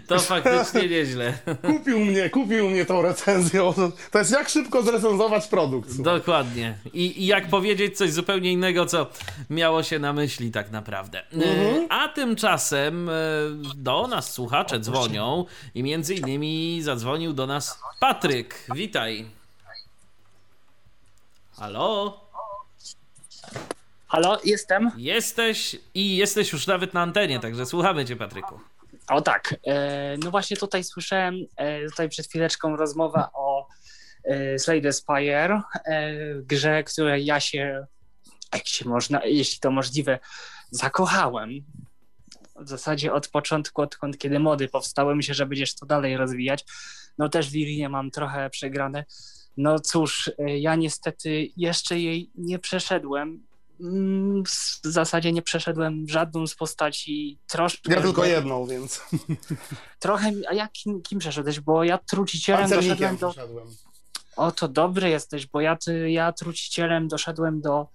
[0.07, 1.33] To faktycznie nieźle.
[1.61, 3.73] Kupił mnie, kupił mnie tą recenzją.
[4.11, 5.95] To jest jak szybko zrecenzować produkt.
[5.95, 6.13] słuchaj.
[6.19, 6.77] Dokładnie.
[6.93, 9.07] I, I jak powiedzieć coś zupełnie innego, co
[9.49, 11.23] miało się na myśli tak naprawdę.
[11.33, 11.83] Mhm.
[11.83, 13.13] E, A tymczasem e,
[13.75, 15.45] do nas słuchacze dzwonią
[15.75, 18.65] i między innymi zadzwonił do nas Patryk.
[18.75, 19.25] Witaj.
[21.57, 22.20] Halo?
[24.11, 24.91] Halo, jestem.
[24.97, 28.59] Jesteś i jesteś już nawet na antenie, także słuchamy cię, Patryku.
[29.07, 33.67] O tak, e, no właśnie tutaj słyszałem e, tutaj przed chwileczką rozmowę o
[34.23, 37.85] e, Slade Spire, e, grze, której ja się,
[38.53, 40.19] jak się można, jeśli to możliwe,
[40.71, 41.49] zakochałem.
[42.55, 46.65] W zasadzie od początku, odkąd kiedy mody powstały, myślę, że będziesz to dalej rozwijać.
[47.17, 49.05] No też w Irinie mam trochę przegrane.
[49.57, 53.50] No cóż, ja niestety jeszcze jej nie przeszedłem.
[53.81, 54.43] Mm,
[54.83, 57.39] W zasadzie nie przeszedłem żadną z postaci.
[57.47, 57.93] Troszkę.
[57.93, 59.01] Ja tylko jedną, więc
[59.99, 60.31] Trochę.
[60.49, 61.59] A jak kim, kim przeszedłeś?
[61.59, 63.29] Bo ja trucicielem doszedłem do.
[63.29, 63.67] przyszedłem.
[64.35, 67.87] O, to dobry jesteś, bo ja, ty, ja trucicielem doszedłem do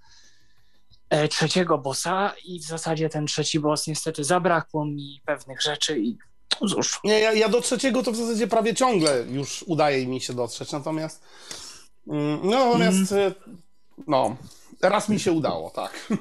[1.10, 6.18] e, trzeciego bossa i w zasadzie ten trzeci boss niestety zabrakło mi pewnych rzeczy i
[6.68, 7.00] cóż.
[7.04, 10.72] Nie, ja, ja do trzeciego to w zasadzie prawie ciągle już udaje mi się dotrzeć,
[10.72, 11.22] natomiast
[12.08, 13.34] mm, no natomiast y,
[14.06, 14.36] no,
[14.82, 15.92] raz mi się udało, tak.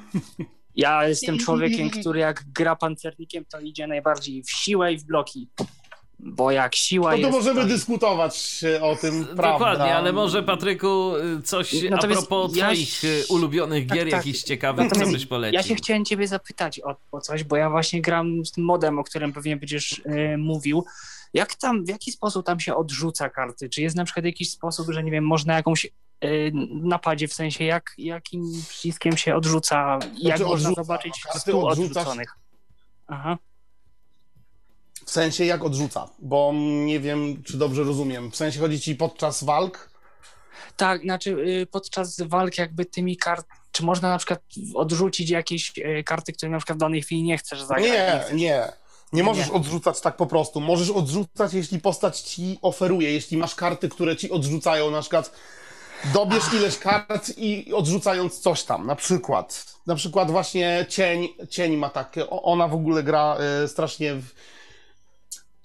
[0.76, 5.50] Ja jestem człowiekiem, który jak gra pancernikiem, to idzie najbardziej w siłę i w bloki.
[6.20, 7.32] Bo jak siła No to jest...
[7.38, 9.52] możemy to- dyskutować o tym, prawda?
[9.52, 11.12] Dokładnie, ale może Patryku
[11.44, 14.20] coś a Natomiast propos ja twoich y, ulubionych Tak, gier, tak.
[14.20, 15.54] jakichś ciekawych, co Natomiast byś polecił?
[15.56, 19.00] Ja się chciałem ciebie zapytać o, o coś, bo ja właśnie gram z tym modem,
[19.00, 20.86] o którym pewnie będziesz e, mówił.
[21.34, 23.70] Jak tam, w jaki sposób tam się odrzuca karty?
[23.70, 25.88] Czy jest na przykład jakiś sposób, że nie wiem, można jakąś
[26.84, 31.62] napadzie, w sensie jak, jakim przyciskiem się odrzuca, jak Znaczy można odrzuca, zobaczyć karty stół
[31.62, 32.36] odrzucasz- odrzuconych?
[33.08, 33.38] Aha.
[35.06, 36.52] W sensie jak odrzuca, bo
[36.86, 38.32] nie wiem, czy dobrze rozumiem.
[38.32, 39.90] W sensie chodzi ci podczas walk?
[40.78, 44.42] Tak, znaczy y, podczas walk jakby tymi kart, czy można na przykład
[44.76, 47.84] odrzucić jakieś e, karty, które na przykład w danej chwili nie chcesz zagrać?
[47.92, 48.72] Nie, chcesz- nie.
[49.14, 49.54] Nie możesz Nie.
[49.54, 50.60] odrzucać tak po prostu.
[50.62, 55.32] Możesz odrzucać, jeśli postać ci oferuje, jeśli masz karty, które ci odrzucają, na przykład
[56.14, 59.66] dobierz ileś kart i odrzucając coś tam, na przykład.
[59.88, 64.26] Na przykład właśnie cień, cień ma takie, ona w ogóle gra y, strasznie w...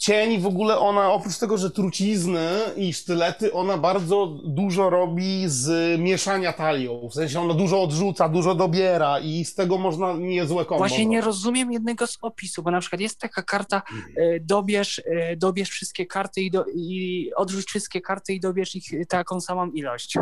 [0.00, 6.00] Cień w ogóle ona, oprócz tego, że trucizny i sztylety, ona bardzo dużo robi z
[6.00, 7.08] mieszania talią.
[7.08, 11.20] W sensie ona dużo odrzuca, dużo dobiera i z tego można niezłe kombo Właśnie nie
[11.20, 13.82] rozumiem jednego z opisu, bo na przykład jest taka karta,
[14.16, 19.08] e, dobierz, e, dobierz wszystkie karty i, do, i odrzuć wszystkie karty i dobierz ich
[19.08, 20.14] taką samą ilość.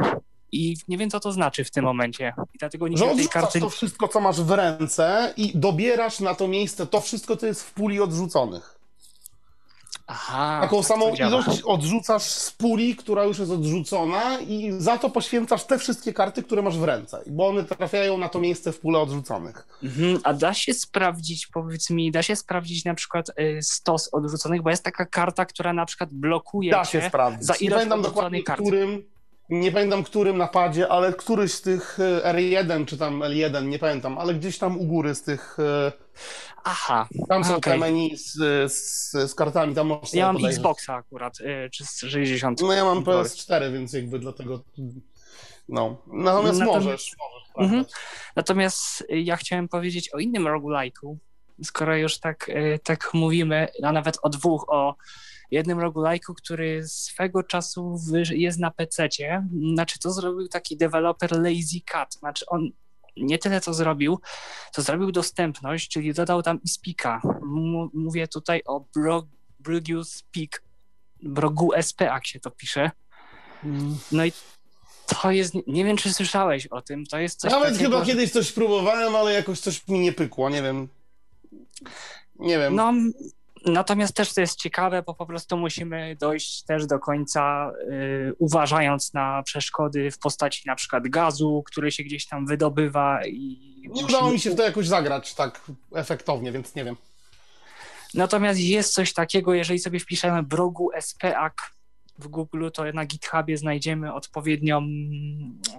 [0.53, 2.33] I nie wiem, co to znaczy w tym momencie.
[2.55, 3.61] I dlatego nie Że tej karty.
[3.61, 7.63] to wszystko, co masz w ręce i dobierasz na to miejsce to wszystko, co jest
[7.63, 8.78] w puli odrzuconych.
[10.10, 10.59] Aha.
[10.62, 11.30] Taką tak samą to działa.
[11.43, 16.43] ilość odrzucasz z puli, która już jest odrzucona i za to poświęcasz te wszystkie karty,
[16.43, 19.66] które masz w ręce, bo one trafiają na to miejsce w pule odrzuconych.
[19.82, 20.18] Mhm.
[20.24, 24.70] A da się sprawdzić, powiedz mi, da się sprawdzić na przykład e, stos odrzuconych, bo
[24.70, 27.44] jest taka karta, która na przykład blokuje Da się sprawdzić.
[27.44, 28.62] za nie ilość pamiętam odrzuconej karty.
[28.62, 29.05] którym,
[29.48, 34.18] nie pamiętam którym napadzie, ale któryś z tych e, R1 czy tam L1, nie pamiętam,
[34.18, 35.93] ale gdzieś tam u góry z tych, e,
[36.70, 37.09] Aha.
[37.28, 37.73] tam są Okej.
[37.73, 38.32] te meni z,
[38.73, 40.59] z, z kartami, tam sobie Ja mam podejrzeć.
[40.59, 42.61] Xboxa akurat, e, czy z 60.
[42.62, 43.23] No ja mam Dobra.
[43.23, 44.62] PS4, więc jakby dlatego.
[45.69, 46.03] No.
[46.07, 47.85] Natomiast Natomiast- możesz, możesz Mhm.
[48.36, 51.16] Natomiast y, ja chciałem powiedzieć o innym roguelike'u,
[51.65, 54.97] skoro już tak, y, tak mówimy, a nawet o dwóch, o
[55.51, 57.97] jednym roguelike'u, który swego czasu
[58.31, 59.47] jest na PC-cie.
[59.74, 62.15] Znaczy, to zrobił taki deweloper Lazy Cat.
[62.15, 62.70] Znaczy, on
[63.23, 64.19] nie tyle co zrobił,
[64.74, 67.20] to zrobił dostępność, czyli dodał tam i speaka.
[67.24, 69.27] M- mówię tutaj o Bro-
[69.59, 70.62] Brugu Speak,
[71.23, 72.90] Brogu SP, jak się to pisze.
[74.12, 74.32] No i
[75.07, 78.32] to jest, nie wiem czy słyszałeś o tym, to jest coś Nawet takiego, chyba kiedyś
[78.32, 80.89] coś próbowałem, ale jakoś coś mi nie pykło, nie wiem.
[82.39, 82.74] Nie wiem.
[82.74, 82.93] No,
[83.66, 89.14] natomiast też to jest ciekawe, bo po prostu musimy dojść też do końca, y, uważając
[89.14, 94.09] na przeszkody w postaci na przykład gazu, który się gdzieś tam wydobywa i nie musimy-
[94.09, 95.60] udało mi się w to jakoś zagrać tak
[95.94, 96.97] efektownie, więc nie wiem.
[98.14, 101.52] Natomiast jest coś takiego, jeżeli sobie wpiszemy brogu SPAC
[102.18, 104.82] w Google, to na GitHubie znajdziemy odpowiednią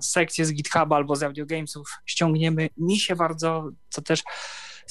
[0.02, 2.70] sekcję z GitHuba albo z Audio Gamesów, ściągniemy.
[2.78, 4.24] Mi się bardzo, co też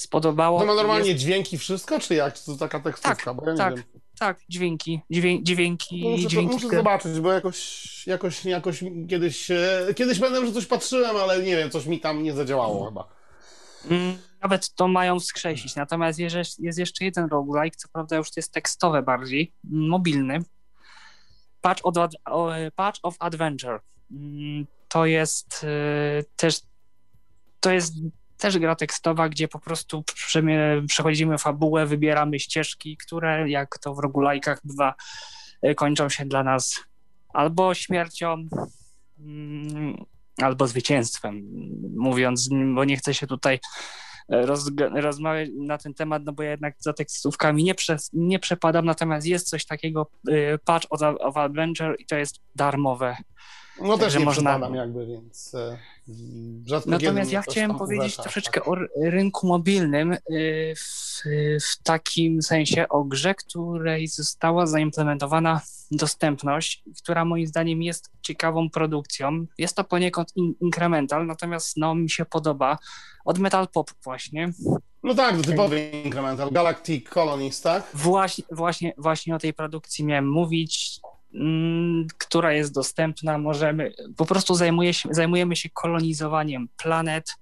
[0.01, 0.59] spodobało.
[0.59, 2.33] To ma normalnie jest, dźwięki, wszystko, czy jak?
[2.33, 3.25] Czy to taka tekstówka?
[3.25, 3.75] Tak, bo ja nie tak.
[3.75, 3.83] wiem.
[4.19, 6.53] tak, dźwięki, dźwię, dźwięki, No Muszę, dźwięki.
[6.55, 9.47] muszę zobaczyć, bo jakoś, jakoś, jakoś kiedyś,
[9.95, 13.07] kiedyś pamiętam, że coś patrzyłem, ale nie wiem, coś mi tam nie zadziałało chyba.
[13.89, 15.75] Mm, Nawet to mają wskrzesić.
[15.75, 20.39] Natomiast jest, jest jeszcze jeden roguelike, co prawda już jest tekstowe bardziej, mobilny.
[21.61, 21.95] Patch of,
[22.75, 23.79] Patch of Adventure.
[24.11, 26.61] Mm, To jest y, też
[27.59, 27.93] to jest
[28.39, 30.03] też gra tekstowa, gdzie po prostu
[30.87, 34.93] przechodzimy fabułę, wybieramy ścieżki, które jak to w roguelike'ach bywa,
[35.67, 36.79] y, kończą się dla nas
[37.33, 38.47] albo śmiercią,
[39.19, 40.05] mm,
[40.37, 41.41] albo zwycięstwem.
[41.97, 43.59] Mówiąc, bo nie chcę się tutaj
[44.31, 48.85] rozg- rozmawiać na ten temat, no bo ja jednak za tekstówkami nie, przez, nie przepadam,
[48.85, 53.17] natomiast jest coś takiego, y, Patch of, of Adventure i to jest darmowe.
[53.81, 55.77] No też nie można- jakby, więc e,
[56.65, 60.19] rzadko Natomiast ja chciałem powiedzieć troszeczkę o rynku mobilnym y,
[60.77, 61.23] w,
[61.61, 65.61] w takim sensie o grze, której została zaimplementowana
[65.91, 69.45] dostępność, która moim zdaniem jest ciekawą produkcją.
[69.57, 72.77] Jest to poniekąd in- incremental, natomiast no mi się podoba.
[73.25, 74.51] Od Metal Pop właśnie.
[75.03, 76.51] No tak, typowy incremental.
[76.51, 77.83] Galactic Colonies, tak?
[77.93, 80.99] Właśnie, właśnie, właśnie o tej produkcji miałem mówić,
[82.17, 83.37] która jest dostępna.
[83.37, 87.35] Możemy, po prostu zajmuje się, zajmujemy się kolonizowaniem planet.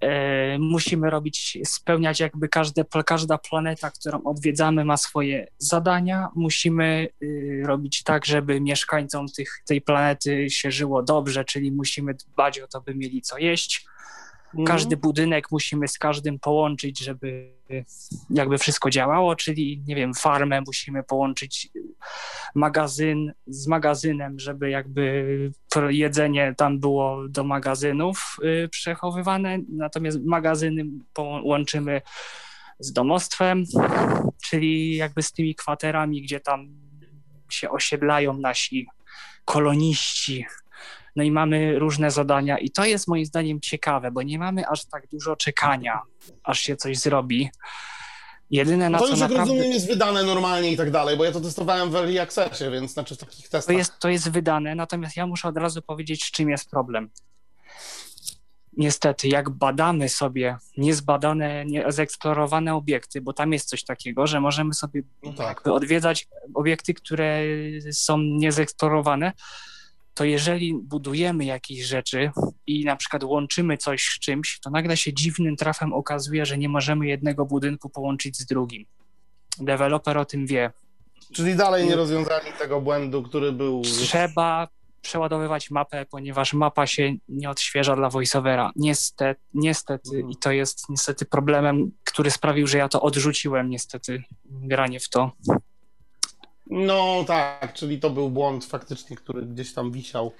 [0.00, 6.28] E, musimy robić, spełniać jakby każde, każda planeta, którą odwiedzamy, ma swoje zadania.
[6.34, 12.60] Musimy y, robić tak, żeby mieszkańcom tych, tej planety się żyło dobrze, czyli musimy dbać
[12.60, 13.86] o to, by mieli co jeść.
[14.54, 14.66] Mhm.
[14.66, 17.54] Każdy budynek musimy z każdym połączyć, żeby
[18.30, 21.68] jakby wszystko działało, czyli nie wiem, farmę musimy połączyć
[22.54, 25.26] magazyn z magazynem, żeby jakby
[25.88, 32.02] jedzenie tam było do magazynów y, przechowywane, natomiast magazyny połączymy
[32.78, 33.64] z domostwem,
[34.44, 36.68] czyli jakby z tymi kwaterami, gdzie tam
[37.50, 38.86] się osiedlają nasi
[39.44, 40.46] koloniści.
[41.16, 44.84] No i mamy różne zadania, i to jest moim zdaniem ciekawe, bo nie mamy aż
[44.84, 46.00] tak dużo czekania,
[46.44, 47.50] aż się coś zrobi.
[48.50, 49.52] Jedyne na No to co już jak naprawdę.
[49.52, 52.92] rozumiem jest wydane normalnie i tak dalej, bo ja to testowałem w Early Accessie, więc
[52.92, 53.76] znaczy w takich To testach.
[53.76, 57.10] jest, to jest wydane, natomiast ja muszę od razu powiedzieć, z czym jest problem.
[58.76, 65.02] Niestety, jak badamy sobie niezbadane, niezeksplorowane obiekty, bo tam jest coś takiego, że możemy sobie
[65.22, 65.66] No tak.
[65.66, 67.40] odwiedzać obiekty, które
[67.92, 69.32] są niezeksplorowane,
[70.14, 72.30] to jeżeli budujemy jakieś rzeczy
[72.66, 76.68] i na przykład łączymy coś z czymś, to nagle się dziwnym trafem okazuje, że nie
[76.68, 78.86] możemy jednego budynku połączyć z drugim.
[79.58, 80.70] Deweloper o tym wie.
[81.32, 83.82] Czyli dalej nie rozwiązali tego błędu, który był.
[83.82, 84.68] Trzeba
[85.02, 88.70] przeładowywać mapę, ponieważ mapa się nie odświeża dla voiceovera.
[88.76, 90.30] Niestety, niestety Mhm.
[90.30, 95.32] i to jest niestety problemem, który sprawił, że ja to odrzuciłem niestety, granie w to.
[96.74, 100.32] No tak, czyli to był błąd faktycznie, który gdzieś tam wisiał.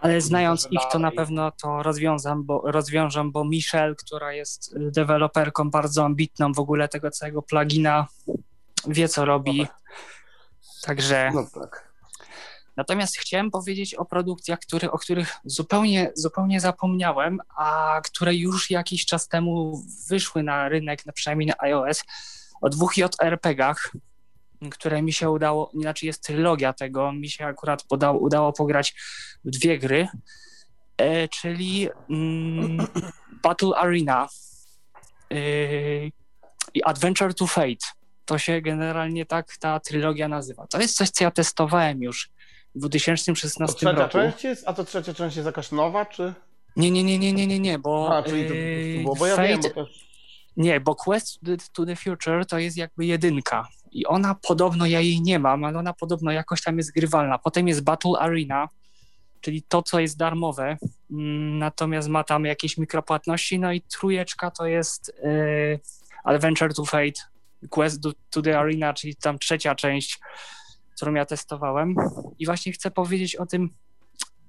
[0.00, 5.70] Ale znając ich, to na pewno to rozwiązam, bo, rozwiążę, bo Michelle, która jest deweloperką
[5.70, 8.06] bardzo ambitną w ogóle tego całego plugina,
[8.86, 9.66] wie co robi.
[10.82, 11.94] Także No tak.
[12.76, 19.06] Natomiast chciałem powiedzieć o produkcjach, które, o których zupełnie, zupełnie zapomniałem, a które już jakiś
[19.06, 22.04] czas temu wyszły na rynek, na przynajmniej na iOS,
[22.60, 23.92] o dwóch JRPG-ach,
[24.70, 28.94] które mi się udało, inaczej jest trylogia tego, mi się akurat podało, udało pograć
[29.44, 30.08] w dwie gry,
[30.96, 32.86] e, czyli mm,
[33.42, 34.28] Battle Arena
[35.30, 35.36] e,
[36.74, 37.86] i Adventure to Fate.
[38.24, 40.66] To się generalnie tak ta trylogia nazywa.
[40.66, 42.30] To jest coś, co ja testowałem już
[42.74, 44.12] w To 2016 trzecia roku.
[44.12, 46.34] część jest, a to trzecia część jest jakaś nowa, czy?
[46.76, 48.54] Nie, nie, nie, nie, nie, nie, nie, bo A, czyli to
[49.02, 50.06] było, bo ja Fate, wiem, bo też...
[50.56, 55.00] nie, bo Quest to to the Future to jest jakby jedynka i ona podobno, ja
[55.00, 57.38] jej nie mam, ale ona podobno jakoś tam jest grywalna.
[57.38, 58.68] Potem jest Battle Arena,
[59.40, 60.76] czyli to, co jest darmowe,
[61.10, 65.80] mm, natomiast ma tam jakieś mikropłatności, no i trójeczka to jest yy,
[66.24, 67.20] Adventure to Fate,
[67.70, 70.20] Quest to, to the Arena, czyli tam trzecia część,
[70.96, 71.96] którą ja testowałem.
[72.38, 73.70] I właśnie chcę powiedzieć o tym,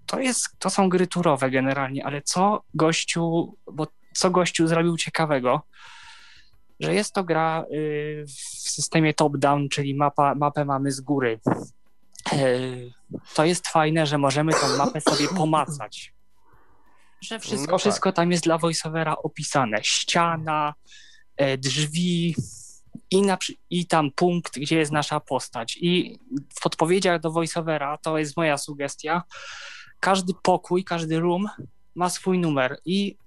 [0.06, 5.62] to jest, to są gry turowe generalnie, ale co gościu, bo co gościu zrobił ciekawego,
[6.80, 11.40] że jest to gra y, w systemie top-down, czyli mapa, mapę mamy z góry.
[12.34, 12.92] Y,
[13.36, 16.14] To jest fajne, że możemy tą mapę sobie pomacać.
[17.22, 17.80] Że wszystko, No tak.
[17.80, 19.78] wszystko tam jest dla voiceovera opisane.
[19.84, 20.74] Ściana,
[21.38, 22.36] e, drzwi
[23.12, 23.38] i, na,
[23.70, 25.78] i tam punkt, gdzie jest nasza postać.
[25.82, 26.20] I
[26.56, 29.24] w podpowiedziach do voiceovera, to jest moja sugestia,
[30.00, 31.50] każdy pokój, każdy room
[31.96, 33.18] ma swój numer i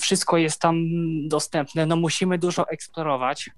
[0.00, 0.76] wszystko jest tam
[1.28, 1.86] dostępne.
[1.86, 3.50] No musimy dużo eksplorować.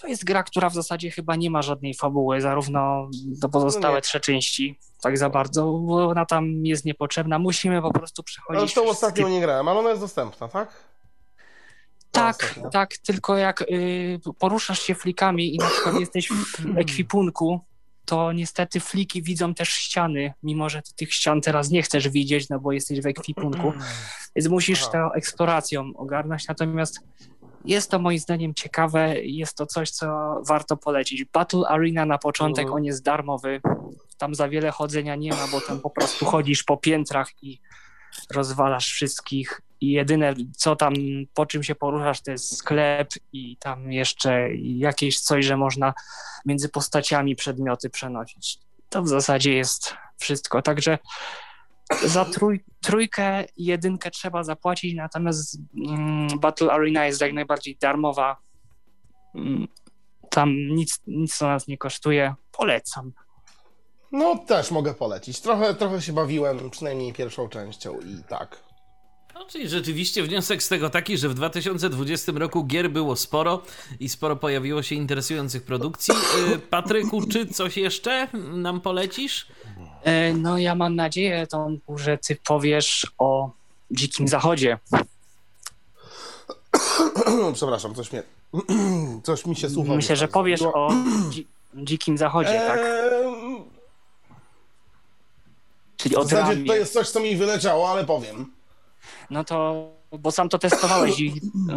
[0.00, 4.00] To jest gra, która w zasadzie chyba nie ma żadnej fabuły, zarówno do pozostałe No
[4.00, 7.38] trzy części, tak za bardzo, bo ona tam jest niepotrzebna.
[7.38, 10.48] Musimy po prostu Ale przechodzić w tą wszystkie ostatnią nie grałem, ale ona jest dostępna,
[10.48, 10.68] tak?
[12.12, 17.60] Tak, tak, tylko jak y, poruszasz się flikami i na przykład jesteś w ekwipunku,
[18.06, 22.48] to niestety fliki widzą też ściany, mimo że ty tych ścian teraz nie chcesz widzieć,
[22.48, 23.72] no bo jesteś w ekwipunku,
[24.36, 27.00] więc musisz to eksploracją ogarnąć, natomiast
[27.64, 30.06] jest to moim zdaniem ciekawe, jest to coś, co
[30.48, 31.24] warto polecić.
[31.24, 32.76] Battle Arena na początek, Mhm.
[32.76, 33.60] on jest darmowy,
[34.18, 37.60] tam za wiele chodzenia nie ma, bo tam po prostu chodzisz po piętrach i
[38.34, 40.94] rozwalasz wszystkich i jedyne co tam,
[41.34, 45.94] po czym się poruszasz, to jest sklep i tam jeszcze jakieś coś, że można
[46.46, 48.58] między postaciami przedmioty przenosić.
[48.88, 50.98] To w zasadzie jest wszystko, także
[52.04, 58.36] za trój, trójkę i jedynkę trzeba zapłacić, natomiast mm, Battle Arena jest jak najbardziej darmowa.
[59.34, 59.68] Mm,
[60.30, 62.34] Tam nic, nic to nas nie kosztuje.
[62.52, 63.12] Polecam.
[64.12, 65.40] No też mogę polecić.
[65.40, 68.58] Trochę, trochę się bawiłem, przynajmniej pierwszą częścią i tak.
[69.34, 73.62] No, czyli rzeczywiście wniosek z tego taki, że w 2020 roku gier było sporo
[74.00, 76.14] i sporo pojawiło się interesujących produkcji.
[76.54, 79.46] Y, Patryku, czy coś jeszcze nam polecisz?
[80.02, 83.50] E, No ja mam nadzieję, Tomku, że ty powiesz o
[83.90, 84.78] Dzikim Zachodzie.
[87.54, 88.22] Przepraszam, coś mnie...
[89.22, 89.94] coś mi się słucha.
[89.94, 90.90] Myślę, że powiesz o
[91.30, 92.80] dzi Dzikim Zachodzie, tak?
[96.10, 98.52] Czyli W zasadzie to jest coś, co mi wyleciało, ale powiem.
[99.30, 99.88] No to,
[100.18, 101.28] bo sam to testowałeś i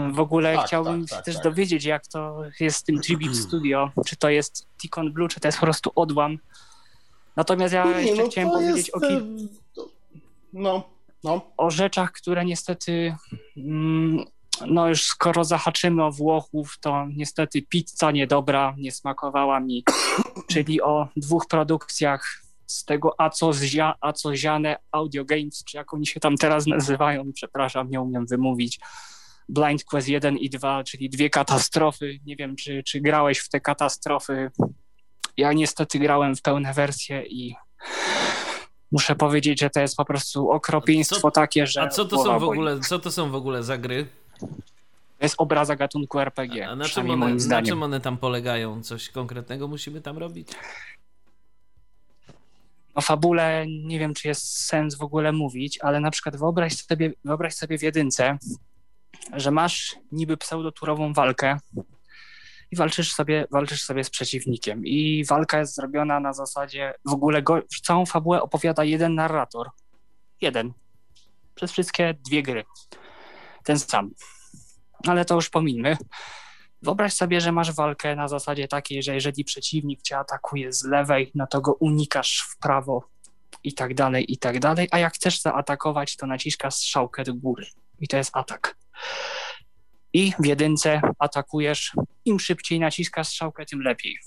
[0.10, 1.44] y, w ogóle Tak, chciałbym tak, tak, się też tak.
[1.44, 3.92] dowiedzieć, jak to jest z tym Tribute Studio.
[4.06, 6.38] Czy to jest Ticon Blue, czy to jest po prostu odłam.
[7.36, 9.48] Natomiast ja Nie, jeszcze no chciałem powiedzieć jest, o, kil-
[9.78, 9.82] e,
[10.54, 10.84] No,
[11.24, 11.42] no.
[11.58, 13.16] o rzeczach, które niestety,
[13.58, 14.26] mm,
[14.68, 19.84] no już skoro zahaczymy o Włochów, to niestety pizza niedobra, nie smakowała mi,
[20.48, 26.36] czyli o dwóch produkcjach z tego Acozia, Acoziane Audio Games, czy jak oni się tam
[26.38, 28.80] teraz nazywają, przepraszam, nie umiem wymówić.
[29.50, 32.20] Blind Quest 1 i 2, czyli dwie katastrofy.
[32.26, 34.52] Nie wiem, czy, czy grałeś w te katastrofy.
[35.38, 37.56] Ja niestety grałem w pełne wersje i
[38.92, 41.82] muszę powiedzieć, że to jest po prostu okropieństwo Co- takie, że.
[41.82, 44.08] A co to są w ogóle, co to są w ogóle za gry?
[45.20, 46.68] To jest obraza gatunku RPG.
[46.70, 48.84] A na czym, one, na czym one tam polegają?
[48.84, 50.48] Coś konkretnego musimy tam robić?
[53.00, 57.14] O fabule nie wiem, czy jest sens w ogóle mówić, ale na przykład wyobraź sobie,
[57.26, 58.38] wyobraź sobie w jedynce,
[59.34, 61.58] że masz niby pseudoturową walkę
[62.72, 64.86] i walczysz sobie, walczysz sobie z przeciwnikiem.
[64.86, 69.70] I walka jest zrobiona na zasadzie, w ogóle go, całą fabułę opowiada jeden narrator.
[70.42, 70.74] Jeden.
[71.56, 72.64] Przez wszystkie dwie gry.
[73.64, 74.12] Ten sam.
[75.08, 75.98] Ale to już pomińmy.
[76.82, 81.32] Wyobraź sobie, że masz walkę na zasadzie takiej, że jeżeli przeciwnik cię atakuje z lewej,
[81.36, 83.10] no to go unikasz w prawo
[83.64, 87.66] i tak dalej, i tak dalej, a jak chcesz zaatakować, to naciskasz strzałkę do góry
[88.00, 88.78] i to jest atak.
[90.14, 91.92] I w jedynce atakujesz,
[92.26, 94.18] im szybciej naciskasz strzałkę, tym lepiej.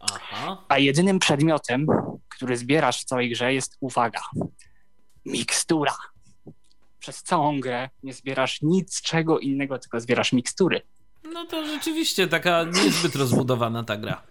[0.00, 0.64] Aha.
[0.68, 1.86] A jedynym przedmiotem,
[2.28, 4.20] który zbierasz w całej grze jest, uwaga,
[5.26, 5.94] mikstura.
[6.98, 10.82] Przez całą grę nie zbierasz nic czego innego, tylko zbierasz mikstury.
[11.32, 14.22] No to rzeczywiście taka niezbyt rozbudowana ta gra.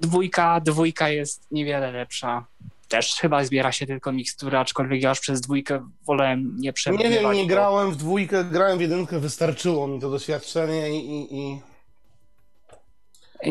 [0.00, 2.44] Dwójka, dwójka jest niewiele lepsza.
[2.88, 7.12] Też chyba zbiera się tylko mikstury, aczkolwiek ja już przez dwójkę wolałem nie Nie przegrywać.
[7.12, 11.10] wiem, nie bo- grałem w dwójkę, grałem w jedynkę, wystarczyło mi to doświadczenie i...
[11.10, 11.60] i, i...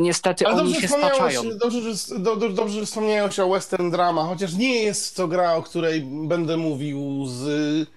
[0.01, 1.43] Niestety Ale oni się staczają.
[1.57, 5.53] dobrze, że, do, do, dobrze, że wspomniałeś o western drama, chociaż nie jest to gra,
[5.55, 7.89] o której będę mówił z...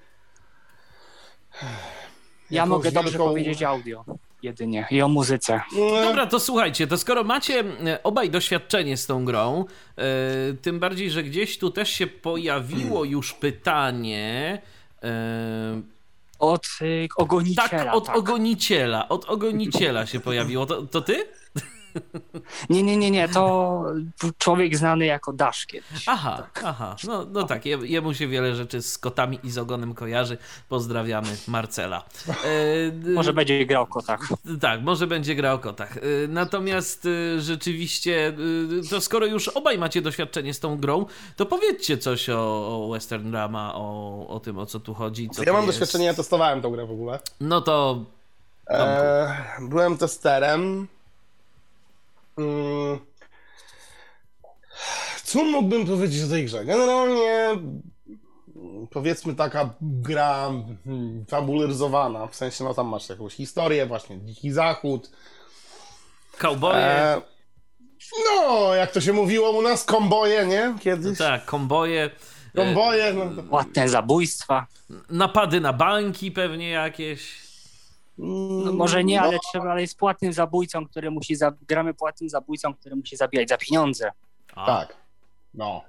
[2.51, 4.05] Ja mogę dobrze wielką- powiedzieć audio
[4.43, 5.61] jedynie i o muzyce.
[5.73, 9.65] Nie, Dobra, to słuchajcie, to skoro macie e, obaj doświadczenie z tą grą,
[9.97, 10.03] e,
[10.63, 14.63] tym bardziej, że gdzieś tu też się pojawiło już pytanie.
[15.03, 15.83] e,
[16.39, 17.69] Od y, ogoniciela.
[17.69, 18.17] tak, od tak.
[18.17, 19.09] ogoniciela.
[19.09, 20.67] Od ogoniciela się pojawiło.
[20.67, 21.25] To, to ty?
[22.71, 23.85] Nie, nie, nie, nie, to
[24.39, 26.05] człowiek znany jako Dash kiedyś.
[26.09, 26.97] Aha, aha.
[27.05, 30.39] No, no tak, je- jemu się wiele rzeczy z kotami i z ogonem kojarzy.
[30.69, 32.05] Pozdrawiamy Marcela.
[32.29, 34.21] E, Może będzie grał kotach.
[34.61, 35.97] Tak, może będzie gra o kotach.
[35.97, 38.29] Y, Natomiast y, rzeczywiście,
[38.85, 41.07] y, to skoro już obaj macie doświadczenie z tą grą,
[41.37, 42.37] to powiedzcie coś o,
[42.87, 45.31] o Western Drama, o, o tym, o co tu chodzi.
[45.31, 45.79] Co ja mam jest.
[45.79, 47.21] doświadczenie, ja testowałem tą grę w ogóle.
[47.41, 48.05] No to
[48.71, 50.89] E, byłem testerem.
[52.39, 52.99] Mm.
[55.25, 56.65] Co mógłbym powiedzieć o tej grze?
[56.65, 57.49] Generalnie
[58.91, 60.51] powiedzmy taka gra
[60.87, 65.11] mm, fabularyzowana, w sensie no tam masz jakąś historię, właśnie Dziki Zachód.
[66.39, 66.77] cowboye.
[66.77, 67.21] E,
[68.25, 70.69] no, jak to się mówiło u nas, komboje, nie?
[70.69, 71.19] No Kiedyś.
[71.19, 72.05] tak, komboje.
[72.55, 73.49] e, Komboje, no to...
[73.51, 74.67] Ładne zabójstwa.
[75.11, 77.42] Napady na banki pewnie jakieś.
[78.19, 82.31] No, może nie, No, ale trzeba, ale jest płatnym zabójcą, który musi, za, gramy płatnym
[82.31, 84.11] zabójcą, który musi zabijać za pieniądze.
[84.55, 84.97] A, Tak.
[85.55, 85.85] No.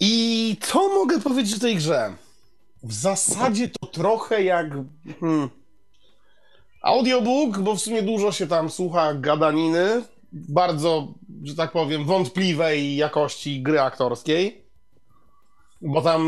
[0.00, 2.14] I co mogę powiedzieć o tej grze?
[2.82, 4.66] W zasadzie to trochę jak
[5.20, 5.50] hmm,
[6.82, 10.02] audiobook, bo w sumie dużo się tam słucha gadaniny,
[10.32, 14.67] bardzo, że tak powiem, wątpliwej jakości gry aktorskiej.
[15.80, 16.22] Bo tam,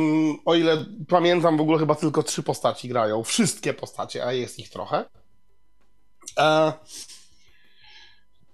[0.45, 3.23] o ile pamiętam, w ogóle chyba tylko trzy postaci grają.
[3.23, 5.05] Wszystkie postacie, a jest ich trochę.
[6.39, 6.73] E,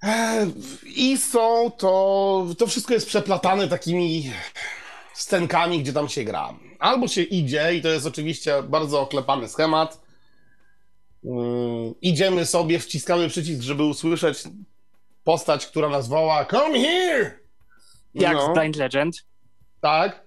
[0.03, 0.47] e,
[0.85, 2.47] I są to.
[2.59, 4.33] To wszystko jest przeplatane takimi
[5.15, 6.55] scenkami, gdzie tam się gra.
[6.79, 10.01] Albo się idzie, i to jest oczywiście bardzo oklepany schemat.
[11.25, 11.33] Yy,
[12.03, 14.43] idziemy sobie, wciskamy przycisk, żeby usłyszeć
[15.25, 17.39] postać, która nas woła Come here!
[18.15, 18.49] Jak No.
[18.51, 19.17] w Blind Legend.
[19.81, 20.26] Tak.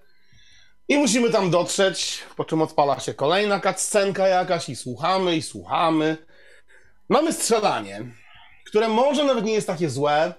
[0.90, 6.16] I musimy tam dotrzeć, po czym odpala się kolejna cutscenka jakaś i słuchamy, i słuchamy.
[7.08, 8.04] Mamy strzelanie,
[8.66, 10.34] które może nawet nie jest takie złe,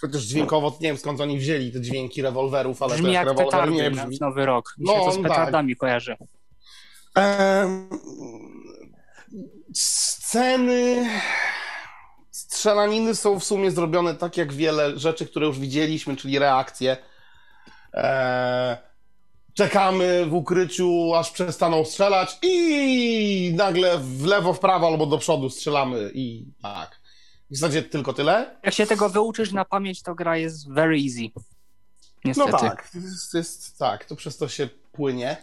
[0.00, 3.46] chociaż dźwiękowo nie wiem skąd oni wzięli te dźwięki rewolwerów, ale Brzmi to jak rewolwer
[3.46, 4.18] petardy nie na brzmi.
[4.20, 4.74] Nowy Rok.
[4.78, 5.22] Mi No, się to z tak.
[5.22, 6.16] petardami kojarzy.
[7.14, 7.88] Em,
[9.74, 11.06] sceny
[12.30, 16.96] strzelaniny są w sumie zrobione tak jak wiele rzeczy, które już widzieliśmy, czyli reakcje.
[17.94, 18.89] E,
[19.60, 25.50] czekamy w ukryciu, aż przestaną strzelać i nagle w lewo, w prawo albo do przodu
[25.50, 27.00] strzelamy i tak.
[27.50, 28.56] W zasadzie tylko tyle.
[28.62, 31.30] Jak się tego wyuczysz na pamięć, to gra jest very easy.
[32.24, 32.52] Niestety.
[32.52, 35.36] No tak, jest, jest, tak, to przez to się płynie.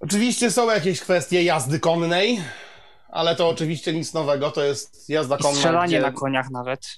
[0.00, 2.40] Oczywiście są jakieś kwestie jazdy konnej,
[3.08, 5.54] ale to oczywiście nic nowego, to jest jazda konna.
[5.54, 6.96] strzelanie gdzie na koniach nawet.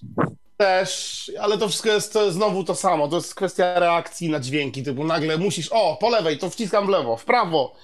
[0.63, 4.83] Też, ale to wszystko jest to znowu to samo, to jest kwestia reakcji na dźwięki,
[4.83, 7.75] typu nagle musisz, o, po lewej, to wciskam w lewo, w prawo.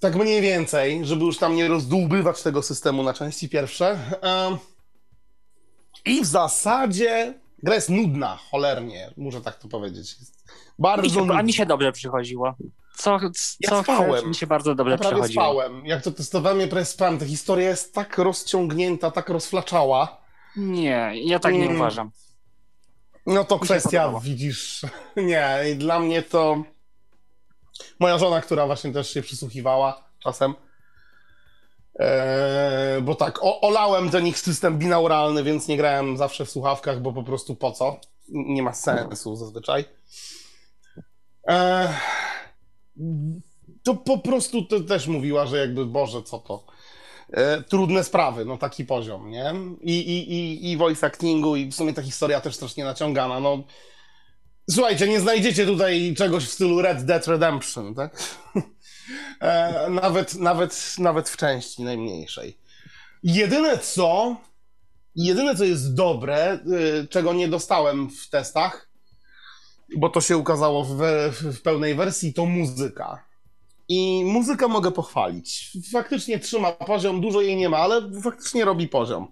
[0.00, 3.98] Tak mniej więcej, żeby już tam nie rozdłubywać tego systemu na części pierwsze.
[6.04, 10.16] I w zasadzie gra jest nudna, cholernie, muszę tak to powiedzieć.
[10.20, 10.44] Jest
[10.78, 11.34] bardzo Mi się, nudna.
[11.34, 12.54] a mi się dobrze przychodziło.
[12.96, 13.18] Co,
[13.60, 14.12] Ja co spałem.
[14.12, 15.44] chcesz, mi się bardzo dobrze Ja prawie przychodziło.
[15.44, 15.86] spałem.
[15.86, 17.18] Jak to testowałem, ja prawie spałem.
[17.18, 20.23] Ta historia jest tak rozciągnięta, tak rozflaczała.
[20.56, 21.76] Nie, ja tak nie Mm.
[21.76, 22.10] uważam.
[23.26, 24.82] No to Mi kwestia, widzisz.
[25.16, 26.62] Nie, dla mnie to.
[28.00, 30.54] Moja żona, która właśnie też się przysłuchiwała czasem.
[31.98, 37.00] Eee, bo tak, o, olałem ten ich system binauralny, więc nie grałem zawsze w słuchawkach,
[37.00, 38.00] bo po prostu po co?
[38.28, 39.84] Nie ma sensu zazwyczaj.
[41.46, 41.88] Eee,
[43.82, 46.66] to po prostu to też mówiła, że jakby, Boże, co to?
[47.34, 49.52] E, trudne sprawy, no taki poziom, nie?
[49.80, 53.62] I, i, i, I voice actingu, i w sumie ta historia też strasznie naciągana, no.
[54.70, 58.16] Słuchajcie, nie znajdziecie tutaj czegoś w stylu Red Dead Redemption, tak?
[59.40, 62.58] E, nawet, nawet, nawet w części najmniejszej.
[63.22, 64.36] Jedyne co,
[65.16, 66.54] jedyne co jest dobre,
[67.02, 68.88] y, czego nie dostałem w testach,
[69.96, 73.24] bo to się ukazało w, we- w pełnej wersji, to muzyka.
[73.88, 75.70] I muzykę mogę pochwalić.
[75.92, 79.28] Faktycznie trzyma poziom, dużo jej nie ma, ale faktycznie robi poziom.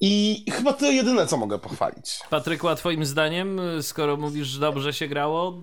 [0.00, 2.20] I chyba to jedyne, co mogę pochwalić.
[2.30, 5.62] Patryku, a twoim zdaniem, skoro mówisz, że dobrze się grało,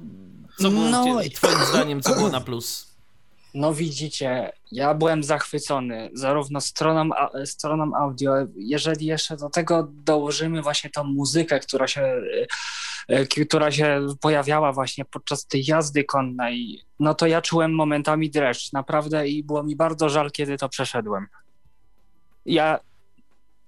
[0.59, 1.03] co było No
[1.35, 2.87] twoim zdaniem, co było na plus?
[3.53, 10.61] No widzicie, ja byłem zachwycony zarówno stroną, a- stroną audio, jeżeli jeszcze do tego dołożymy
[10.61, 12.13] właśnie tą muzykę, która się,
[13.45, 19.27] która się pojawiała właśnie podczas tej jazdy konnej, no to ja czułem momentami dreszcz, naprawdę
[19.27, 21.27] i było mi bardzo żal, kiedy to przeszedłem.
[22.45, 22.79] Ja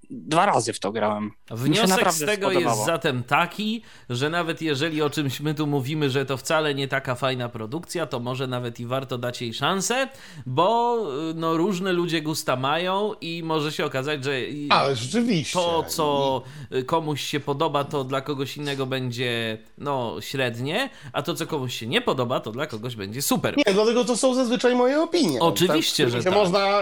[0.09, 1.31] dwa razy w to grałem.
[1.51, 2.85] Wniosek z tego jest spodobało.
[2.85, 7.15] zatem taki, że nawet jeżeli o czymś my tu mówimy, że to wcale nie taka
[7.15, 10.07] fajna produkcja, to może nawet i warto dać jej szansę,
[10.45, 10.97] bo
[11.31, 14.31] y, no, różne ludzie gusta mają i może się okazać, że
[14.69, 15.59] Ale rzeczywiście.
[15.59, 16.41] to, co
[16.75, 21.75] y, komuś się podoba, to dla kogoś innego będzie no średnie, a to, co komuś
[21.75, 23.57] się nie podoba, to dla kogoś będzie super.
[23.57, 25.39] Nie, dlatego to są zazwyczaj moje opinie.
[25.39, 26.33] Oczywiście, tak, że tak.
[26.33, 26.81] można.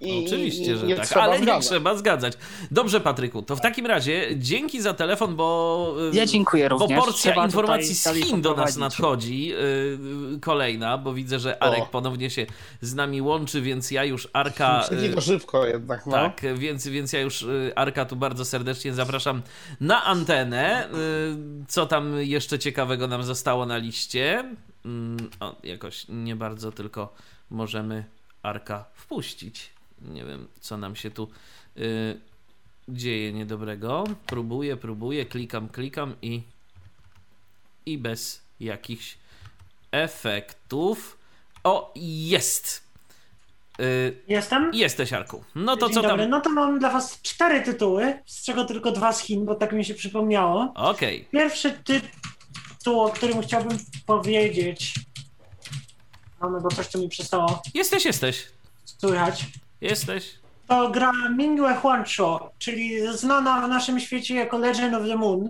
[0.00, 1.66] I, Oczywiście, i, że nie tak, trzeba ale nie zgadzać.
[1.66, 2.32] trzeba zgadzać.
[2.70, 5.94] Dobrze, Patryku, to w takim razie dzięki za telefon, bo.
[6.12, 6.98] y, Ja dziękuję Bo również.
[7.04, 9.46] porcja Trzeba informacji z Chin do nas nadchodzi.
[9.46, 9.58] Yy,
[10.40, 11.86] kolejna, bo widzę, że Arek O.
[11.86, 12.46] ponownie się
[12.80, 14.80] z nami łączy, więc ja już Arka.
[14.90, 16.12] Taki y, szybko jednak, no.
[16.12, 19.42] tak, więc, więc ja już y, Arka tu bardzo serdecznie zapraszam
[19.80, 20.88] na antenę.
[20.88, 20.94] Y,
[21.68, 24.44] Co tam jeszcze ciekawego nam zostało na liście?
[24.84, 27.14] Mm, O, jakoś nie bardzo, tylko
[27.50, 28.04] możemy
[28.42, 29.73] Arka wpuścić.
[30.04, 31.28] Nie wiem, co nam się tu
[31.76, 32.20] y,
[32.88, 34.04] dzieje niedobrego.
[34.26, 36.42] Próbuję, próbuję, klikam, klikam i
[37.86, 39.18] i bez jakichś
[39.92, 41.18] efektów.
[41.64, 42.84] O, jest!
[43.80, 44.70] Y, Jestem?
[44.74, 45.44] Jesteś, Arku.
[45.54, 46.10] No to Dzień co tam?
[46.10, 46.28] dobry.
[46.28, 49.72] No to mam dla was cztery tytuły, z czego tylko dwa z Chin, bo tak
[49.72, 50.72] mi się przypomniało.
[50.74, 51.28] Okej.
[51.32, 54.94] Pierwszy tytuł, o którym chciałbym powiedzieć.
[56.40, 58.46] Mamy, bo coś tu mi przestało Jesteś, jesteś.
[58.84, 59.46] słychać.
[59.84, 60.34] Jesteś.
[60.68, 65.48] To gra Mingyue Huancho, czyli znana w naszym świecie jako Legend of the Moon.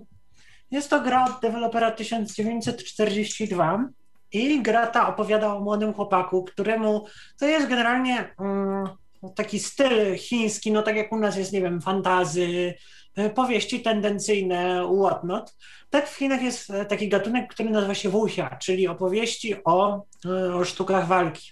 [0.71, 3.89] Jest to gra od dewelopera 1942
[4.33, 7.07] i gra ta opowiada o młodym chłopaku, któremu
[7.39, 8.89] to jest generalnie mm,
[9.35, 12.75] taki styl chiński, no tak jak u nas jest, nie wiem, fantazy,
[13.17, 15.57] e, powieści tendencyjne, whatnot.
[15.91, 20.55] Tak w Chinach jest e, taki gatunek, który nazywa się wuxia, czyli opowieści o, e,
[20.55, 21.51] o sztukach walki.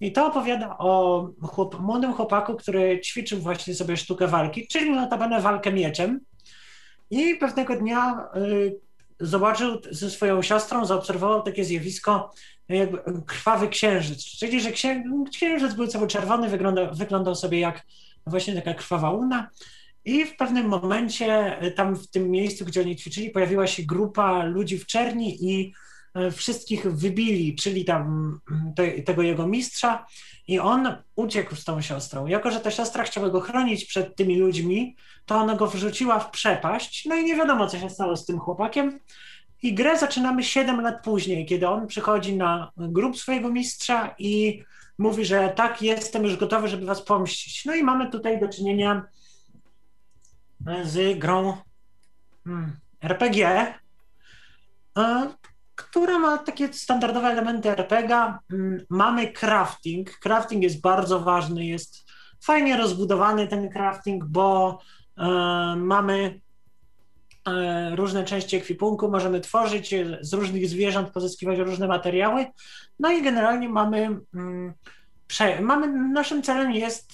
[0.00, 5.40] I to opowiada o chłop, młodym chłopaku, który ćwiczył właśnie sobie sztukę walki, czyli notabene
[5.40, 6.20] walkę mieczem.
[7.10, 8.80] I pewnego dnia y,
[9.20, 12.30] zobaczył ze swoją siostrą, zaobserwował takie zjawisko,
[12.68, 14.24] jakby krwawy księżyc.
[14.24, 17.82] Czyli, że księ, księżyc był cały czerwony, wyglądał, wyglądał sobie jak
[18.26, 19.50] właśnie taka krwawa łuna.
[20.04, 24.44] I w pewnym momencie y, tam w tym miejscu, gdzie oni ćwiczyli, pojawiła się grupa
[24.44, 25.72] ludzi w czerni i
[26.32, 30.06] wszystkich wybili, czyli tam mm, te, tego jego mistrza
[30.48, 32.26] i on uciekł z tą siostrą.
[32.26, 36.30] Jako, że ta siostra chciała go chronić przed tymi ludźmi, to ona go wrzuciła w
[36.30, 39.00] przepaść, no i nie wiadomo, co się stało z tym chłopakiem.
[39.62, 44.62] I grę zaczynamy 7 lat później, kiedy on przychodzi na grób swojego mistrza i
[44.98, 47.64] mówi, że tak, jestem już gotowy, żeby was pomścić.
[47.64, 49.04] No i mamy tutaj do czynienia
[50.84, 51.56] z grą
[52.44, 53.74] hmm, RPG,
[55.78, 58.34] która ma takie standardowe elementy RPG.
[58.50, 60.18] Hmm, mamy crafting.
[60.18, 62.10] Crafting jest bardzo ważny, jest
[62.40, 64.78] fajnie rozbudowany ten crafting, bo
[65.18, 65.26] e,
[65.76, 66.40] mamy
[67.48, 72.46] e, różne części ekwipunku, możemy tworzyć z różnych zwierząt, pozyskiwać różne materiały.
[72.98, 74.74] No i generalnie mamy, mm,
[75.60, 77.12] mamy naszym celem jest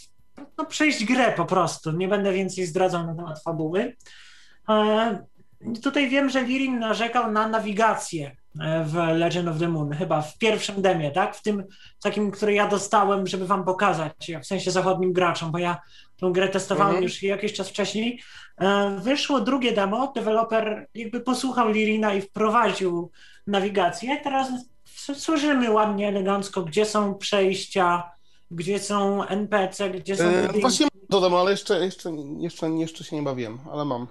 [0.59, 1.93] no, przejść grę po prostu.
[1.93, 3.97] Nie będę więcej zdradzał na temat fabuły.
[4.69, 5.27] E,
[5.83, 8.44] tutaj wiem, że Lirin narzekał na nawigację e,
[8.85, 11.37] w Legend of the Moon, chyba w pierwszym demie, tak?
[11.37, 11.65] W tym
[12.03, 15.81] takim, który ja dostałem, żeby wam pokazać, w sensie zachodnim graczom, bo ja
[16.17, 17.05] tą grę testowałem mhm.
[17.05, 18.21] już jakiś czas wcześniej.
[18.61, 23.11] E, wyszło drugie demo, deweloper jakby posłuchał Lirina i wprowadził
[23.47, 24.21] nawigację.
[24.25, 24.49] Teraz
[25.15, 28.03] słyszymy ładnie, elegancko, gdzie są przejścia,
[28.51, 30.25] gdzie są NPC, gdzie są...
[30.25, 34.07] E, właśnie to demo, ale jeszcze, jeszcze, jeszcze, jeszcze się nie bawiłem, ale mam.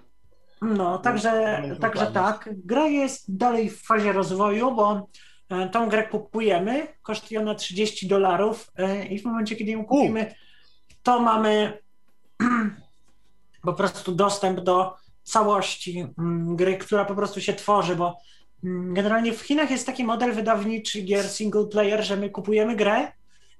[0.63, 2.49] No, także, także tak.
[2.65, 5.09] Gra jest dalej w fazie rozwoju, bo
[5.49, 10.35] e, tą grę kupujemy, kosztuje ona 30 dolarów e, i w momencie, kiedy ją kupimy,
[11.03, 11.77] to mamy
[13.61, 18.17] po prostu dostęp do całości mm, gry, która po prostu się tworzy, bo
[18.63, 23.11] mm, generalnie w Chinach jest taki model wydawniczy gier single player, że my kupujemy grę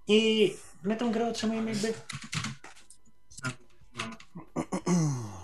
[0.07, 0.53] i
[0.83, 1.93] my tą grę otrzymujemy jakby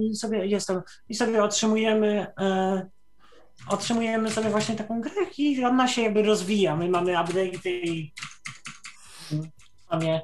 [0.00, 2.86] i sobie jestem, i sobie otrzymujemy e,
[3.68, 6.76] otrzymujemy sobie właśnie taką grę i ona się jakby rozwija.
[6.76, 8.12] My mamy update i
[9.90, 10.20] sobie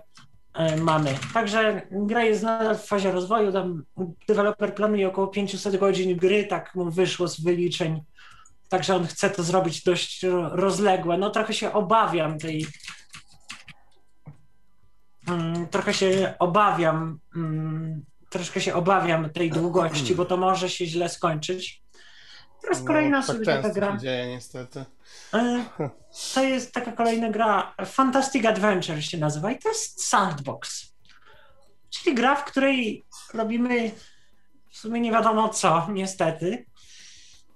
[0.55, 1.19] e, mamy.
[1.35, 3.53] Także gra jest nadal w fazie rozwoju.
[3.53, 3.85] Tam
[4.28, 8.03] deweloper planuje około 500 godzin gry, tak mu wyszło z wyliczeń.
[8.69, 11.19] Także on chce to zrobić dość rozległe.
[11.19, 12.66] No trochę się obawiam tej.
[15.28, 21.09] Mm, trochę się obawiam mm, troszkę się obawiam tej długości, bo to może się źle
[21.09, 21.83] skończyć.
[22.63, 23.97] Teraz kolejna no, tak sobie taka gra.
[23.97, 24.85] dzieje niestety.
[25.35, 25.65] E,
[26.35, 30.95] to jest taka kolejna gra, Fantastic Adventure się nazywa i to jest Sandbox.
[31.91, 33.05] Czyli gra, w której
[33.35, 33.91] robimy
[34.71, 36.67] w sumie nie wiadomo co, niestety.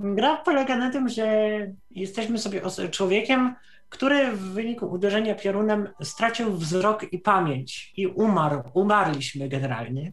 [0.01, 1.49] Gra polega na tym, że
[1.91, 3.55] jesteśmy sobie człowiekiem,
[3.89, 8.63] który w wyniku uderzenia piorunem stracił wzrok i pamięć i umarł.
[8.75, 10.13] Umarliśmy generalnie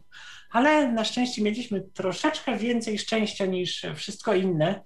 [0.54, 4.82] ale na szczęście mieliśmy troszeczkę więcej szczęścia niż wszystko inne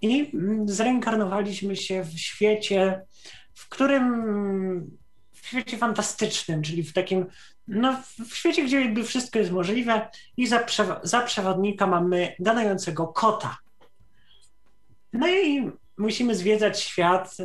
[0.00, 3.00] i mm, zreinkarnowaliśmy się w świecie,
[3.54, 4.96] w którym
[5.32, 7.26] w świecie fantastycznym, czyli w takim,
[7.68, 10.66] no w świecie, gdzie jakby wszystko jest możliwe i za,
[11.02, 13.56] za przewodnika mamy gadającego kota.
[15.12, 17.36] No i musimy zwiedzać świat,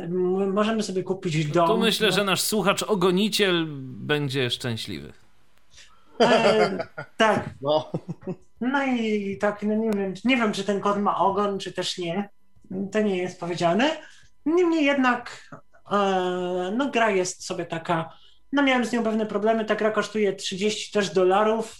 [0.52, 1.68] możemy sobie kupić dom.
[1.68, 5.12] Tu myślę, że nasz słuchacz ogoniciel będzie szczęśliwy.
[6.20, 6.78] E,
[7.16, 7.50] tak.
[7.60, 7.92] No.
[8.60, 11.98] no i tak, no nie wiem, nie wiem, czy ten kot ma ogon, czy też
[11.98, 12.28] nie.
[12.92, 13.90] To nie jest powiedziane.
[14.46, 15.50] Niemniej jednak
[15.92, 15.96] e,
[16.76, 18.12] no gra jest sobie taka,
[18.52, 21.76] no miałem z nią pewne problemy, ta gra kosztuje 30 też dolarów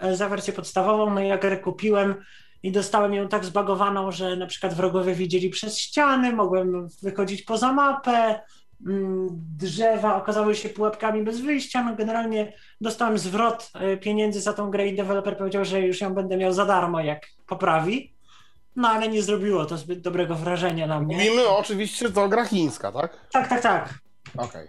[0.00, 2.14] e, za wersję podstawową, no ja grę kupiłem
[2.62, 7.72] i dostałem ją tak zbagowaną, że na przykład wrogowie widzieli przez ściany, mogłem wychodzić poza
[7.72, 8.40] mapę,
[9.58, 11.84] drzewa okazały się pułapkami bez wyjścia.
[11.84, 16.14] No generalnie dostałem zwrot e, pieniędzy za tą grę i deweloper powiedział, że już ją
[16.14, 18.14] będę miał za darmo, jak poprawi.
[18.76, 21.16] No ale nie zrobiło to zbyt dobrego wrażenia na mnie.
[21.16, 23.28] Mówimy oczywiście, to gra chińska, tak?
[23.32, 23.94] Tak, tak, tak.
[24.36, 24.46] Okej.
[24.46, 24.68] Okay.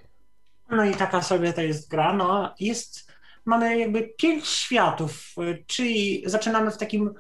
[0.72, 2.14] No i taka sobie to jest gra.
[2.14, 3.12] No jest,
[3.46, 7.14] mamy jakby pięć światów, e, czyli zaczynamy w takim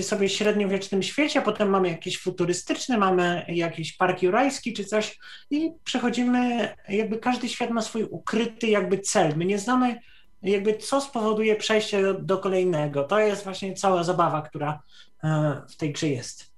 [0.00, 5.18] sobie średniowiecznym świecie, potem mamy jakieś futurystyczne, mamy jakiś park jurajski czy coś
[5.50, 9.36] i przechodzimy, jakby każdy świat ma swój ukryty jakby cel.
[9.36, 10.00] My nie znamy
[10.42, 13.04] jakby co spowoduje przejście do, do kolejnego.
[13.04, 14.82] To jest właśnie cała zabawa, która
[15.24, 16.52] e, w tej grze jest.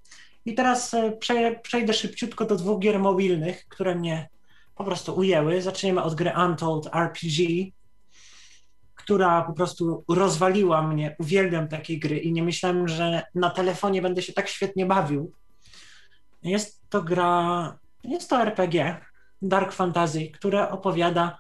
[0.45, 4.29] I teraz e, prze, przejdę szybciutko do dwóch gier mobilnych, które mnie
[4.77, 5.63] po prostu ujęły.
[5.63, 7.47] Zaczniemy od gry Untold RPG,
[9.03, 11.17] która po prostu rozwaliła mnie.
[11.19, 15.33] Uwielbiam takie gry i nie myślałem, że na telefonie będę się tak świetnie bawił.
[16.43, 19.01] Jest to gra, jest to RPG,
[19.43, 21.39] Dark Fantasy, które opowiada,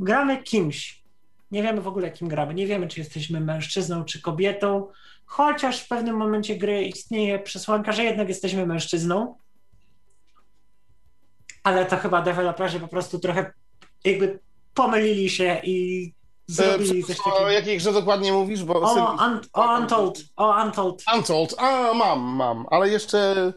[0.00, 1.02] gramy kimś.
[1.50, 2.54] Nie wiemy w ogóle, kim gramy.
[2.54, 4.88] Nie wiemy, czy jesteśmy mężczyzną, czy kobietą,
[5.24, 9.38] chociaż w pewnym momencie gry istnieje przesłanka, że jednak jesteśmy mężczyzną.
[11.62, 13.52] Ale to chyba deweloperzy po prostu trochę
[14.04, 14.38] jakby
[14.74, 16.17] pomylili się i
[16.48, 18.64] zrobili coś o jakiej grze dokładnie mówisz?
[18.64, 21.02] Bo O, syn- un, o Untold, o Untold.
[21.16, 21.54] Untold.
[21.58, 23.52] A, mam, mam, ale jeszcze,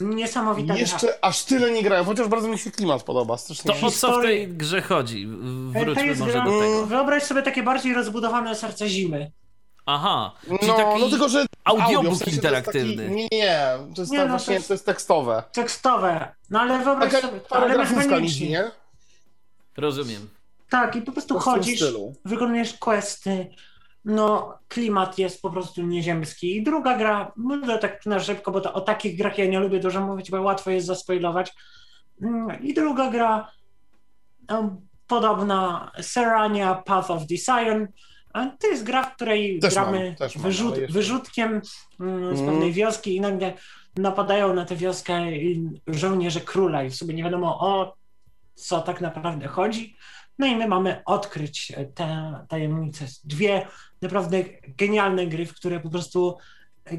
[0.00, 0.76] Niesamowita gra.
[0.80, 3.36] jeszcze aż tyle nie grałem, chociaż bardzo mi się klimat podoba.
[3.36, 5.28] Strasznie To o co w tej grze chodzi?
[5.74, 6.86] To Wróćmy jest może gra, do tego.
[6.86, 9.32] Wyobraź sobie takie bardziej rozbudowane serce zimy.
[9.86, 12.96] Aha, czyli No, taki no tylko, że audiobook audio, w sensie to jest interaktywny.
[13.04, 15.42] Taki, nie, nie, to jest Nie, tak no, to właśnie, jest- to jest tekstowe.
[15.52, 16.34] Tekstowe.
[16.50, 18.48] No ale wyobraź Taka sobie, ale mechanicznie.
[18.48, 18.70] nie?
[19.76, 20.28] Rozumiem.
[20.72, 21.84] Tak, i po prostu chodzisz,
[22.24, 23.46] wykonujesz questy,
[24.04, 26.56] no klimat jest po prostu nieziemski.
[26.56, 29.80] I druga gra, mówię tak na szybko, bo to o takich grach ja nie lubię
[29.80, 31.52] dużo mówić, bo łatwo jest zaspoilować.
[32.22, 33.50] Mm, I druga gra
[34.48, 34.76] no,
[35.06, 37.88] podobna, Serania Path of Desire.
[38.60, 41.62] To jest gra, w której Też gramy mam, wyrzut, wyrzutkiem
[42.00, 42.52] mm, z Mm.
[42.52, 43.52] pewnej wioski i nagle
[43.96, 45.26] napadają na tę wioskę
[45.86, 47.94] żołnierze króla i w sobie nie wiadomo o
[48.54, 49.96] co tak naprawdę chodzi.
[50.42, 53.04] No i my mamy odkryć tę tajemnicę.
[53.24, 53.66] Dwie
[54.02, 54.44] naprawdę
[54.78, 56.36] genialne gry, w które po prostu
[56.86, 56.98] e,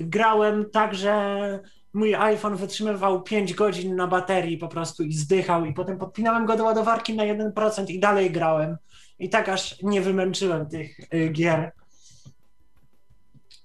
[0.00, 1.60] grałem tak, że
[1.92, 6.56] mój iPhone wytrzymywał 5 godzin na baterii po prostu i zdychał i potem podpinałem go
[6.56, 8.76] do ładowarki na 1% i dalej grałem.
[9.18, 11.72] I tak aż nie wymęczyłem tych y, gier.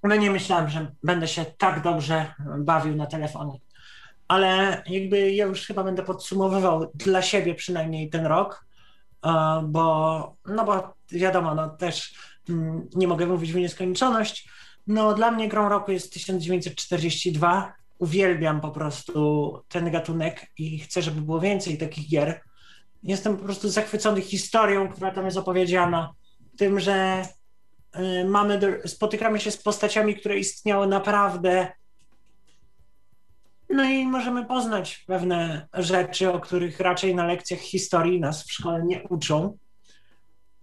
[0.03, 3.59] No nie myślałem, że będę się tak dobrze bawił na telefonie.
[4.27, 8.66] Ale jakby ja już chyba będę podsumowywał dla siebie przynajmniej ten rok, e,
[9.63, 12.13] bo no bo wiadomo, no też
[12.49, 14.49] mm, nie mogę mówić w nieskończoność.
[14.87, 17.73] No dla mnie grą roku jest 1942.
[17.99, 22.41] Uwielbiam po prostu ten gatunek i chcę, żeby było więcej takich gier.
[23.03, 26.13] Jestem po prostu zachwycony historią, która tam jest opowiedziana,
[26.57, 27.25] tym, że
[28.21, 31.71] y, mamy, spotykamy się z postaciami, które istniały naprawdę.
[33.69, 38.83] No i możemy poznać pewne rzeczy, o których raczej na lekcjach historii nas w szkole
[38.83, 39.57] nie uczą.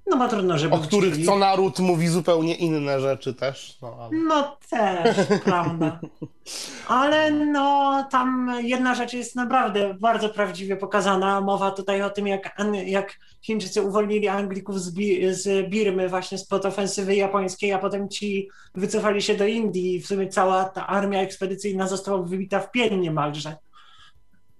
[0.07, 3.79] No bo trudno, żeby O których co naród mówi zupełnie inne rzeczy też.
[3.83, 4.11] No, ale...
[4.29, 6.01] No też, prawda.
[6.89, 11.41] Ale no tam jedna rzecz jest naprawdę bardzo prawdziwie pokazana.
[11.41, 12.57] Mowa tutaj o tym, jak,
[12.87, 18.49] jak Chińczycy uwolnili Anglików z, Bi- z Birmy właśnie spod ofensywy japońskiej, a potem ci
[18.75, 23.01] wycofali się do Indii i w sumie cała ta armia ekspedycyjna została wybita w pień
[23.01, 23.57] niemalże.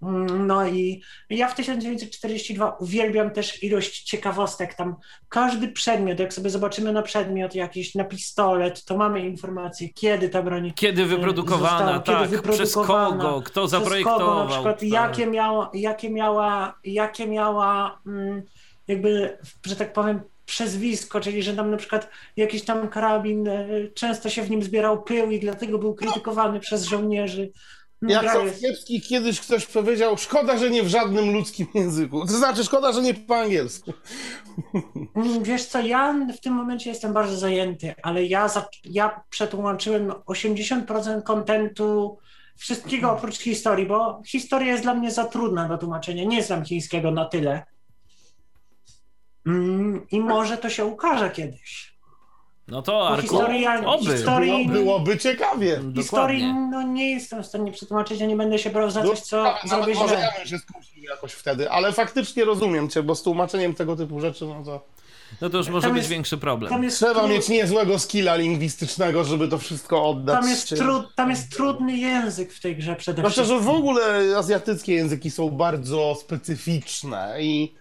[0.07, 4.75] Mm, No i ja w 1942 uwielbiam też ilość ciekawostek.
[4.75, 4.97] Tam
[5.29, 10.43] każdy przedmiot, jak sobie zobaczymy na przedmiot jakiś, na pistolet, to mamy informację, kiedy ta
[10.43, 14.19] broń Kiedy wyprodukowana, została, kiedy tak, przez wyprodukowana, kogo, kto przez zaprojektował.
[14.19, 14.89] kogo, na przykład tak.
[14.89, 18.43] jakie miała, jakie miała, jakie miała mm,
[18.89, 24.31] jakby, że tak powiem, przezwisko, czyli że tam na przykład jakiś tam karabin, e, często
[24.31, 27.51] się w nim zbierał pył i dlatego był krytykowany przez żołnierzy.
[28.05, 32.27] No, Jak gra to kiepski kiedyś ktoś powiedział, szkoda, że nie w żadnym ludzkim języku.
[32.27, 33.93] To znaczy, szkoda, że nie po angielsku.
[35.17, 40.11] Mm, Wiesz co, ja w tym momencie jestem bardzo zajęty, ale ja, za, ja przetłumaczyłem
[40.11, 42.19] 80% kontentu
[42.57, 46.25] wszystkiego oprócz historii, bo historia jest dla mnie za trudna do tłumaczenia.
[46.25, 47.63] Nie znam chińskiego na tyle.
[49.47, 51.94] Mm, I może to się ukaże kiedyś.
[52.69, 53.39] No to Arku,
[53.87, 54.13] oby.
[54.13, 55.81] historii- Było, byłoby ciekawie.
[55.97, 59.21] Historii no, nie jestem w stanie przetłumaczyć, ja nie będę się brał za No, coś,
[59.21, 60.21] co nawet zrobię może źle.
[60.21, 64.21] ja bym się skusił jakoś wtedy, ale faktycznie rozumiem cię, bo z tłumaczeniem tego typu
[64.21, 64.81] rzeczy, no to
[65.41, 66.71] No to już może Tam być jest- większy problem.
[66.73, 70.41] Tam jest, trzeba tru- mieć niezłego skilla lingwistycznego, żeby to wszystko oddać.
[70.41, 73.45] tam, jest trud, tam jest trudny język w tej grze przede wszystkim.
[73.59, 74.05] że w ogóle
[74.39, 77.75] azjatyckie języki są bardzo specyficzne i,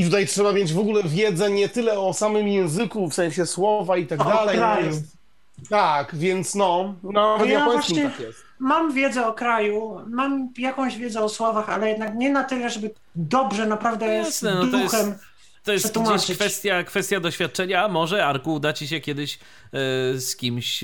[0.00, 3.96] i tutaj trzeba mieć w ogóle wiedzę nie tyle o samym języku, w sensie słowa
[3.96, 4.56] i tak O dalej.
[4.56, 4.86] no kraju.
[4.86, 5.16] jest-
[5.70, 8.38] tak, więc no, no w ja japońskim właśnie- tak jest.
[8.58, 12.90] Mam wiedzę o kraju, mam jakąś wiedzę o słowach, ale jednak nie na tyle, żeby
[13.14, 15.14] dobrze naprawdę Jasne, z no to jest- duchem.
[15.64, 16.24] To jest przetłumaczyć.
[16.24, 19.38] gdzieś kwestia, kwestia doświadczenia, a może Arku uda ci się kiedyś e,
[20.18, 20.80] z kimś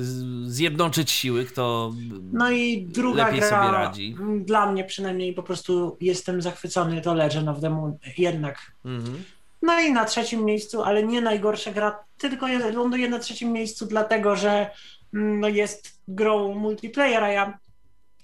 [0.00, 1.92] z- zjednoczyć siły, kto
[2.32, 4.16] No i druga lepiej gra, sobie radzi.
[4.40, 8.72] dla mnie przynajmniej po prostu jestem zachwycony, to Legend of the Moon jednak.
[8.84, 9.24] Mhm.
[9.62, 13.86] No i na trzecim miejscu, ale nie najgorsza gra, tylko je- ląduje na trzecim miejscu
[13.86, 14.70] dlatego, że
[15.14, 17.58] mm, no, jest grą multiplayer, a ja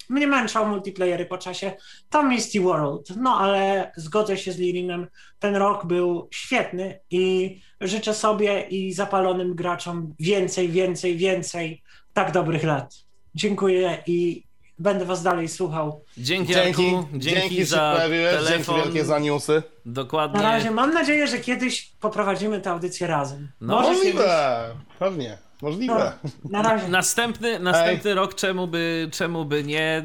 [0.09, 1.73] mnie męczą multiplayery po czasie.
[2.11, 3.16] To Misty World.
[3.16, 5.07] No ale zgodzę się z Lirinem,
[5.39, 12.65] ten rok był świetny i życzę sobie i zapalonym graczom więcej, więcej, więcej tak dobrych
[12.65, 12.95] lat.
[13.35, 14.47] Dziękuję i
[14.78, 16.05] będę was dalej słuchał.
[16.19, 18.83] Dzięki, Dzięki, Arku, dzięki, dzięki, za pojawiłeś, dzięki telefon.
[18.83, 19.62] wielkie za newsy.
[19.87, 20.41] Dokładnie.
[20.41, 23.49] Na razie mam nadzieję, że kiedyś poprowadzimy tę audycję razem.
[23.61, 24.05] No, Może kiedyś.
[24.15, 24.69] Możliwe,
[24.99, 25.39] pewnie.
[25.62, 26.12] Możliwe.
[26.24, 26.89] No, na razie.
[26.89, 30.05] Następny, następny rok, czemu by, czemu by nie?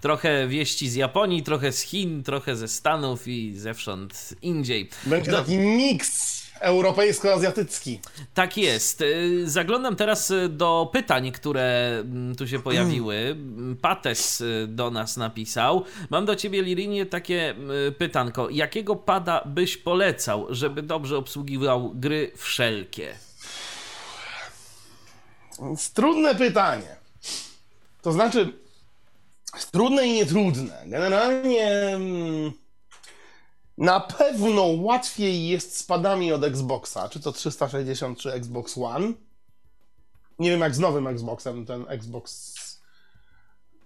[0.00, 4.88] Trochę wieści z Japonii, trochę z Chin, trochę ze Stanów i zewsząd indziej.
[5.06, 8.00] Będzie Do- taki miks europejsko-azjatycki.
[8.34, 9.00] Tak jest.
[9.00, 13.14] Y, Zaglądam teraz y, do pytań, które mm, tu się pojawiły.
[13.16, 15.84] Mm, Pates y, do nas napisał.
[16.10, 17.54] Mam do ciebie, Lirinie, takie
[17.98, 18.50] pytanko.
[18.50, 23.14] Jakiego pada byś polecał, żeby dobrze obsługiwał gry wszelkie?
[25.70, 26.96] Jest Trudne pytanie.
[28.02, 28.52] To znaczy,
[29.70, 30.82] trudne i nietrudne.
[30.86, 32.52] Generalnie mm,
[33.78, 39.12] na pewno łatwiej jest z padami od Xboxa, czy to 360, czy Xbox One.
[40.38, 42.54] Nie wiem jak z nowym Xboxem, ten Xbox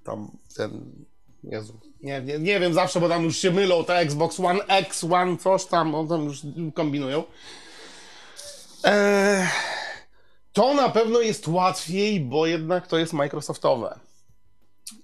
[0.05, 1.05] tam, ten,
[1.45, 5.05] Jezu, nie, nie, nie wiem zawsze, bo tam już się mylą te Xbox One X,
[5.05, 6.43] One coś tam, on tam już
[6.75, 7.25] kombinują.
[8.85, 9.49] Eee,
[10.55, 13.99] to na pewno jest łatwiej, bo jednak to jest Microsoftowe.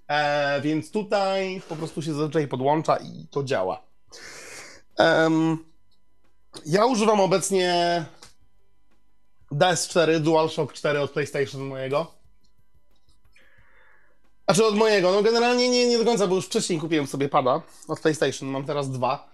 [0.08, 3.82] E, więc tutaj po prostu się zazwyczaj podłącza i to działa.
[6.66, 8.04] Ja używam obecnie
[9.52, 12.14] DS4, DualShock 4 od PlayStation mojego.
[14.44, 17.62] Znaczy od mojego, no generalnie nie, nie do końca, bo już wcześniej kupiłem sobie pada
[17.88, 19.30] od PlayStation, mam teraz dwa.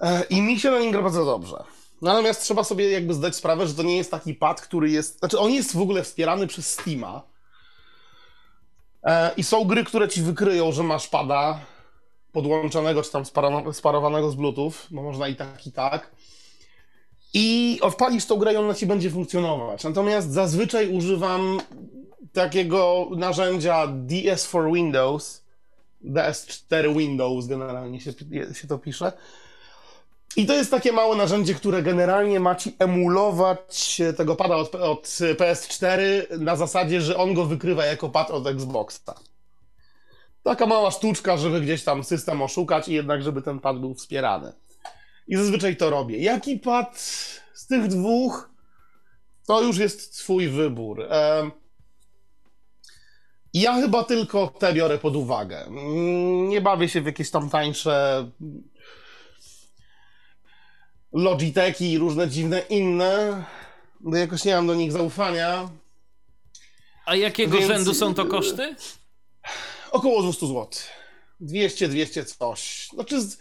[0.00, 1.64] E, I mi się na nim gra bardzo dobrze.
[2.02, 5.18] Natomiast trzeba sobie jakby zdać sprawę, że to nie jest taki pad, który jest.
[5.18, 7.22] Znaczy, on jest w ogóle wspierany przez Steama.
[9.02, 11.60] E, I są gry, które ci wykryją, że masz pada
[12.32, 16.10] podłączonego, czy tam sparo- sparowanego z Bluetooth, bo można i tak, i tak.
[17.34, 19.84] I odpalisz tą grę i ona ci będzie funkcjonować.
[19.84, 21.60] Natomiast zazwyczaj używam
[22.32, 25.44] takiego narzędzia DS for Windows.
[26.04, 28.12] DS4 Windows generalnie się,
[28.54, 29.12] się to pisze.
[30.36, 35.06] I to jest takie małe narzędzie, które generalnie ma ci emulować tego pada od, od
[35.38, 35.98] PS4
[36.38, 39.14] na zasadzie, że on go wykrywa jako pad od Xboxa.
[40.42, 44.52] Taka mała sztuczka, żeby gdzieś tam system oszukać i jednak, żeby ten pad był wspierany.
[45.28, 46.18] I zazwyczaj to robię.
[46.18, 46.98] Jaki pad
[47.54, 48.50] z tych dwóch?
[49.46, 51.08] To już jest twój wybór.
[53.54, 55.58] Ja chyba tylko te biorę pod uwagę.
[55.66, 58.26] Mm, Nie bawię się w jakieś tam tańsze
[61.14, 63.44] Logitechi i różne dziwne inne,
[64.00, 65.68] bo jakoś nie mam do nich zaufania.
[67.06, 68.76] A jakiego Więc- rzędu są to koszty?
[69.90, 70.68] Około 200 zł.
[71.40, 72.88] 200, 200 coś.
[72.94, 73.38] Znaczy z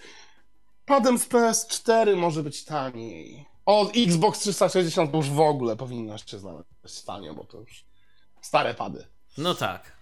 [0.85, 3.45] padem z PS4 może być taniej.
[3.65, 7.85] Od Xbox 360 to już w ogóle powinno się znaleźć tanio, bo to już
[8.41, 9.07] stare pady.
[9.37, 9.97] No tak.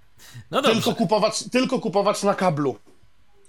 [0.52, 0.82] No dobrze.
[0.82, 2.76] Tylko kupować, tylko kupować na kablu.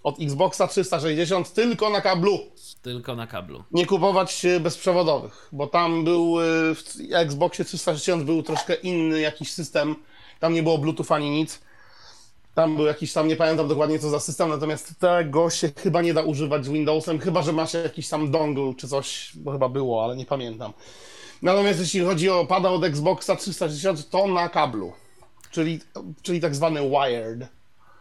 [0.03, 2.39] Od Xboxa 360 tylko na kablu.
[2.83, 3.65] Tylko na kablu.
[3.71, 9.97] nie kupować bezprzewodowych, bo tam był e, w Xboxie 360 był troszkę inny jakiś system.
[10.41, 11.61] Tam nie było Bluetooth ani nic.
[12.55, 16.15] Tam był jakiś tam, nie pamiętam dokładnie co za system, natomiast tego się chyba nie
[16.15, 20.05] da używać z Windowsem, chyba że masz jakiś tam dongle czy coś, bo chyba było,
[20.05, 20.73] ale nie pamiętam.
[21.43, 24.93] Natomiast jeśli chodzi o pada od Xboxa 360, to na kablu,
[25.51, 25.81] czyli,
[26.23, 27.49] czyli tak zwany wired.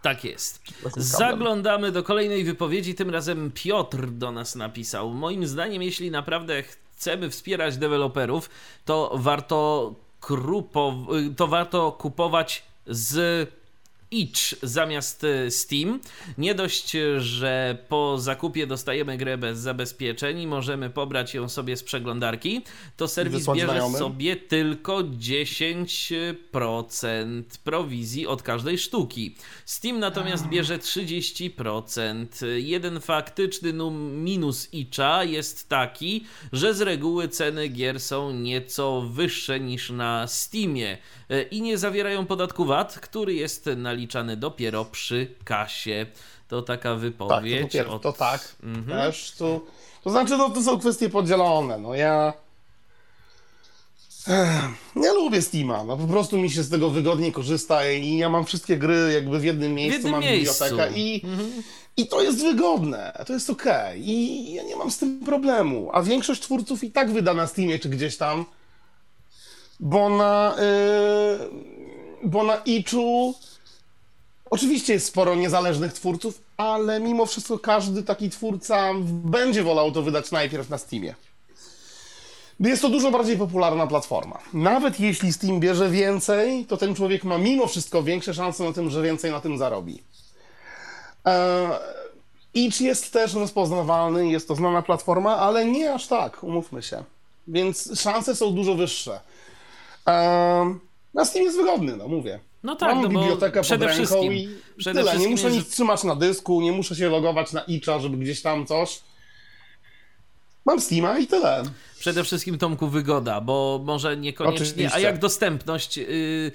[0.02, 0.64] Tak jest.
[0.96, 2.96] Zaglądamy do kolejnej wypowiedzi.
[2.96, 5.10] Tym razem Piotr do nas napisał.
[5.10, 8.50] Moim zdaniem, jeśli naprawdę chcemy wspierać deweloperów,
[8.86, 10.96] to warto, krupo,
[11.38, 13.50] to warto kupować z
[14.12, 16.00] itch zamiast e, Steam.
[16.38, 21.84] Nie dość, że po zakupie dostajemy grę bez zabezpieczeń i możemy pobrać ją sobie z
[21.84, 22.62] przeglądarki,
[22.98, 24.00] to serwis bierze znajomym.
[24.00, 29.36] sobie tylko 10% prowizji od każdej sztuki.
[29.66, 32.26] Steam natomiast bierze 30%.
[32.56, 39.60] Jeden faktyczny num- minus itcha jest taki, że z reguły ceny gier są nieco wyższe
[39.60, 40.98] niż na Steamie e,
[41.52, 46.06] i nie zawierają podatku VAT, który jest naliczany dopiero przy kasie.
[46.48, 47.76] To taka Tak, to, wypowiedź.
[47.76, 48.56] od- to tak.
[48.64, 48.88] Mhm.
[49.00, 49.66] Też tu,
[50.04, 51.78] to znaczy, no, to są kwestie podzielone.
[51.78, 52.34] No ja.
[54.96, 58.46] Ja lubię Steama, no po prostu mi się z tego wygodnie korzysta i ja mam
[58.46, 60.64] wszystkie gry jakby w jednym miejscu, jednym mam miejscu.
[60.64, 61.52] bibliotekę i, Mhm.
[61.98, 66.02] i to jest wygodne, to jest okej i ja nie mam z tym problemu, a
[66.02, 68.46] większość twórców i tak wyda na Steamie czy gdzieś tam,
[69.82, 73.36] bo na, yy, bo na Itchu
[74.52, 80.32] Oczywiście jest sporo niezależnych twórców, ale mimo wszystko każdy taki twórca będzie wolał to wydać
[80.32, 81.16] najpierw na Steamie.
[82.60, 84.40] Jest to dużo bardziej popularna platforma.
[84.54, 88.90] Nawet jeśli Steam bierze więcej, to ten człowiek ma mimo wszystko większe szanse na tym,
[88.90, 90.04] że więcej na tym zarobi.
[91.26, 91.70] Eee,
[92.54, 97.04] Itch jest też rozpoznawalny, jest to znana platforma, ale nie aż tak, umówmy się.
[97.48, 99.20] Więc szanse są dużo wyższe.
[100.08, 100.80] Um,
[101.14, 102.40] na Steam jest wygodny, no mówię.
[102.64, 105.18] No tak, Mam no bibliotekę przede pod ręką wszystkim, i przede tyle.
[105.18, 108.42] Nie muszę jest- nic trzymać na dysku, nie muszę się logować na itcha, żeby gdzieś
[108.42, 109.00] tam coś.
[110.66, 111.64] Mam Steama i tyle.
[112.00, 114.66] Przede wszystkim Tomku wygoda, bo może niekoniecznie.
[114.68, 114.96] Oczywiście.
[114.96, 115.98] A jak dostępność?
[115.98, 116.52] Yy,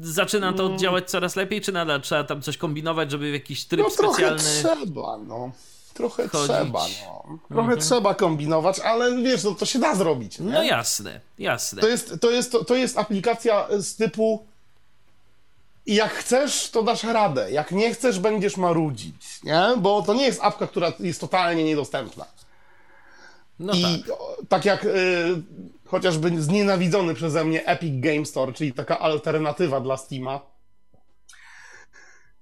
[0.00, 3.84] zaczyna to działać coraz lepiej, czy nadal trzeba tam coś kombinować, żeby w jakiś tryb
[3.84, 4.42] No trochę specjalny.
[4.78, 5.52] trzeba, no.
[5.94, 6.50] Trochę chodzić.
[6.50, 6.72] Mhm.
[6.72, 7.38] trzeba, no.
[7.48, 10.52] Trochę trzeba kombinować, ale wiesz, no, to się da zrobić, nie?
[10.52, 11.80] No jasne, jasne.
[11.80, 14.46] To jest, to, jest, to, to jest aplikacja z typu
[15.86, 17.52] jak chcesz, to dasz radę.
[17.52, 19.62] Jak nie chcesz, będziesz marudzić, nie?
[19.78, 22.26] Bo to nie jest apka, która jest totalnie niedostępna.
[23.58, 24.16] No I tak.
[24.48, 25.42] tak jak y,
[25.86, 30.40] chociażby znienawidzony przeze mnie Epic Game Store, czyli taka alternatywa dla Steama,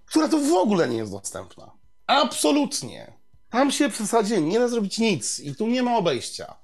[0.06, 1.70] która to w ogóle nie jest dostępna.
[2.06, 3.12] Absolutnie.
[3.50, 6.54] Tam się w zasadzie nie da zrobić nic i tu nie ma obejścia.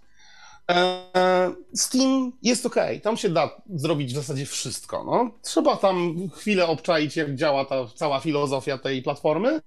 [0.70, 5.04] E, Steam jest ok, tam się da zrobić w zasadzie wszystko.
[5.04, 5.30] No.
[5.42, 9.60] Trzeba tam chwilę obczaić, jak działa ta cała filozofia tej platformy.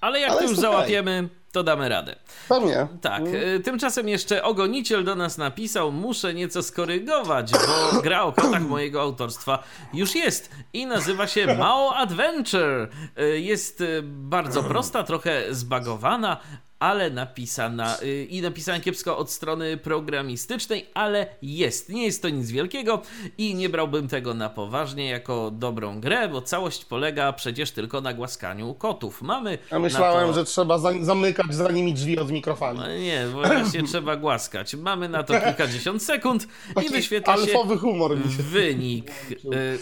[0.00, 0.62] Ale jak ale to już okej.
[0.62, 2.16] załapiemy, to damy radę.
[2.48, 2.86] Pewnie.
[3.00, 3.34] Tak, Mm.
[3.34, 9.02] y, tymczasem jeszcze ogoniciel do nas napisał, muszę nieco skorygować, bo gra o kotach mojego
[9.02, 9.62] autorstwa
[9.94, 12.88] już jest i nazywa się Mao Adventure.
[13.18, 16.36] Y, Jest bardzo prosta, trochę zbagowana,
[16.78, 21.88] ale napisana y, i napisana kiepsko od strony programistycznej, ale jest.
[21.88, 23.02] Nie jest to nic wielkiego
[23.38, 28.14] i nie brałbym tego na poważnie jako dobrą grę, bo całość polega przecież tylko na
[28.14, 29.22] głaskaniu kotów.
[29.22, 30.34] Mamy Ja myślałem, to...
[30.34, 32.78] że trzeba za, zamykać za nimi drzwi od mikrofali.
[32.78, 34.74] No nie, właśnie trzeba głaskać.
[34.74, 36.48] Mamy na to kilkadziesiąt sekund
[36.86, 38.42] i wyświetla się alfowy humor mi się.
[38.42, 39.10] wynik.
[39.44, 39.78] Y,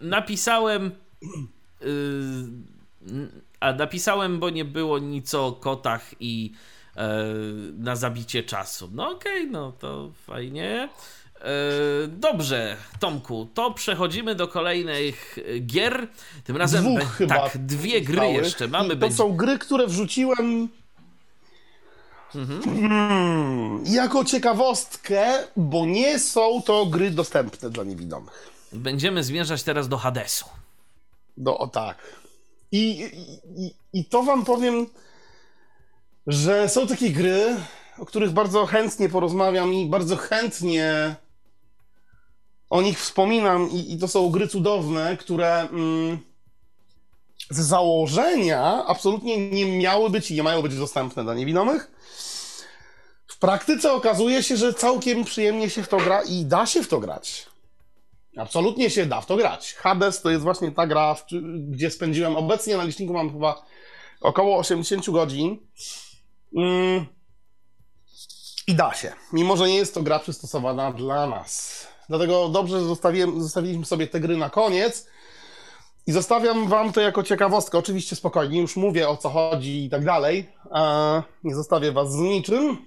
[0.00, 0.90] Napisałem.
[1.82, 1.88] y,
[3.60, 6.52] A napisałem, bo nie było nic o kotach i
[6.96, 7.24] e,
[7.78, 8.90] na zabicie czasu.
[8.92, 10.88] No okej, no to fajnie.
[11.40, 11.44] E,
[12.08, 16.08] Dobrze, Tomku, to przechodzimy do kolejnych gier.
[16.44, 18.86] Tym razem Dwóch be- chyba tak, dwie gry jeszcze mamy.
[18.86, 20.68] I to Będzie- są gry, które wrzuciłem
[22.32, 25.24] Hmm, jako ciekawostkę,
[25.56, 28.48] bo nie są to gry dostępne dla niewidomych.
[28.72, 30.44] Będziemy zmierzać teraz do Hadesu.
[31.36, 31.98] Do, o tak.
[32.72, 33.10] I,
[33.56, 34.86] i, i- to wam powiem,
[36.26, 37.56] że są takie gry,
[37.98, 41.14] o których bardzo chętnie porozmawiam i bardzo chętnie
[42.70, 43.70] o nich wspominam.
[43.70, 46.18] I, i to są gry cudowne, które mm,
[47.50, 51.90] z założenia absolutnie nie miały być i nie mają być dostępne dla niewidomych.
[53.26, 56.88] W praktyce okazuje się, że całkiem przyjemnie się w to gra i da się w
[56.88, 57.46] to grać.
[58.38, 59.74] Absolutnie się da w to grać.
[59.74, 61.16] Hades to jest właśnie ta gra,
[61.68, 63.62] gdzie spędziłem obecnie na liczniku mam chyba
[64.20, 65.58] około 80 godzin.
[66.56, 67.06] Mm.
[68.66, 69.12] I da się.
[69.32, 71.86] Mimo, że nie jest to gra przystosowana dla nas.
[72.08, 72.84] Dlatego dobrze, że
[73.38, 75.06] zostawiliśmy sobie te gry na koniec.
[76.06, 77.78] I zostawiam wam to jako ciekawostkę.
[77.78, 80.48] Oczywiście spokojnie, już mówię o co chodzi i tak dalej.
[80.70, 82.86] A nie zostawię was z niczym.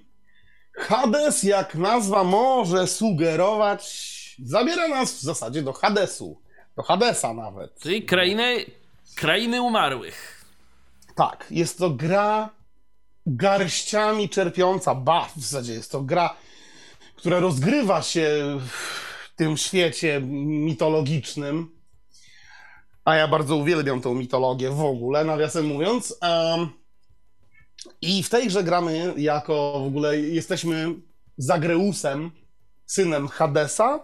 [0.72, 4.11] Hades, jak nazwa może sugerować,
[4.42, 6.42] zabiera nas w zasadzie do Hadesu.
[6.76, 7.78] Do Hadesa nawet.
[7.80, 8.64] Czyli krainy,
[9.14, 10.44] krainy umarłych.
[11.14, 12.50] Tak, jest to gra
[13.26, 16.36] garściami czerpiąca, ba, w zasadzie jest to gra,
[17.16, 21.82] która rozgrywa się w tym świecie mitologicznym.
[23.04, 26.16] A ja bardzo uwielbiam tą mitologię w ogóle, nawiasem mówiąc.
[26.20, 26.68] Em,
[28.00, 30.94] I w tej grze gramy jako w ogóle jesteśmy
[31.36, 32.30] Zagreusem,
[32.92, 34.00] synem Hadesa,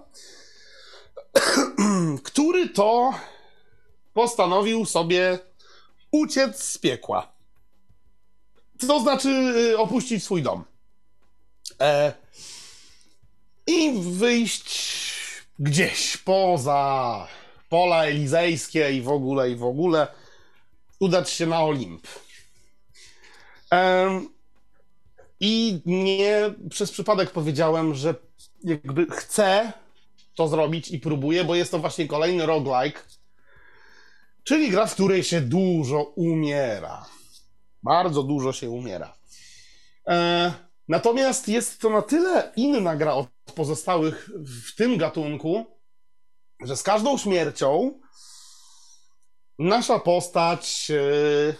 [2.24, 3.14] który to
[4.14, 5.38] postanowił sobie
[6.10, 7.32] uciec z piekła.
[8.86, 10.64] To znaczy y, opuścić swój dom.
[11.80, 12.12] E,
[13.66, 14.88] I wyjść
[15.58, 17.28] gdzieś poza
[17.68, 20.06] pola elizejskie i w ogóle, i w ogóle
[21.00, 22.06] udać się na Olimp.
[23.70, 24.28] Em,
[25.40, 28.27] I nie przez przypadek powiedziałem, że
[28.64, 29.72] jakby chcę
[30.34, 33.00] to zrobić i próbuję, bo jest to właśnie kolejny roguelike,
[34.44, 37.06] czyli gra, w której się dużo umiera.
[37.82, 39.16] Bardzo dużo się umiera.
[40.08, 40.52] E,
[40.88, 45.66] natomiast jest to na tyle inna gra od pozostałych w tym gatunku,
[46.64, 48.00] że z każdą śmiercią
[49.58, 51.54] nasza postać e,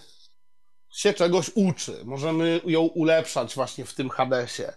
[0.90, 2.04] się czegoś uczy.
[2.04, 4.72] Możemy ją ulepszać właśnie w tym Hadesie.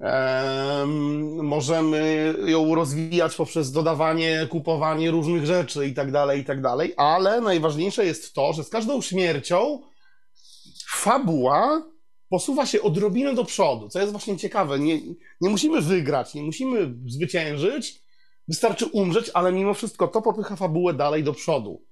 [0.00, 6.94] Em, możemy ją rozwijać poprzez dodawanie, kupowanie różnych rzeczy i tak dalej, i tak dalej,
[6.96, 9.80] ale najważniejsze jest to, że z każdą śmiercią
[10.90, 11.82] fabuła
[12.28, 14.78] posuwa się odrobinę do przodu, co jest właśnie ciekawe.
[14.78, 15.00] Nie,
[15.40, 18.02] nie musimy wygrać, nie musimy zwyciężyć,
[18.48, 21.84] Wystarczy umrzeć, ale mimo wszystko to popycha fabułę dalej do przodu.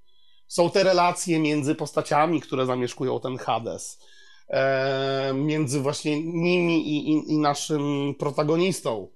[0.48, 3.98] Są te relacje między postaciami, które zamieszkują ten Hades.
[4.48, 9.08] E, między właśnie nimi i, i, i naszym protagonistą.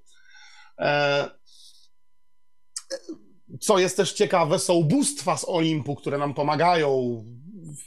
[0.78, 1.30] E,
[3.60, 7.24] co jest też ciekawe, są bóstwa z Olimpu, które nam pomagają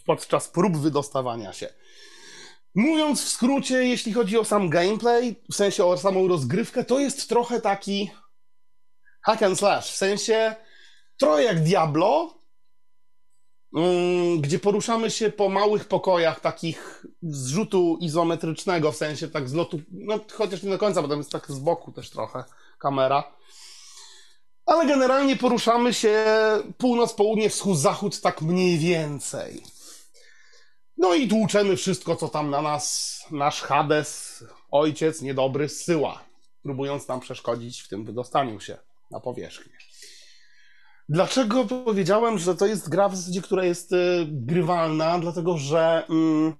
[0.05, 1.73] podczas prób wydostawania się.
[2.75, 7.29] Mówiąc w skrócie, jeśli chodzi o sam gameplay, w sensie o samą rozgrywkę, to jest
[7.29, 8.11] trochę taki
[9.21, 10.55] hack and slash, w sensie
[11.17, 12.42] trochę jak Diablo,
[14.39, 19.81] gdzie poruszamy się po małych pokojach takich z rzutu izometrycznego, w sensie tak z lotu,
[19.91, 22.43] no chociaż nie do końca, bo tam jest tak z boku też trochę
[22.79, 23.23] kamera.
[24.65, 26.25] Ale generalnie poruszamy się
[26.77, 29.63] północ, południe, wschód, zachód, tak mniej więcej.
[30.97, 36.23] No i tłuczemy wszystko, co tam na nas nasz Hades, ojciec niedobry, zsyła,
[36.63, 38.77] próbując nam przeszkodzić w tym wydostaniu się
[39.11, 39.73] na powierzchnię.
[41.09, 45.19] Dlaczego powiedziałem, że to jest gra w zasadzie, która jest y, grywalna?
[45.19, 46.53] Dlatego, że mm,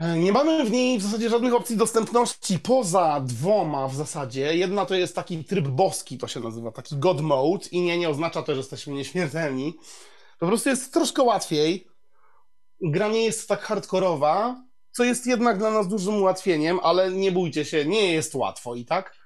[0.00, 4.56] nie mamy w niej w zasadzie żadnych opcji dostępności poza dwoma w zasadzie.
[4.56, 8.08] Jedna to jest taki tryb boski, to się nazywa, taki God Mode i nie, nie
[8.08, 9.78] oznacza to, że jesteśmy nieśmiertelni.
[10.38, 11.86] Po prostu jest troszkę łatwiej.
[12.80, 14.62] Gra nie jest tak hardkorowa,
[14.92, 18.84] co jest jednak dla nas dużym ułatwieniem, ale nie bójcie się, nie jest łatwo i
[18.84, 19.17] tak.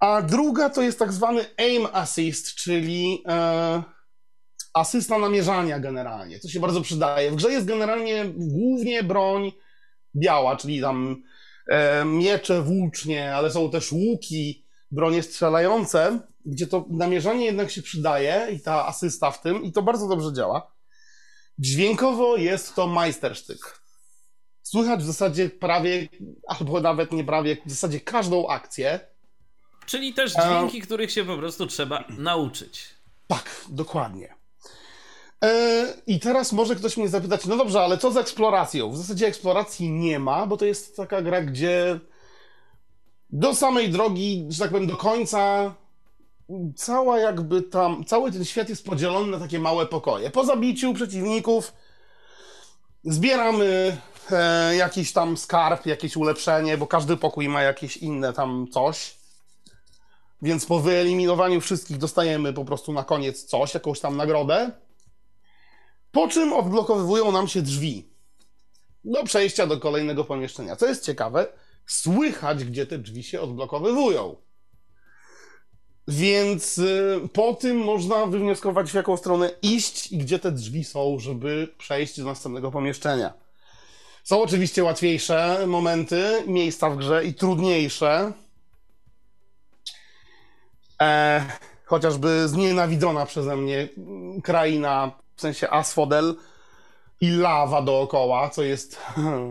[0.00, 3.82] A druga to jest tak zwany aim assist, czyli e,
[4.74, 6.40] asysta namierzania generalnie.
[6.40, 7.30] To się bardzo przydaje.
[7.30, 9.52] W grze jest generalnie głównie broń
[10.16, 11.22] biała, czyli tam
[11.68, 18.48] e, miecze, włócznie, ale są też łuki, bronie strzelające, gdzie to namierzanie jednak się przydaje
[18.52, 20.72] i ta asysta w tym i to bardzo dobrze działa.
[21.58, 23.80] Dźwiękowo jest to majstersztyk.
[24.62, 26.08] Słychać w zasadzie prawie,
[26.46, 29.00] albo nawet nie prawie, w zasadzie każdą akcję.
[29.88, 32.84] Czyli też dźwięki, których się po prostu trzeba nauczyć.
[33.26, 34.34] Tak, dokładnie.
[35.44, 38.90] E, I teraz może ktoś mnie zapytać, no dobrze, ale co z eksploracją?
[38.90, 42.00] W zasadzie eksploracji nie ma, bo to jest taka gra, gdzie
[43.30, 45.74] do samej drogi, że tak powiem, do końca
[46.76, 50.30] cała jakby tam, cały ten świat jest podzielony na takie małe pokoje.
[50.30, 51.72] Po zabiciu przeciwników
[53.04, 53.96] zbieramy
[54.30, 59.17] e, jakiś tam skarb, jakieś ulepszenie, bo każdy pokój ma jakieś inne tam coś.
[60.42, 64.70] Więc po wyeliminowaniu wszystkich dostajemy po prostu na koniec coś, jakąś tam nagrodę.
[66.12, 68.08] Po czym odblokowywują nam się drzwi
[69.04, 70.76] do przejścia do kolejnego pomieszczenia.
[70.76, 71.46] Co jest ciekawe,
[71.86, 74.36] słychać, gdzie te drzwi się odblokowywują.
[76.08, 81.18] Więc y, po tym można wywnioskować, w jaką stronę iść i gdzie te drzwi są,
[81.18, 83.34] żeby przejść do następnego pomieszczenia.
[84.24, 88.32] Są oczywiście łatwiejsze momenty, miejsca w grze i trudniejsze.
[91.02, 91.44] E,
[91.84, 93.88] chociażby znienawidzona przeze mnie
[94.42, 96.34] kraina w sensie asfodel
[97.20, 98.98] i lawa dookoła, co jest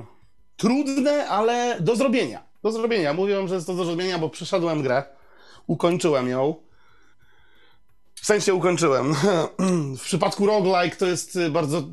[0.57, 2.43] trudne, ale do zrobienia.
[2.63, 3.13] Do zrobienia.
[3.13, 5.03] Mówiłem, że jest to do zrobienia, bo przeszedłem grę,
[5.67, 6.55] ukończyłem ją.
[8.15, 9.15] W sensie ukończyłem.
[9.99, 11.83] W przypadku roguelike to jest bardzo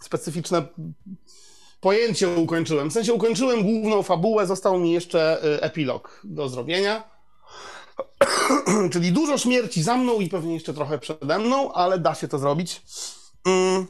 [0.00, 0.62] specyficzne
[1.80, 2.90] pojęcie ukończyłem.
[2.90, 7.11] W sensie ukończyłem główną fabułę, został mi jeszcze y, epilog do zrobienia.
[8.92, 12.38] Czyli dużo śmierci za mną i pewnie jeszcze trochę przede mną, ale da się to
[12.38, 12.82] zrobić.
[13.44, 13.86] Mm.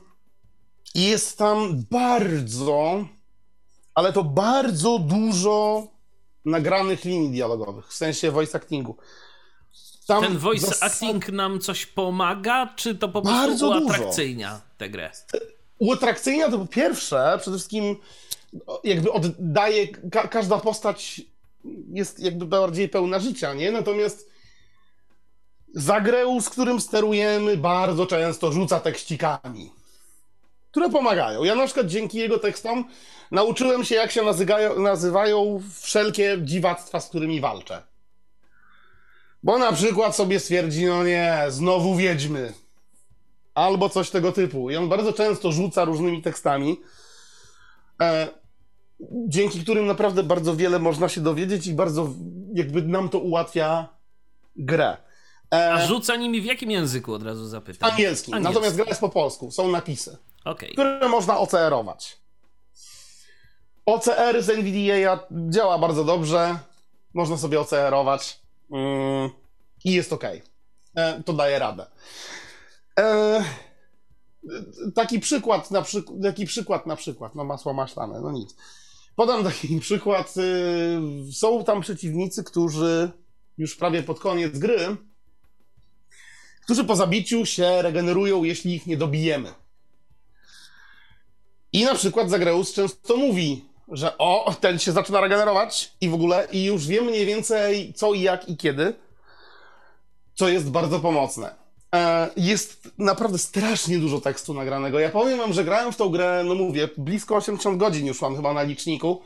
[0.94, 3.04] Jest tam bardzo,
[3.94, 5.86] ale to bardzo dużo
[6.44, 8.96] nagranych linii dialogowych, w sensie voice actingu.
[10.06, 10.92] Tam Ten voice zasad...
[10.92, 15.10] acting nam coś pomaga, czy to po prostu uatrakcyjnia tę grę?
[15.78, 17.96] Uatrakcyjnia to po pierwsze, przede wszystkim
[18.84, 21.20] jakby oddaje, ka każda postać
[21.92, 23.72] jest jakby bardziej pełna życia, nie?
[23.72, 24.30] Natomiast
[25.74, 29.72] Zagreu, z którym sterujemy, bardzo często rzuca tekścikami,
[30.70, 31.44] które pomagają.
[31.44, 32.84] Ja na przykład dzięki jego tekstom
[33.30, 37.82] nauczyłem się, jak się nazywają, nazywają wszelkie dziwactwa, z którymi walczę.
[39.42, 42.52] Bo na przykład sobie stwierdzi, no nie, znowu wiedźmy.
[43.54, 44.70] Albo coś tego typu.
[44.70, 46.80] I on bardzo często rzuca różnymi tekstami,
[48.00, 48.28] e,
[49.10, 52.08] dzięki którym naprawdę bardzo wiele można się dowiedzieć i bardzo
[52.54, 53.88] jakby nam to ułatwia
[54.56, 54.96] grę.
[55.54, 55.72] E...
[55.72, 57.90] A rzuca nimi w jakim języku od razu zapytam?
[57.90, 58.32] Angielski.
[58.32, 58.54] Angielski.
[58.54, 59.50] Natomiast gra jest po polsku.
[59.50, 60.68] Są napisy, okay.
[60.72, 62.18] które można OCR-ować.
[63.86, 66.58] OCR z NVDA działa bardzo dobrze.
[67.14, 69.30] Można sobie OCR-ować mm,
[69.84, 70.24] i jest ok.
[70.94, 71.86] E, to daje radę.
[72.98, 73.44] E,
[74.94, 78.56] taki przykład na przykład, taki przykład na przykład, no masło maślane, no nic.
[79.16, 80.34] Podam taki przykład.
[80.36, 83.10] Y, są tam przeciwnicy, którzy
[83.58, 84.96] już prawie pod koniec gry,
[86.64, 89.54] którzy po zabiciu się regenerują, jeśli ich nie dobijemy.
[91.72, 96.48] I na przykład Zagreus często mówi, że o, ten się zaczyna regenerować i w ogóle,
[96.52, 98.94] i już wiem mniej więcej co i jak i kiedy,
[100.34, 101.61] co jest bardzo pomocne.
[101.94, 104.98] E, jest naprawdę strasznie dużo tekstu nagranego.
[104.98, 108.36] Ja powiem wam, że grałem w tą grę, no mówię, blisko 80 godzin już mam
[108.36, 109.22] chyba na liczniku.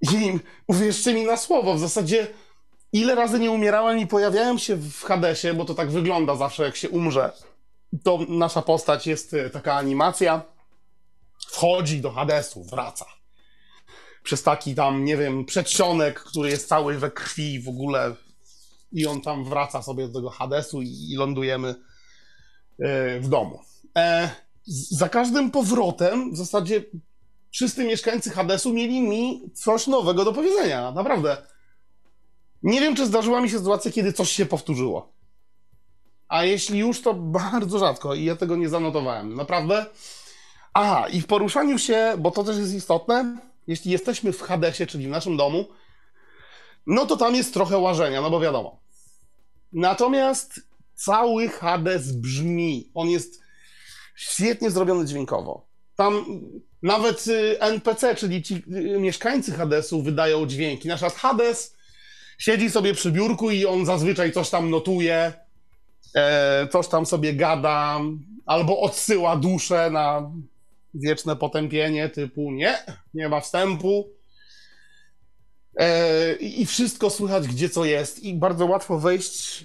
[0.00, 2.26] I uwierzcie mi na słowo, w zasadzie
[2.92, 6.76] ile razy nie umierałem i pojawiałem się w Hadesie, bo to tak wygląda zawsze, jak
[6.76, 7.32] się umrze.
[8.04, 10.42] To nasza postać jest e, taka animacja,
[11.48, 13.06] wchodzi do Hadesu, wraca.
[14.22, 18.14] Przez taki tam, nie wiem, przedsionek, który jest cały we krwi w ogóle.
[18.94, 21.74] I on tam wraca sobie do tego Hadesu i, i lądujemy
[22.78, 23.60] e, w domu.
[23.98, 24.30] E,
[24.90, 26.84] za każdym powrotem w zasadzie
[27.50, 30.90] wszyscy mieszkańcy Hadesu mieli mi coś nowego do powiedzenia.
[30.90, 31.36] Naprawdę.
[32.62, 35.12] Nie wiem, czy zdarzyła mi się sytuacja, kiedy coś się powtórzyło.
[36.28, 39.34] A jeśli już, to bardzo rzadko i ja tego nie zanotowałem.
[39.34, 39.86] Naprawdę.
[40.74, 45.06] Aha, i w poruszaniu się, bo to też jest istotne, jeśli jesteśmy w Hadesie, czyli
[45.06, 45.64] w naszym domu,
[46.86, 48.83] no to tam jest trochę łażenia, no bo wiadomo.
[49.74, 50.60] Natomiast
[50.94, 52.90] cały Hades brzmi.
[52.94, 53.40] On jest
[54.16, 55.66] świetnie zrobiony dźwiękowo.
[55.96, 56.24] Tam
[56.82, 60.88] nawet y, NPC, czyli ci y, mieszkańcy Hadesu wydają dźwięki.
[60.88, 61.76] Na przykład Hades
[62.38, 65.32] siedzi sobie przy biurku i on zazwyczaj coś tam notuje,
[66.14, 68.00] e, coś tam sobie gada,
[68.46, 70.30] albo odsyła duszę na
[70.94, 72.78] wieczne potępienie typu nie,
[73.14, 74.13] nie ma wstępu.
[75.76, 79.64] E, I wszystko słychać, gdzie co jest, i bardzo łatwo wejść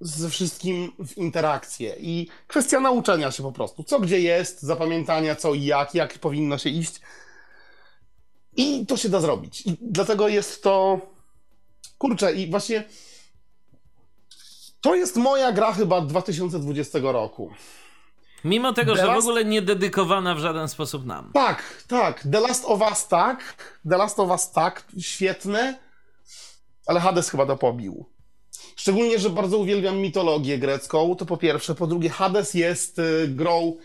[0.00, 1.96] ze wszystkim w interakcję.
[1.98, 3.84] I kwestia nauczenia się po prostu.
[3.84, 7.00] Co gdzie jest, zapamiętania co i jak, jak powinno się iść.
[8.56, 9.66] I to się da zrobić.
[9.66, 11.00] I dlatego jest to.
[11.98, 12.84] Kurczę, i właśnie.
[14.80, 17.50] To jest moja gra chyba 2020 roku.
[18.44, 21.30] Mimo tego, The że w Last- ogóle nie dedykowana w żaden sposób nam.
[21.34, 22.26] Tak, tak.
[22.32, 23.54] The Last of Us tak.
[23.90, 24.84] The Last of Us tak.
[25.00, 25.78] Świetne.
[26.86, 28.04] Ale Hades chyba to pobił.
[28.76, 31.74] Szczególnie, że bardzo uwielbiam mitologię grecką, to po pierwsze.
[31.74, 33.76] Po drugie, Hades jest y, grą,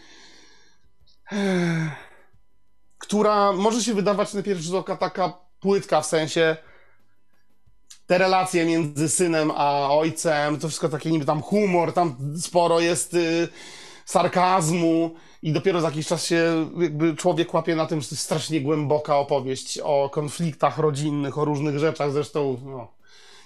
[1.32, 1.38] eh,
[2.98, 6.58] która może się wydawać na pierwszy rzut oka taka płytka, w sensie
[8.08, 13.14] te relacje między synem a ojcem, to wszystko takie niby tam humor, tam sporo jest
[13.14, 13.48] y,
[14.06, 18.24] sarkazmu i dopiero za jakiś czas się jakby człowiek łapie na tym, że to jest
[18.24, 22.88] strasznie głęboka opowieść o konfliktach rodzinnych, o różnych rzeczach, zresztą no,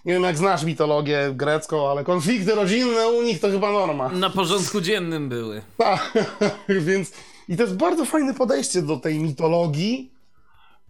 [0.05, 4.09] nie wiem jak znasz mitologię grecką, ale konflikty rodzinne u nich to chyba norma.
[4.09, 5.61] Na porządku dziennym były.
[5.77, 6.13] Tak,
[6.87, 7.11] więc
[7.49, 10.13] i to jest bardzo fajne podejście do tej mitologii.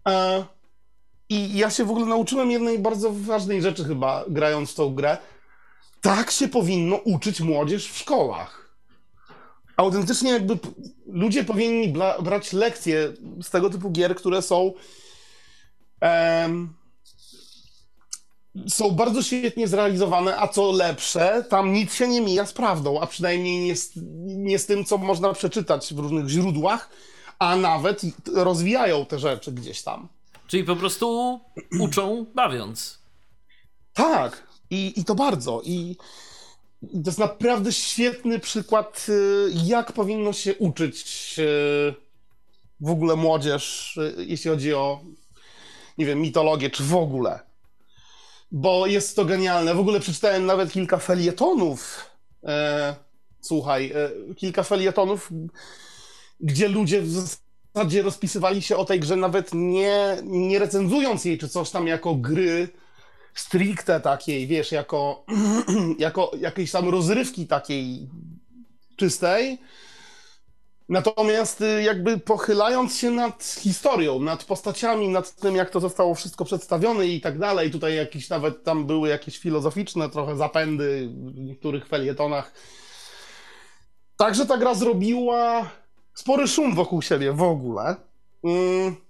[0.07, 0.45] E,
[1.29, 5.17] I ja się w ogóle nauczyłem jednej bardzo ważnej rzeczy chyba, grając w tą grę.
[6.01, 8.58] Tak się powinno uczyć młodzież w szkołach.
[9.79, 10.57] Autentycznie jakby
[11.05, 14.73] ludzie powinni brać lekcje z tego typu gier, które są
[16.01, 16.73] em,
[18.67, 23.07] są bardzo świetnie zrealizowane, a co lepsze, tam nic się nie mija z prawdą, a
[23.07, 23.91] przynajmniej nie z,
[24.25, 26.89] nie z tym, co można przeczytać w różnych źródłach,
[27.39, 28.01] a nawet
[28.33, 30.07] rozwijają te rzeczy gdzieś tam.
[30.47, 31.39] Czyli po prostu
[31.79, 32.99] uczą bawiąc.
[33.93, 35.61] Tak, i, i to bardzo.
[35.65, 35.97] I
[36.81, 41.93] to jest naprawdę świetny przykład, y, jak powinno się uczyć y,
[42.79, 44.99] w ogóle młodzież, y, jeśli chodzi o,
[45.97, 47.39] nie wiem, mitologię, czy w ogóle.
[48.51, 49.75] Bo jest to genialne.
[49.75, 52.05] W ogóle przeczytałem nawet kilka felietonów.
[52.43, 52.95] E,
[53.41, 55.29] słuchaj, e, kilka felietonów,
[56.39, 61.49] gdzie ludzie w zasadzie rozpisywali się o tej grze, nawet nie, nie recenzując jej, czy
[61.49, 62.69] coś tam jako gry
[63.39, 65.25] stricte takiej, wiesz, jako,
[65.99, 68.09] jako jakiejś tam rozrywki takiej
[68.95, 69.57] czystej.
[70.89, 76.45] Natomiast y, jakby pochylając się nad historią, nad postaciami, nad tym, jak to zostało wszystko
[76.45, 81.87] przedstawione i tak dalej, tutaj jakieś nawet tam były jakieś filozoficzne trochę zapędy w niektórych
[81.87, 82.53] felietonach.
[84.17, 85.69] Także ta gra zrobiła
[86.13, 87.95] spory szum wokół siebie w ogóle.
[88.43, 89.08] Mm.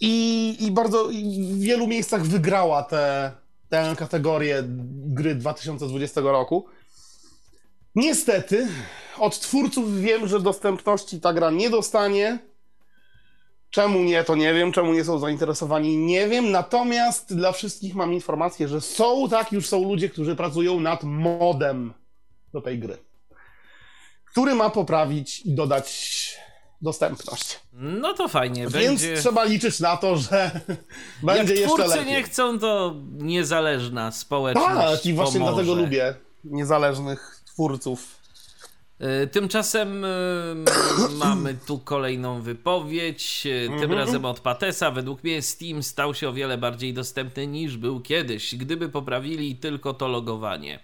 [0.00, 3.32] I, i bardzo i w wielu miejscach wygrała tę
[3.68, 4.62] tę kategorię
[5.06, 6.66] gry 2020 roku.
[7.94, 8.68] Niestety,
[9.18, 12.38] od twórców wiem, że dostępności ta gra nie dostanie.
[13.70, 14.72] Czemu nie, to nie wiem.
[14.72, 16.50] Czemu nie są zainteresowani, nie wiem.
[16.50, 21.92] Natomiast dla wszystkich mam informację, że są, tak, już są ludzie, którzy pracują nad modem
[22.52, 22.98] do tej gry,
[24.30, 26.45] który ma poprawić i dodać
[26.82, 27.60] dostępność.
[27.72, 29.16] No to fajnie, Więc będzie...
[29.16, 30.60] trzeba liczyć na to, że
[31.22, 32.12] będzie Jak jeszcze twórcy lepiej.
[32.12, 35.54] nie chcą, to niezależna społeczność Tak, i właśnie pomoże.
[35.54, 38.16] dlatego lubię niezależnych twórców.
[39.22, 40.08] Y, Tymczasem y,
[41.24, 43.92] mamy tu kolejną wypowiedź, y, tym Mhm.
[43.92, 44.90] razem od Patesa.
[44.90, 48.54] Według mnie Steam stał się o wiele bardziej dostępny niż był kiedyś.
[48.56, 50.80] Gdyby poprawili tylko to logowanie,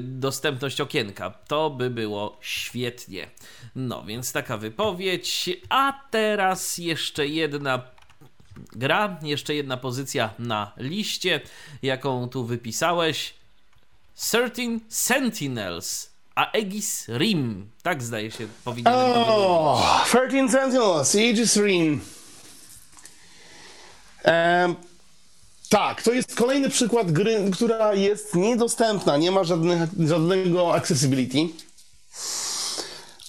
[0.00, 3.30] dostępność okienka, to by było świetnie.
[3.74, 5.50] No, więc taka wypowiedź.
[5.68, 7.82] A teraz jeszcze jedna
[8.72, 11.40] gra, jeszcze jedna pozycja na liście,
[11.82, 13.34] jaką tu wypisałeś.
[14.14, 16.14] 13 Sentinels.
[16.34, 17.70] Aegis Rim.
[17.82, 19.24] Tak zdaje się powinienem to wymówić.
[19.26, 22.00] O, 13 Sentinels, Aegis Rim.
[24.24, 24.74] Em,
[25.74, 31.38] tak, to jest kolejny przykład gry, która jest niedostępna, nie ma żadnych, żadnego accessibility.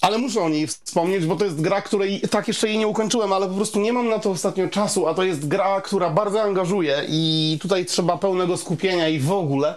[0.00, 3.32] Ale muszę o niej wspomnieć, bo to jest gra, której tak jeszcze jej nie ukończyłem,
[3.32, 6.42] ale po prostu nie mam na to ostatnio czasu, a to jest gra, która bardzo
[6.42, 9.74] angażuje i tutaj trzeba pełnego skupienia i w ogóle.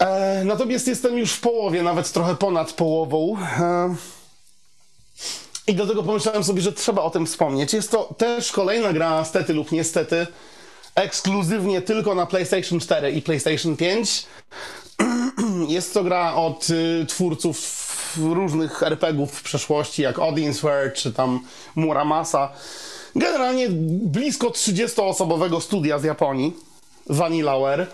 [0.00, 3.36] E, natomiast jestem już w połowie, nawet trochę ponad połową.
[3.60, 3.94] E,
[5.66, 7.72] I do tego pomyślałem sobie, że trzeba o tym wspomnieć.
[7.72, 10.26] Jest to też kolejna gra, stety lub niestety,
[11.02, 14.26] ekskluzywnie tylko na PlayStation 4 i PlayStation 5.
[15.68, 17.80] Jest to gra od y, twórców
[18.16, 21.40] różnych RPGów w przeszłości, jak Odin Sphere czy tam
[21.74, 22.52] Muramasa.
[23.16, 26.52] Generalnie blisko 30-osobowego studia z Japonii,
[27.06, 27.86] Vanillaware.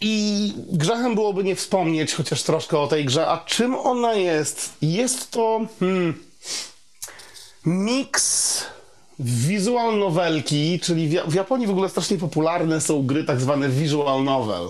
[0.00, 3.28] I grzechem byłoby nie wspomnieć chociaż troszkę o tej grze.
[3.28, 4.72] A czym ona jest?
[4.82, 6.24] Jest to hmm,
[7.66, 8.64] miks
[9.18, 13.68] visual novelki, czyli w, Ja- w Japonii w ogóle strasznie popularne są gry tak zwane
[13.68, 14.68] visual novel.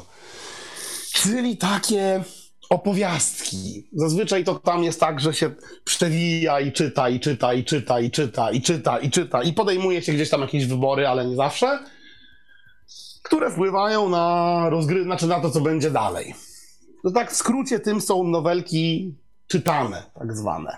[1.12, 2.24] Czyli takie
[2.70, 3.88] opowiastki.
[3.92, 5.50] Zazwyczaj to tam jest tak, że się
[5.84, 10.02] przewija i czyta, i czyta, i czyta, i czyta, i czyta, i czyta, i podejmuje
[10.02, 11.78] się gdzieś tam jakieś wybory, ale nie zawsze
[13.22, 16.34] które wpływają na rozgry, znaczy na to, co będzie dalej.
[17.04, 19.14] No tak w skrócie tym są nowelki
[19.46, 20.76] czytane, tak zwane.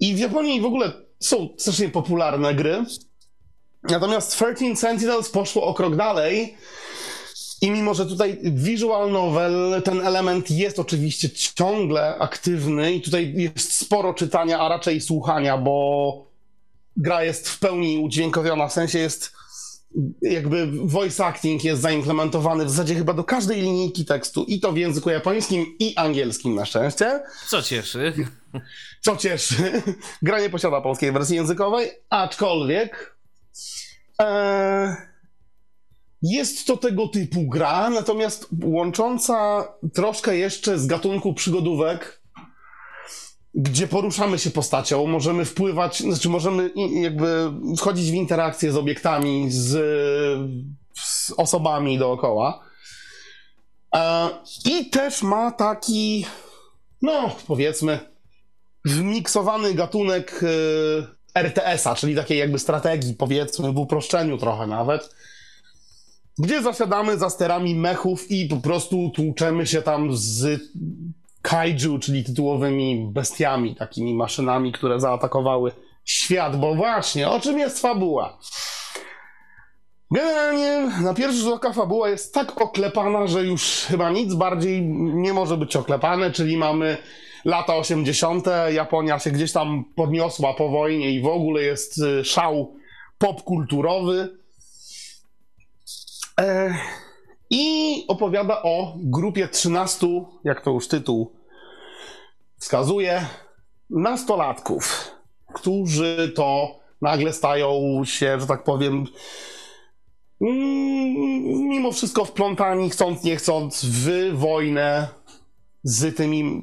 [0.00, 2.84] I w Japonii w ogóle są strasznie popularne gry.
[3.82, 6.56] Natomiast 13 Sentinels poszło o krok dalej
[7.60, 13.72] i mimo, że tutaj visual novel, ten element jest oczywiście ciągle aktywny i tutaj jest
[13.72, 16.26] sporo czytania, a raczej słuchania, bo
[16.96, 19.35] gra jest w pełni udźwiękowiona, w sensie jest
[20.22, 24.76] jakby voice acting jest zaimplementowany w zasadzie chyba do każdej linijki tekstu i to w
[24.76, 27.20] języku japońskim i angielskim na szczęście.
[27.48, 28.12] Co cieszy.
[29.00, 29.82] Co cieszy,
[30.22, 33.16] gra nie posiada polskiej wersji językowej, aczkolwiek
[34.20, 34.96] e,
[36.22, 42.22] jest to tego typu gra, natomiast łącząca troszkę jeszcze z gatunku przygodówek,
[43.56, 46.70] gdzie poruszamy się postacią, możemy wpływać, znaczy możemy
[47.02, 49.72] jakby wchodzić w interakcję z obiektami, z,
[50.94, 52.64] z osobami dookoła.
[53.94, 54.28] E,
[54.64, 56.26] I też ma taki,
[57.02, 57.98] no powiedzmy,
[58.84, 65.14] wmiksowany gatunek e, RTS-a, czyli takiej jakby strategii, powiedzmy, w uproszczeniu trochę nawet,
[66.38, 70.60] gdzie zasiadamy za sterami mechów i po prostu tłuczemy się tam z
[71.46, 75.72] kaiju, czyli tytułowymi bestiami, takimi maszynami, które zaatakowały
[76.04, 78.38] świat, bo właśnie, o czym jest fabuła?
[80.10, 85.32] Generalnie na pierwszy rzut oka fabuła jest tak oklepana, że już chyba nic bardziej nie
[85.32, 86.96] może być oklepane, czyli mamy
[87.44, 92.76] lata 80., Japonia się gdzieś tam podniosła po wojnie i w ogóle jest y, szał
[93.18, 94.38] popkulturowy.
[96.40, 96.74] E,
[97.50, 100.06] I opowiada o grupie 13,
[100.44, 101.36] jak to już tytuł
[102.58, 103.26] wskazuje,
[103.90, 105.10] nastolatków,
[105.54, 109.06] którzy to nagle stają się, że tak powiem,
[110.40, 115.08] mm, mimo wszystko wplątani, chcąc nie chcąc, w wojnę
[115.82, 116.62] z tymi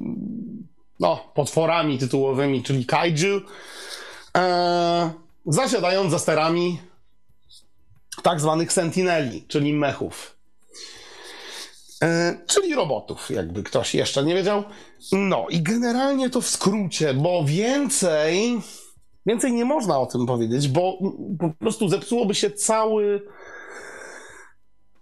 [1.00, 3.40] no, potworami tytułowymi, czyli kaiju,
[4.36, 5.10] e,
[5.46, 6.80] zasiadając za sterami
[8.22, 10.33] tak zwanych sentineli, czyli mechów.
[12.04, 14.64] E, czyli robotów, jakby ktoś jeszcze nie wiedział.
[15.12, 18.60] No i generalnie to w skrócie, bo więcej,
[19.26, 20.98] więcej nie można o tym powiedzieć, bo
[21.40, 23.22] po prostu zepsułoby się cały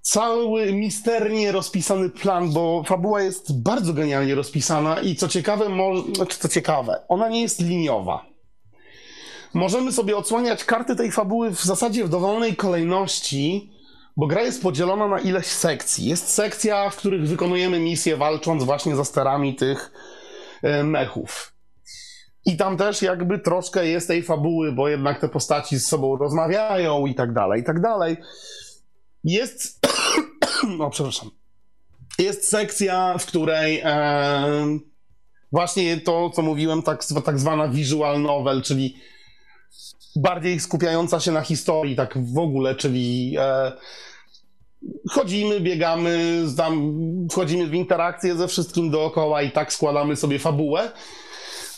[0.00, 6.38] cały misternie rozpisany plan, bo fabuła jest bardzo genialnie rozpisana i co ciekawe, mo- znaczy
[6.38, 8.26] co ciekawe, ona nie jest liniowa.
[9.54, 13.70] Możemy sobie odsłaniać karty tej fabuły w zasadzie w dowolnej kolejności,
[14.16, 16.08] bo gra jest podzielona na ileś sekcji.
[16.08, 19.92] Jest sekcja, w których wykonujemy misje walcząc właśnie za sterami tych
[20.62, 21.52] e, mechów.
[22.44, 27.06] I tam też jakby troszkę jest tej fabuły, bo jednak te postaci z sobą rozmawiają
[27.06, 28.16] i tak dalej, i tak dalej.
[29.24, 29.86] Jest.
[30.78, 31.30] no, przepraszam.
[32.18, 34.78] Jest sekcja, w której e,
[35.52, 38.96] właśnie to, co mówiłem, tak, tak zwana visual novel, czyli
[40.16, 43.72] bardziej skupiająca się na historii, tak w ogóle, czyli e,
[45.10, 46.94] chodzimy, biegamy, tam,
[47.30, 50.92] wchodzimy w interakcję ze wszystkim dookoła i tak składamy sobie fabułę.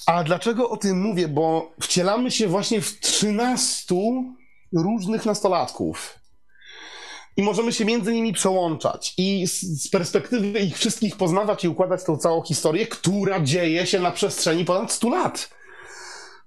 [0.06, 1.28] A dlaczego o tym mówię?
[1.28, 3.94] Bo wcielamy się właśnie w 13
[4.72, 6.18] różnych nastolatków.
[7.36, 12.16] I możemy się między nimi przełączać i z perspektywy ich wszystkich poznawać i układać tą
[12.16, 15.50] całą historię, która dzieje się na przestrzeni ponad 100 lat.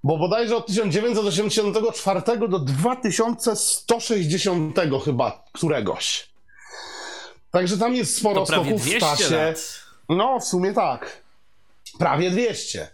[0.08, 6.28] Bo bodajże od 1984 do 2160 chyba któregoś.
[7.50, 9.36] Także tam jest sporo skoków w 200 czasie.
[9.36, 9.80] lat.
[10.08, 11.22] No, w sumie tak.
[11.98, 12.88] Prawie 200.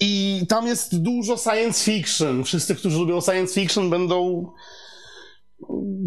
[0.00, 2.44] I tam jest dużo science fiction.
[2.44, 4.46] Wszyscy, którzy lubią science fiction, będą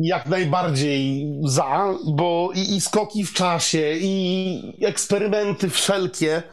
[0.02, 6.44] jak najbardziej za, bo i, i skoki w czasie, i eksperymenty wszelkie.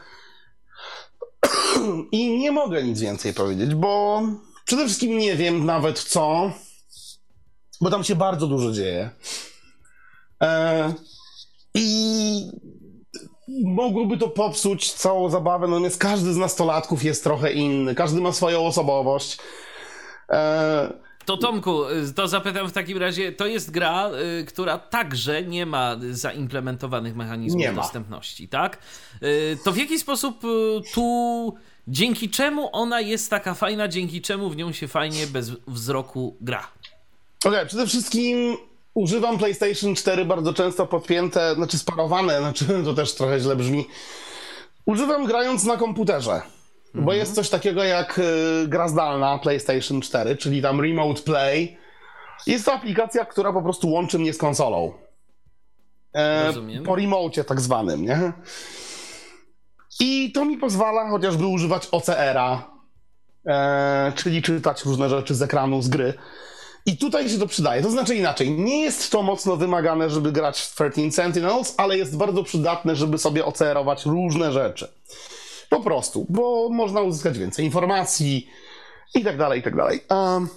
[2.11, 4.21] I nie mogę nic więcej powiedzieć, bo
[4.65, 6.51] przede wszystkim nie wiem nawet co,
[7.81, 9.09] bo tam się bardzo dużo dzieje.
[10.41, 10.93] E,
[11.73, 12.51] I
[13.65, 18.65] mogłoby to popsuć całą zabawę, natomiast każdy z nastolatków jest trochę inny, każdy ma swoją
[18.65, 19.37] osobowość.
[20.29, 20.93] E,
[21.31, 21.81] To Tomku,
[22.15, 24.09] to zapytam w takim razie, to jest gra,
[24.41, 28.77] y, która także nie ma zaimplementowanych mechanizmów dostępności, tak?
[29.23, 30.47] Y, To w jaki sposób y,
[30.93, 31.53] tu,
[31.87, 36.67] dzięki czemu ona jest taka fajna, dzięki czemu w nią się fajnie bez wzroku gra?
[37.45, 38.57] Okej, przede wszystkim
[38.93, 43.87] używam PlayStation 4 bardzo często podpięte, znaczy sparowane, znaczy to też trochę źle brzmi.
[44.85, 46.41] Używam grając na komputerze.
[46.93, 51.77] Bo jest coś takiego jak y, gra zdalna PlayStation 4, czyli tam Remote Play.
[52.47, 54.93] Jest to aplikacja, która po prostu łączy mnie z konsolą.
[56.13, 56.83] E, Rozumiem.
[56.83, 58.33] po remocie tak zwanym, nie?
[59.99, 62.71] I to mi pozwala chociażby używać OCR-a,
[63.47, 66.13] e, czyli czytać różne rzeczy z ekranu, z gry.
[66.85, 67.81] I tutaj się to przydaje.
[67.81, 72.17] To znaczy inaczej, nie jest to mocno wymagane, żeby grać w 13 Sentinels, ale jest
[72.17, 74.87] bardzo przydatne, żeby sobie OCR-ować różne rzeczy.
[75.71, 78.49] Po prostu, bo można uzyskać więcej informacji
[79.15, 79.99] i tak dalej, i tak dalej.
[80.09, 80.49] Um,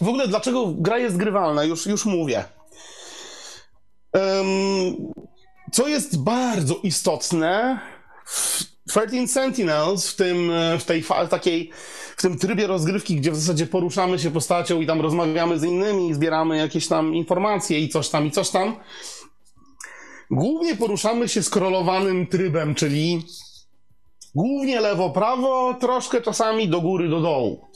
[0.00, 1.64] w ogóle dlaczego gra jest grywalna?
[1.64, 2.44] Już, już mówię.
[4.12, 5.12] Um,
[5.72, 7.80] co jest bardzo istotne
[8.24, 11.70] w 13 Sentinels, w tym, w tej takiej,
[12.16, 16.14] w tym trybie rozgrywki, gdzie w zasadzie poruszamy się postacią i tam rozmawiamy z innymi,
[16.14, 18.76] zbieramy jakieś tam informacje i coś tam, i coś tam.
[20.30, 23.22] Głównie poruszamy się skrolowanym trybem, czyli
[24.34, 27.68] głównie lewo-prawo, troszkę czasami do góry, do dołu.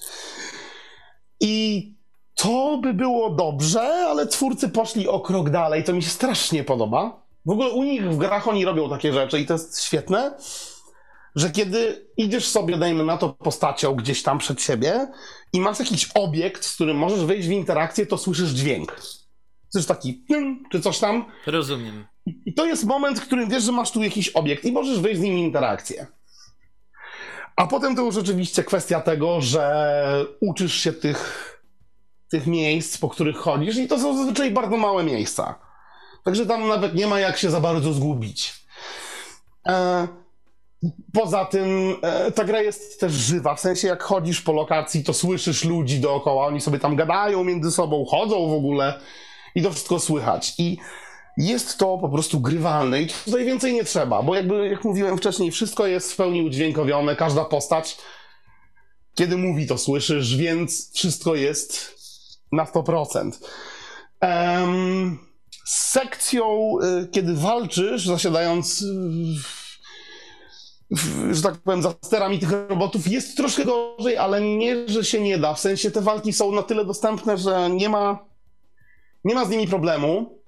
[1.41, 1.87] I
[2.35, 5.85] to by było dobrze, ale twórcy poszli o krok dalej.
[5.85, 7.23] To mi się strasznie podoba.
[7.47, 10.37] W ogóle u nich w grach oni robią takie rzeczy i to jest świetne,
[11.35, 15.09] że kiedy idziesz sobie, dajmy na to, postacią gdzieś tam przed siebie
[15.53, 19.01] i masz jakiś obiekt, z którym możesz wejść w interakcję, to słyszysz dźwięk.
[19.69, 20.25] Słyszysz taki
[20.73, 21.25] czy coś tam.
[21.47, 22.12] Rozumiem.
[22.27, 25.21] I to jest moment, w którym wiesz, że masz tu jakiś obiekt i możesz wejść
[25.21, 26.07] z nim interakcję.
[27.57, 31.53] A potem to już oczywiście kwestia tego, że uczysz się tych,
[32.31, 35.59] tych miejsc, po których chodzisz i to są zazwyczaj bardzo małe miejsca.
[36.25, 38.55] Także tam nawet nie ma jak się za bardzo zgubić.
[39.69, 40.09] E,
[41.13, 45.15] poza tym e, ta gra jest też żywa, w sensie jak chodzisz po lokacji, to
[45.15, 49.01] słyszysz ludzi dookoła, oni sobie tam gadają między sobą, chodzą w ogóle
[49.55, 50.55] i to wszystko słychać.
[50.59, 50.79] I
[51.37, 55.51] jest to po prostu grywalne i tutaj więcej nie trzeba, bo jakby, jak mówiłem wcześniej,
[55.51, 57.97] wszystko jest w pełni udźwiękowione, każda postać,
[59.15, 61.95] kiedy mówi, to słyszysz, więc wszystko jest
[62.53, 63.33] na 100%.
[64.21, 65.19] Em,
[65.65, 68.87] z sekcją, y, kiedy walczysz, zasiadając, y,
[70.91, 75.21] w, że tak powiem, za sterami tych robotów, jest troszkę gorzej, ale nie, że się
[75.21, 75.55] nie da.
[75.55, 78.25] W sensie te walki są na tyle dostępne, że nie ma,
[79.25, 80.42] nie ma z nimi problemu.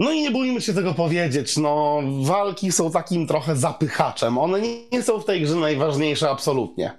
[0.00, 4.38] No i nie bójmy się tego powiedzieć, no walki są takim trochę zapychaczem.
[4.38, 4.60] One
[4.92, 6.92] nie, są w tej grze najważniejsze absolutnie.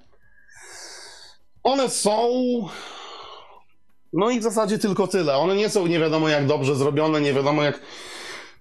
[1.63, 2.31] One są...
[4.13, 5.35] No i w zasadzie tylko tyle.
[5.35, 7.81] One nie są nie wiadomo jak dobrze zrobione, nie wiadomo jak...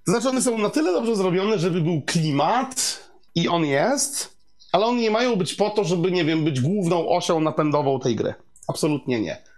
[0.04, 3.00] Znaczy one są na tyle dobrze zrobione, żeby był klimat
[3.34, 4.36] i on jest,
[4.72, 8.16] ale one nie mają być po to, żeby, nie wiem, być główną osią napędową tej
[8.16, 8.34] gry.
[8.68, 9.49] Absolutnie nie.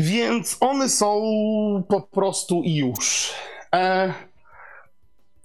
[0.00, 1.22] Więc one są
[1.88, 3.32] po prostu i już.
[3.74, 4.14] E,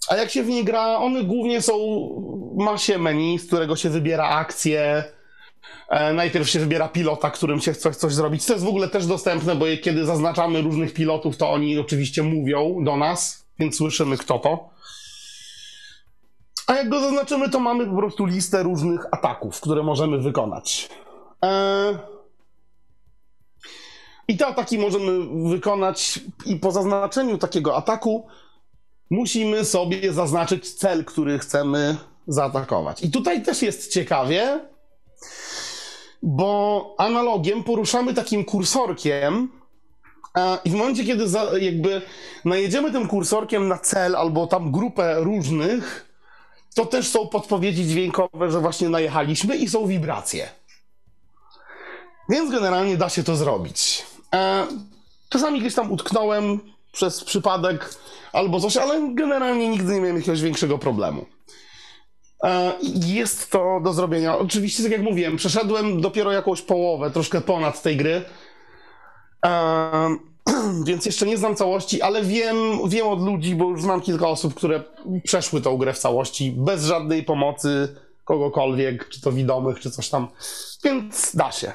[0.09, 1.77] a jak się w nie gra, one głównie są
[2.57, 5.03] ma się menu, z którego się wybiera akcję.
[5.89, 8.45] E, najpierw się wybiera pilota, którym się chce coś zrobić.
[8.45, 12.83] To jest w ogóle też dostępne, bo kiedy zaznaczamy różnych pilotów, to oni oczywiście mówią
[12.83, 14.69] do nas, więc słyszymy kto to.
[16.67, 20.89] A jak go zaznaczymy, to mamy po prostu listę różnych ataków, które możemy wykonać.
[21.43, 22.14] E,
[24.27, 25.11] I te ataki możemy
[25.49, 28.27] wykonać i po zaznaczeniu takiego ataku
[29.09, 31.97] musimy sobie zaznaczyć cel, który chcemy
[32.27, 33.03] zaatakować.
[33.03, 34.59] I tutaj też jest ciekawie,
[36.23, 39.51] bo analogiem poruszamy takim kursorkiem
[40.65, 42.01] i w momencie, kiedy za, jakby
[42.45, 46.15] najedziemy tym kursorkiem na cel albo tam grupę różnych,
[46.75, 50.49] to też są podpowiedzi dźwiękowe, że właśnie najechaliśmy i są wibracje.
[52.29, 54.05] Więc generalnie da się to zrobić.
[54.33, 54.67] E,
[55.29, 56.59] czasami gdzieś tam utknąłem
[56.91, 57.95] przez przypadek
[58.33, 61.25] albo coś, ale generalnie nigdy nie miałem jakiegoś większego problemu.
[62.43, 62.73] E,
[63.05, 64.37] jest to do zrobienia.
[64.37, 68.25] Oczywiście, tak jak mówiłem, przeszedłem dopiero jakąś połowę, troszkę ponad tej gry.
[69.45, 70.17] E,
[70.87, 74.53] więc jeszcze nie znam całości, ale wiem, wiem od ludzi, bo już znam kilka osób,
[74.53, 74.83] które
[75.23, 80.27] przeszły tą grę w całości bez żadnej pomocy kogokolwiek, czy to widomych, czy coś tam.
[80.83, 81.73] Więc da się.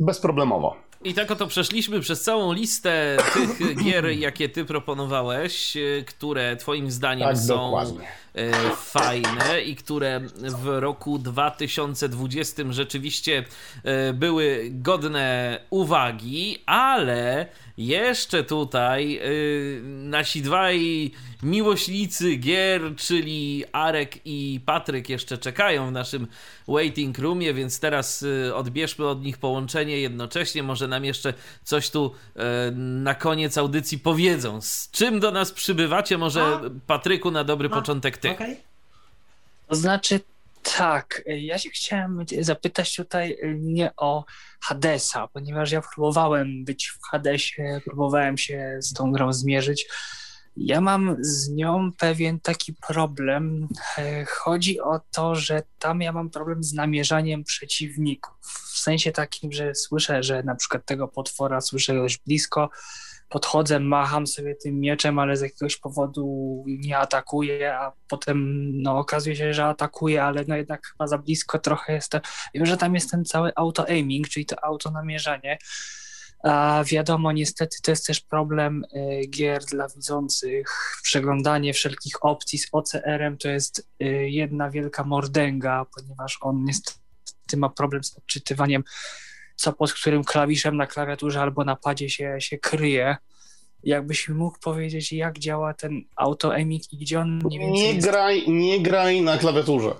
[0.00, 0.76] Bezproblemowo.
[1.04, 6.90] I tak oto przeszliśmy przez całą listę tych gier, jakie ty proponowałeś, e, które twoim
[6.90, 8.08] zdaniem Tak, są dokładnie.
[8.34, 13.44] e, fajne i które w roku 2020 rzeczywiście
[13.84, 19.20] e, były godne uwagi, ale jeszcze tutaj
[19.82, 21.10] nasi dwaj
[21.42, 26.26] miłośnicy gier, czyli Arek i Patryk jeszcze czekają w naszym
[26.68, 32.14] waiting roomie, więc teraz odbierzmy od nich połączenie jednocześnie, może nam jeszcze coś tu
[32.74, 34.60] na koniec audycji powiedzą.
[34.60, 36.18] Z czym do nas przybywacie?
[36.18, 36.60] Może A?
[36.86, 38.30] Patryku na dobry A, początek ty.
[38.30, 38.56] Okej.
[39.68, 40.20] To znaczy
[40.76, 44.24] tak, ja się chciałem zapytać tutaj nie o
[44.60, 49.86] Hadesa, ponieważ ja próbowałem być w Hadesie, próbowałem się z tą grą zmierzyć.
[50.56, 53.68] Ja mam z nią pewien taki problem.
[53.98, 58.34] E, Chodzi o to, że tam ja mam problem z namierzaniem przeciwników.
[58.72, 62.70] W sensie takim, że słyszę, że na przykład tego potwora słyszę dość blisko,
[63.34, 68.38] podchodzę, macham sobie tym mieczem, ale z jakiegoś powodu nie atakuję, a potem
[68.82, 72.20] no, okazuje się, że atakuję, ale no jednak chyba za blisko trochę jestem.
[72.54, 75.58] Wiem, że tam jest ten cały auto-aiming, czyli to auto-namierzanie.
[76.44, 80.66] A wiadomo, niestety to jest też problem y, gier dla widzących.
[81.02, 87.68] Przeglądanie wszelkich opcji z OCR-em to jest y, jedna wielka mordęga, ponieważ on niestety ma
[87.68, 88.84] problem z odczytywaniem
[89.56, 93.16] co pod którym klawiszem na klawiaturze albo na padzie się, się kryje.
[93.82, 98.06] Jakbyś mi mógł powiedzieć, jak działa ten auto-aiming i gdzie on mniej więcej Nie jest?
[98.08, 99.94] graj, nie graj na klawiaturze.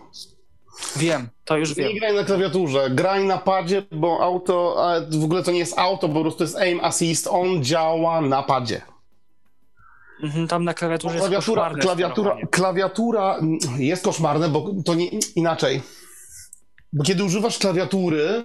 [0.96, 1.88] Wiem, to już wiem.
[1.88, 4.76] Nie graj na klawiaturze, graj na padzie, bo auto,
[5.10, 8.82] w ogóle to nie jest auto, po prostu jest aim assist, on działa na padzie.
[10.22, 13.40] Mhm, tam na klawiaturze jest Klawiatura, koszmarne klawiatura, klawiatura
[13.78, 15.82] jest koszmarne, bo to nie inaczej.
[16.92, 18.44] Bo kiedy używasz klawiatury,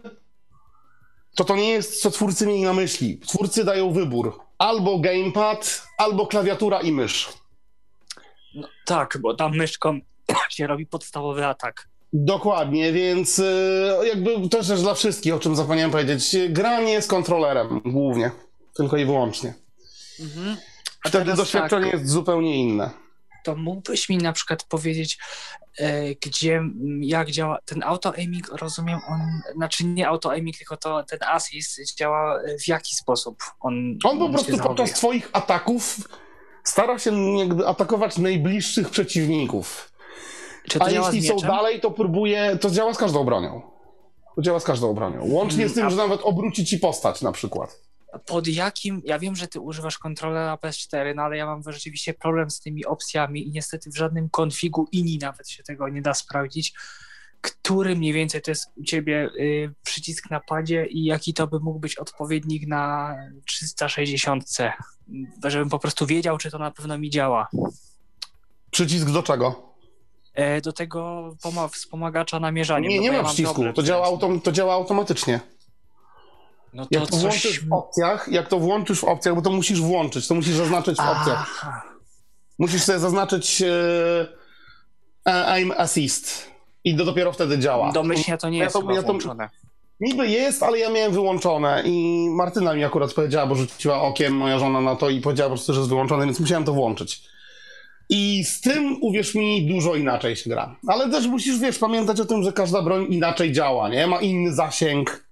[1.36, 3.20] to to nie jest, co twórcy mieli na myśli.
[3.28, 4.40] Twórcy dają wybór.
[4.58, 7.30] Albo gamepad, albo klawiatura i mysz.
[8.56, 10.00] No, tak, bo tam myszką
[10.50, 11.90] się robi podstawowy atak.
[12.14, 17.82] Dokładnie, więc y, jakby też też dla wszystkich, o czym zapomniałem powiedzieć, granie z kontrolerem
[17.86, 18.32] głównie,
[18.76, 19.54] tylko i wyłącznie.
[20.20, 20.58] Mhm.
[21.06, 22.90] A Wtedy doświadczenie tak, jest zupełnie inne.
[23.50, 25.18] To mógłbyś mi na przykład powiedzieć,
[25.78, 26.62] e, gdzie,
[27.02, 29.20] jak działa ten auto-aiming, rozumiem, on,
[29.56, 34.30] znaczy nie auto-aiming, tylko to ten assist działa e, w jaki sposób on On po
[34.30, 34.78] prostu zachowuje?
[34.78, 35.98] podczas swoich ataków
[36.64, 39.92] stara się jakby atakować najbliższych przeciwników.
[40.80, 42.58] A jeśli są dalej, to próbuje.
[42.62, 43.62] To działa z każdą bronią.
[44.36, 45.26] To działa z każdą bronią.
[45.26, 47.89] Łącznie z tym, a- że nawet obróci ci postać na przykład.
[48.26, 52.52] Pod jakim, ja wiem, że ty używasz kontrolera PS4, no ale ja mam rzeczywiście problem
[52.52, 56.74] z tymi opcjami i niestety w żadnym konfigu INI nawet się tego nie da sprawdzić,
[57.42, 61.60] który mniej więcej to jest u ciebie y, przycisk na padzie i jaki to by
[61.60, 63.16] mógł być odpowiednik na
[63.46, 64.46] 360,
[65.46, 67.48] żebym po prostu wiedział, czy to na pewno mi działa.
[68.72, 69.70] Przycisk do czego?
[70.34, 72.90] E, do tego poma- wspomagacza namierzania.
[72.90, 73.64] Nie, nie ja ma przycisku.
[73.76, 75.40] To działa, autom- to działa automatycznie.
[76.74, 77.22] No to Jak to coś...
[77.22, 80.98] włączysz w opcjach, jak to włączysz w opcjach, bo to musisz włączyć, to musisz zaznaczyć
[80.98, 81.40] w opcjach.
[81.62, 81.82] Aha.
[82.60, 83.62] Musisz sobie zaznaczyć
[85.28, 86.52] e, aim assist.
[86.84, 87.92] I to dopiero wtedy działa.
[87.92, 89.50] Domyślnie to nie Ja jest to- ja to- włączone.
[90.00, 94.60] Niby jest, ale ja miałem wyłączone i Martyna mi akurat powiedziała, bo rzuciła okiem moja
[94.60, 97.22] żona na to i powiedziała po prostu, że jest wyłączone, więc musiałem to włączyć.
[98.10, 100.76] I z tym, uwierz mi, dużo inaczej się gra.
[100.88, 104.08] Ale też musisz, wiesz, pamiętać o tym, że każda broń inaczej działa, nie?
[104.08, 105.29] Ma inny zasięg.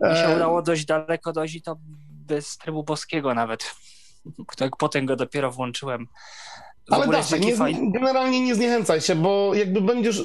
[0.00, 1.76] Mi się E, udało dość daleko dojść i to
[2.26, 3.64] bez trybu boskiego nawet.
[4.56, 6.06] Tak potem go dopiero włączyłem.
[6.88, 7.92] W Ale ogóle da jest się, taki nie, fajny.
[7.92, 10.24] generalnie nie zniechęcaj się, bo jakby będziesz,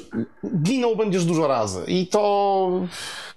[0.62, 2.20] ginął będziesz dużo razy i to,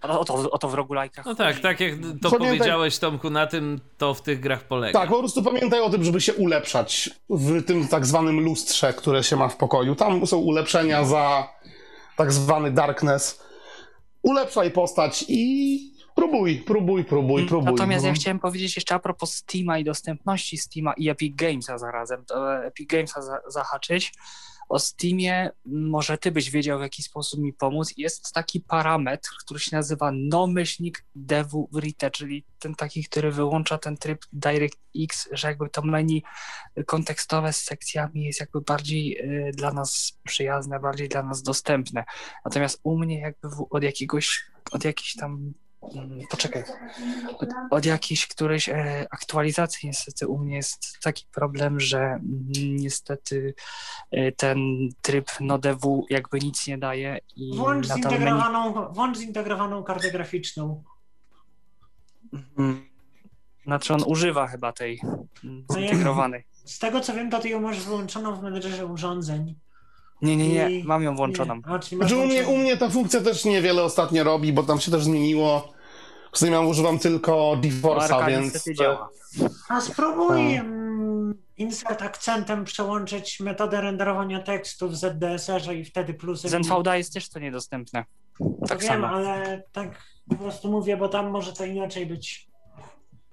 [0.01, 1.91] O, o, to, o to w roguelike'ach No tak, tak jak
[2.21, 4.99] to Pamiętaj- powiedziałeś Tomku, na tym to w tych grach polega.
[4.99, 9.23] tak, po prostu pamiętaj o tym, żeby się ulepszać w tym tak zwanym lustrze, które
[9.23, 9.95] się ma w pokoju.
[9.95, 11.47] Tam są ulepszenia za
[12.17, 13.39] tak zwany darkness.
[14.21, 17.71] Ulepszaj postać i próbuj, próbuj, próbuj, próbuj.
[17.71, 18.15] Natomiast ja No.
[18.15, 22.89] chciałem powiedzieć jeszcze a propos Steama i dostępności Steama i Epic Gamesa zarazem, to Epic
[22.89, 24.13] Gamesa za, zahaczyć.
[24.69, 27.93] O Steamie może ty byś wiedział w jaki sposób mi pomóc.
[27.97, 33.97] Jest taki parametr, który się nazywa nomyślnik devu vrite, czyli ten taki, który wyłącza ten
[33.97, 36.23] tryb DirectX, że jakby to menu
[36.85, 42.03] kontekstowe z sekcjami jest jakby bardziej y, dla nas przyjazne, bardziej dla nas dostępne.
[42.45, 45.53] Natomiast u mnie jakby w, od jakiegoś, od jakiejś tam Mm,
[46.29, 46.63] Poczekaj.
[47.39, 52.19] Od, od jakiejś którejś e, aktualizacji niestety u mnie jest taki problem, że
[52.59, 53.53] niestety
[54.11, 54.57] e, ten
[55.01, 58.03] tryb NoDevu jakby nic nie daje i Włącz to menu...
[58.09, 60.83] zintegrowaną, włącz zintegrowaną kartę graficzną.
[62.57, 62.87] Mm,
[63.65, 65.01] Znaczy on używa chyba tej
[65.73, 66.43] zintegrowanej.
[66.65, 69.55] Z tego co wiem, to ty ją masz wyłączoną w menedżerze urządzeń.
[70.21, 71.55] Nie, nie, nie, I- mam ją włączoną.
[71.55, 71.61] Nie.
[71.65, 72.57] A, Znaczy u mnie, włączoną.
[72.57, 75.73] u mnie ta funkcja też niewiele ostatnio robi, bo tam się też zmieniło.
[76.37, 77.57] W sumie ja używam tylko
[78.01, 78.65] Arka więc...
[78.77, 79.09] działa.
[79.69, 80.65] A spróbuj Tak.
[80.65, 86.49] mm, insert akcentem przełączyć metodę renderowania tekstu w ZDSR-ze i wtedy plusy.
[86.49, 88.05] Z NVDA jest też to niedostępne.
[88.67, 89.07] Tak wiem, samo.
[89.07, 92.47] ale tak po prostu mówię, bo tam może to inaczej być.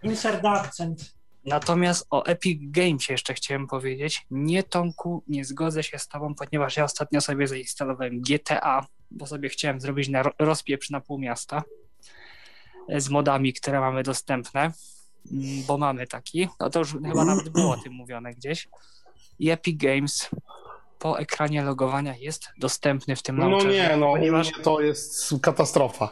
[0.02, 1.14] Insert akcent.
[1.46, 4.26] Natomiast o Epic Games jeszcze chciałem powiedzieć.
[4.30, 9.48] Nie, Tomku, nie zgodzę się z tobą, ponieważ ja ostatnio sobie zainstalowałem GTA, bo sobie
[9.48, 11.62] chciałem zrobić na ro- rozpieprz na pół miasta
[12.98, 14.60] z modami, które mamy dostępne,
[15.32, 16.48] mm, bo mamy taki.
[16.60, 18.68] No to już chyba nawet było o tym mówione gdzieś.
[19.38, 20.28] I Epic Games
[20.98, 26.08] po ekranie logowania jest dostępny w tym No launcherze, nie, no ponieważ to jest katastrofa.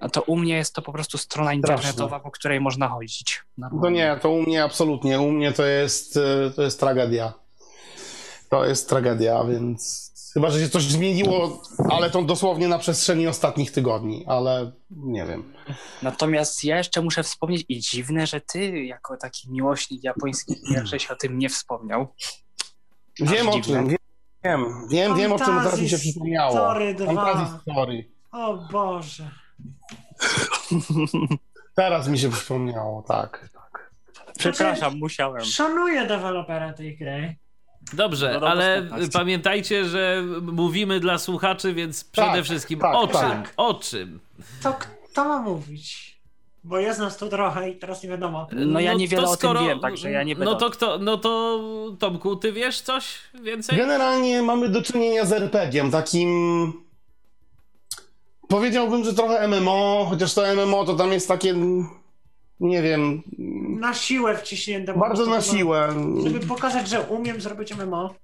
[0.00, 3.36] a to u mnie jest to po prostu strona internetowa, po której można chodzić.
[3.36, 3.96] To Normalnie.
[3.98, 7.32] nie, to u mnie absolutnie, u mnie to jest, e, to jest tragedia.
[8.48, 13.70] To jest tragedia, więc chyba, że się coś zmieniło, ale to dosłownie na przestrzeni ostatnich
[13.70, 15.54] tygodni, ale nie wiem.
[16.02, 21.16] Natomiast ja jeszcze muszę wspomnieć, i dziwne, że ty, jako taki miłośnik japońskich żeś o
[21.16, 22.14] tym nie wspomniał.
[23.20, 23.74] Wiem o dziwne.
[23.74, 23.98] czym, wiem,
[24.44, 26.52] wiem, wiem, wiem o czym teraz mi się przypomniało.
[26.52, 27.14] Story 2.
[27.14, 28.10] Fantasy Story.
[28.32, 29.30] O Boże.
[31.74, 33.48] Teraz mi się przypomniało, tak.
[33.54, 33.92] tak.
[34.38, 35.44] Przepraszam, musiałem.
[35.44, 37.36] Szanuję dewelopera tej gry.
[37.92, 39.12] Dobrze, No, no, ale dostępność.
[39.12, 43.20] pamiętajcie, że mówimy dla słuchaczy, więc przede Tak, wszystkim tak, o tak.
[43.32, 43.42] czym?
[43.56, 44.20] O czym?
[44.62, 46.10] To kto ma mówić?
[46.64, 48.46] Bo jest nas tu trochę i teraz nie wiadomo.
[48.52, 50.50] No ja niewiele to o tym wiem, także ja nie będę.
[50.52, 51.60] No to kto, no to
[51.98, 53.78] Tomku, ty wiesz coś więcej?
[53.78, 56.72] Generalnie mamy do czynienia z RPG-iem, takim...
[58.48, 61.54] Powiedziałbym, że trochę MMO, chociaż to MMO to tam jest takie,
[62.60, 63.22] nie wiem,
[63.80, 64.94] Na siłę wciśnięte.
[64.94, 65.88] bardzo na siłę.
[66.24, 68.14] Żeby pokazać, że umiem zrobić MMO.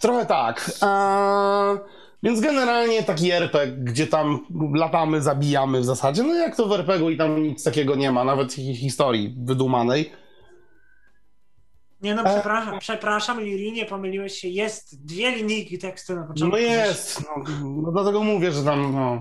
[0.00, 0.70] Trochę tak.
[0.82, 1.78] Eee,
[2.22, 7.10] więc generalnie taki RPG, gdzie tam latamy, zabijamy w zasadzie, no jak to w RPG-u
[7.10, 10.12] i tam nic takiego nie ma, nawet historii wydumanej.
[12.02, 12.34] Nie no, E.
[12.34, 14.48] przepraszam, przepraszam, Lirinie, pomyliłeś się.
[14.48, 16.48] Jest dwie linijki tekstu na początku.
[16.48, 17.44] No jest, no,
[17.82, 19.18] no dlatego mówię, że tam, no.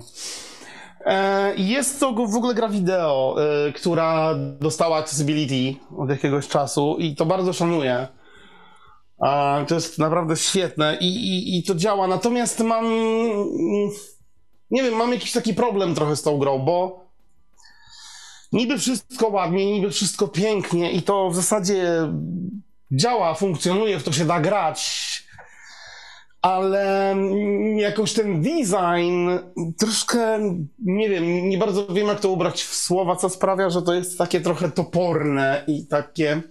[1.05, 3.35] E, Jest to w ogóle gra wideo,
[3.67, 8.07] e, która dostała accessibility od jakiegoś czasu i to bardzo szanuję.
[9.67, 12.07] To jest naprawdę świetne i, i, i to działa.
[12.07, 12.85] Natomiast mam.
[12.85, 13.89] mm,
[14.71, 17.05] Nie wiem, mam jakiś taki problem trochę z tą grą, bo
[18.51, 21.83] niby wszystko ładnie, niby wszystko pięknie i to w zasadzie
[22.91, 25.24] działa, funkcjonuje, w to się da grać
[26.45, 29.29] ale mm, jakoś ten design
[29.77, 30.39] troszkę,
[30.79, 34.17] nie wiem, nie bardzo wiem jak to ubrać w słowa, co sprawia, że to jest
[34.17, 36.41] takie trochę toporne i takie...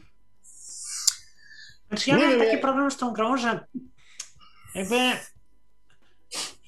[1.89, 3.67] Znaczy ja Nie miałem wiem, taki problem z tą grą, że
[4.75, 4.97] jakby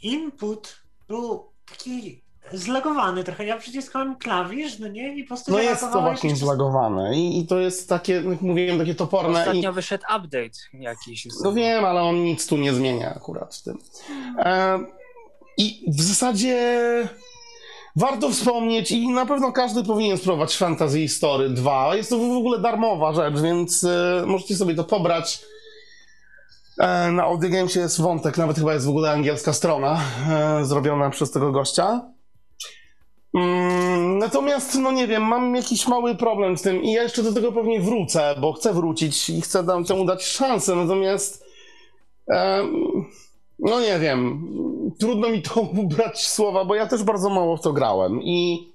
[0.03, 3.45] input był taki zlagowany trochę.
[3.47, 5.15] Ja przyciskałem klawisz, no nie?
[5.15, 8.13] I po prostu No się jest to właśnie czas- zlagowane i, i to jest takie,
[8.13, 9.43] jak mówiłem, takie toporne i...
[9.43, 11.29] Ostatnio wyszedł update jakiś.
[11.45, 13.79] No wiem, ale on nic tu nie zmienia akurat w tym.
[14.39, 14.79] E,
[15.59, 16.59] I w zasadzie
[17.97, 21.97] warto wspomnieć i na pewno każdy powinien spróbować Fantasy Story 2.
[21.97, 25.43] Jest to w ogóle darmowa rzecz, więc e, możecie sobie to pobrać.
[26.81, 30.01] E, na Audio Gamesie jest wątek, nawet chyba jest w ogóle angielska strona
[30.31, 32.01] e, zrobiona przez tego gościa.
[33.37, 37.33] Mm, natomiast, no nie wiem, mam jakiś mały problem z tym i ja jeszcze do
[37.33, 41.47] tego pewnie wrócę, bo chcę wrócić i chcę temu dać szansę, natomiast
[43.59, 44.47] no nie wiem,
[45.01, 48.69] trudno mi to ubrać słowa, bo ja też bardzo mało w to grałem i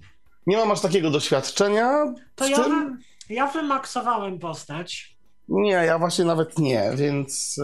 [0.48, 2.98] nie mam aż takiego doświadczenia To ja, wy,
[3.30, 5.18] ja wymaksowałem postać.
[5.48, 7.60] Nie, ja właśnie nawet nie, więc...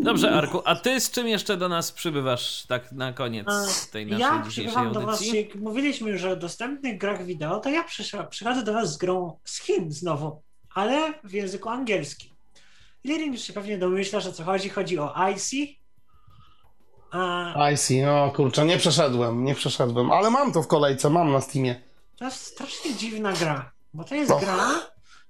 [0.00, 3.46] Dobrze, Arku, a ty z czym jeszcze do nas przybywasz tak na koniec
[3.92, 7.84] tej naszej Ja dzisiejszej do was, jak mówiliśmy już o dostępnych grach wideo, to ja
[7.84, 10.42] przyszła- przychodzę do was z grą z Chin znowu,
[10.74, 12.30] ale w języku angielskim.
[13.04, 14.68] Lirin już się pewnie domyślasz o co chodzi.
[14.68, 15.50] Chodzi o IC.
[17.54, 21.32] A I see, no kurczę, nie przeszedłem, nie przeszedłem, ale mam to w kolejce, mam
[21.32, 21.82] na Steamie.
[22.16, 24.68] to jest strasznie dziwna gra, bo to jest gra,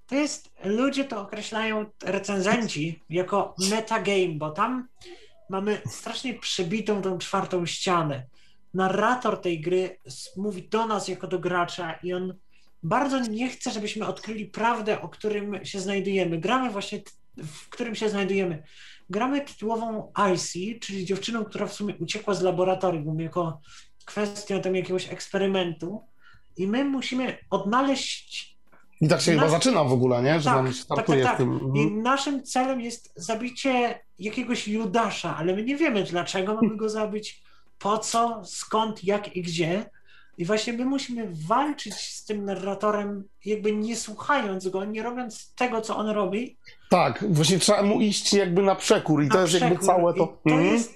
[0.06, 4.88] to jest, ludzie to określają, recenzenci, jako metagame, bo tam
[5.50, 8.26] mamy strasznie przebitą tą czwartą ścianę.
[8.74, 9.98] Narrator tej gry
[10.36, 12.34] mówi do nas jako do gracza i on
[12.82, 16.38] bardzo nie chce, żebyśmy odkryli prawdę, o którym się znajdujemy.
[16.38, 17.02] Gramy właśnie,
[17.36, 18.62] w którym się znajdujemy.
[19.10, 23.60] Gramy tytułową Icy, czyli dziewczyną, która w sumie uciekła z laboratorium jako
[24.04, 26.02] kwestią tam jakiegoś eksperymentu
[26.56, 28.51] i my musimy odnaleźć
[29.02, 30.40] I tak się Nasz- chyba zaczyna w ogóle, nie?
[30.40, 31.36] Że Tak, tam tak, się startuje tak, tak.
[31.36, 31.76] w tym.
[31.76, 32.02] I Mhm.
[32.02, 37.42] naszym celem jest zabicie jakiegoś Judasza, ale my nie wiemy dlaczego mamy go zabić,
[37.78, 39.90] po co, skąd, jak i gdzie.
[40.38, 45.80] I właśnie my musimy walczyć z tym narratorem, jakby nie słuchając go, nie robiąc tego,
[45.80, 46.56] co on robi.
[46.90, 49.86] Tak, właśnie trzeba mu iść jakby na przekór i to na jest jakby przekór.
[49.86, 50.26] całe I to.
[50.26, 50.66] to Mhm.
[50.72, 50.92] jest,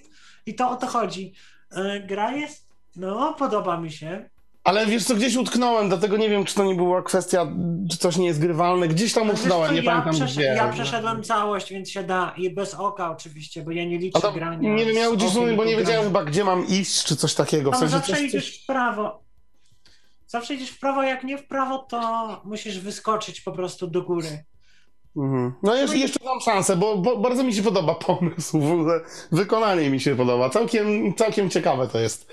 [0.47, 1.33] I to o to chodzi.
[1.73, 4.31] E, Gra jest, no, podoba mi się.
[4.66, 7.46] Ale wiesz co, gdzieś utknąłem, dlatego nie wiem, czy to nie była kwestia,
[7.90, 8.88] czy coś nie jest grywalne.
[8.88, 10.42] Gdzieś tam utknąłem, nie ja, pamiętam przesz- gdzie.
[10.42, 12.34] ja przeszedłem całość, więc się da.
[12.36, 14.74] I bez oka oczywiście, bo ja nie liczę A tam, grania.
[14.74, 16.02] nie wiem, ja mówię, bo nie wiedziałem grania.
[16.04, 17.70] chyba, gdzie mam iść, czy coś takiego.
[17.70, 18.62] W Tam sensie zawsze coś, idziesz coś...
[18.62, 19.20] w prawo.
[20.26, 22.00] Zawsze idziesz w prawo, jak nie w prawo, to
[22.44, 24.44] musisz wyskoczyć po prostu do góry.
[25.16, 25.52] Mhm.
[25.62, 29.00] No jeszcze, jeszcze mam szansę, bo, bo bardzo mi się podoba pomysł, w ogóle
[29.32, 30.50] wykonanie mi się podoba.
[30.50, 32.32] Całkiem, całkiem ciekawe to jest.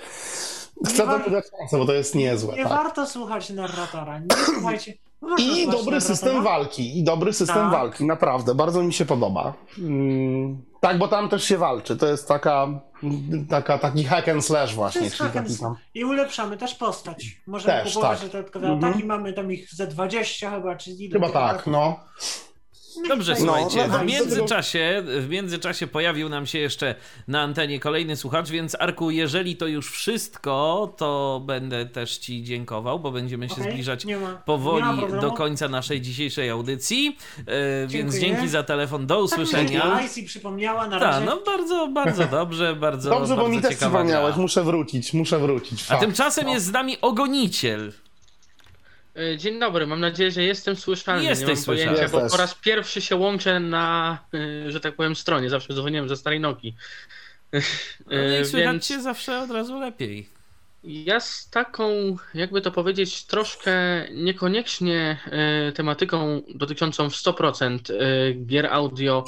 [0.86, 2.56] Chcę temu dać szansę, bo to jest niezłe.
[2.56, 2.72] Nie tak.
[2.72, 4.18] warto słuchać narratora.
[4.18, 4.94] Nie słuchajcie.
[5.38, 7.72] I dobry system walki, i dobry system Tak.
[7.72, 9.54] walki, naprawdę, bardzo mi się podoba.
[9.78, 12.68] Mm, tak, bo tam też się walczy, to jest taka,
[13.50, 15.76] taka taki hack and slash To właśnie, jest czyli hack and tam...
[15.94, 17.26] I ulepszamy też postać.
[17.46, 18.30] Możemy Też, kupować tak.
[18.30, 19.04] dodatkowe ataki.
[19.04, 21.72] Mamy tam ich ze 20 chyba, czy ile Chyba tak, ataków.
[21.72, 22.00] no.
[23.08, 26.94] Dobrze, tutaj- słuchajcie, no, w no, międzyczasie, w międzyczasie pojawił nam się jeszcze
[27.28, 33.00] na antenie kolejny słuchacz, więc Arku, jeżeli to już wszystko, to będę też Ci dziękował,
[33.00, 34.06] bo będziemy się Okej, zbliżać
[34.44, 34.84] powoli
[35.20, 37.16] do końca naszej dzisiejszej audycji,
[37.46, 40.00] e, więc dzięki za telefon, do Tak usłyszenia.
[40.06, 41.26] Icy przypomniała na Tak, razie.
[41.26, 45.38] no bardzo, bardzo dobrze, bardzo, Dobrze, bo bardzo mi też ciekawa przypomniałeś, muszę wrócić, muszę
[45.38, 45.82] wrócić.
[45.82, 46.00] A fakt.
[46.00, 47.92] tymczasem jest z nami Ogoniciel.
[49.16, 51.24] E, Dzień dobry, mam nadzieję, że jestem słyszalny.
[51.24, 51.94] Jesteś nie mam słyszalny.
[51.94, 55.50] pojęcia, bo po raz pierwszy się łączę na, y, że tak powiem, stronie.
[55.50, 56.74] Zawsze dzwoniłem ze starej Nokii.
[57.52, 57.60] No
[58.16, 60.28] E, i słychać cię zawsze od razu lepiej.
[60.82, 63.72] ja z taką, jakby to powiedzieć, troszkę
[64.12, 69.24] niekoniecznie e, tematyką dotyczącą w 100% e, gier audio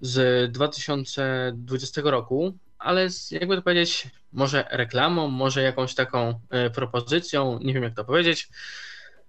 [0.00, 7.58] z 2020 roku, ale z, jakby to powiedzieć, może reklamą, może jakąś taką e, propozycją,
[7.62, 8.48] nie wiem jak to powiedzieć,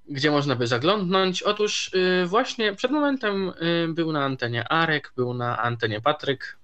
[0.08, 1.44] gdzie można by zaglądnąć.
[1.44, 6.58] Otóż e, właśnie przed momentem e, był na antenie Arek, był na antenie Patryk.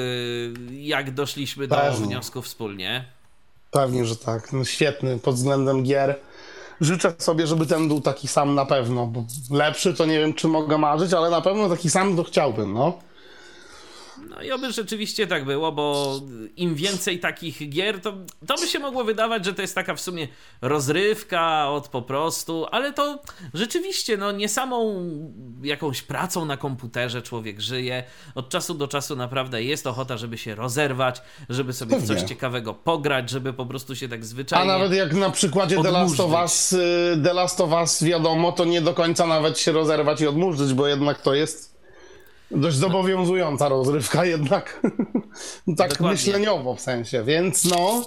[0.72, 2.06] jak doszliśmy do Pewnie.
[2.06, 3.06] wniosku wspólnie.
[3.72, 4.54] Pewnie, że tak.
[4.54, 6.16] No, świetny pod względem gier.
[6.82, 9.08] Życzę sobie, żeby ten był taki sam na pewno.
[9.08, 12.74] Bo lepszy to nie wiem, czy mogę marzyć, ale na pewno taki sam to chciałbym,
[12.74, 13.00] no.
[14.32, 16.20] No i oby rzeczywiście tak było, bo
[16.56, 18.14] im więcej takich gier, to,
[18.48, 20.28] to by się mogło wydawać, że to jest taka w sumie
[20.62, 23.22] rozrywka od po prostu, ale to
[23.54, 25.06] rzeczywiście, no nie samą
[25.64, 28.04] jakąś pracą na komputerze człowiek żyje.
[28.36, 33.30] Od czasu do czasu naprawdę jest ochota, żeby się rozerwać, żeby sobie coś ciekawego pograć,
[33.30, 34.68] żeby po prostu się tak A zwyczajnie...
[34.68, 36.32] nawet jak na przykładzie The Last, of.
[36.32, 36.78] Us, y,
[37.24, 40.88] The Last of Us wiadomo, to nie do końca nawet się rozerwać i odmurzyć, bo
[40.88, 41.71] jednak to jest
[42.56, 44.80] dość zobowiązująca rozrywka jednak.
[45.78, 46.08] tak Dokładnie.
[46.08, 48.04] myśleniowo w sensie, więc no...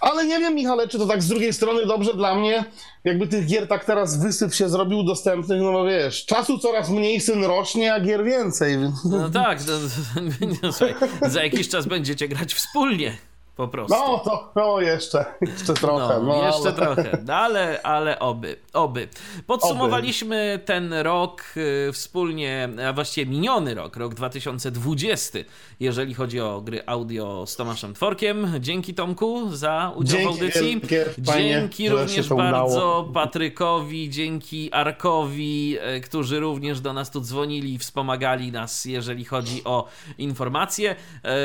[0.00, 2.64] Ale nie wiem, Michale, czy to tak z drugiej strony dobrze dla mnie,
[3.04, 7.20] jakby tych gier tak teraz wysyp się zrobił dostępnych, no bo wiesz, czasu coraz mniej,
[7.20, 8.78] syn rośnie, a gier więcej.
[8.78, 9.72] więc- No tak, no,
[10.62, 10.94] no, słuchaj,
[11.30, 13.16] za jakiś czas będziecie grać wspólnie,
[13.56, 13.94] po prostu.
[13.94, 16.20] No to, no jeszcze, jeszcze trochę.
[16.20, 16.72] No, No, jeszcze ale...
[16.72, 19.08] trochę, no, ale, ale oby, oby.
[19.46, 25.38] Podsumowaliśmy ten rok y, wspólnie, a właściwie miniony rok, rok 2020,
[25.80, 28.52] jeżeli chodzi o gry audio z Tomaszem Tworkiem.
[28.60, 30.80] Dzięki Tomku za udział Dzięki w audycji.
[30.80, 33.10] wielkie, fajnie, dzięki również bardzo.
[33.14, 39.64] Patrykowi, dzięki Arkowi, y, którzy również do nas tu dzwonili i wspomagali nas, jeżeli chodzi
[39.64, 40.96] o informacje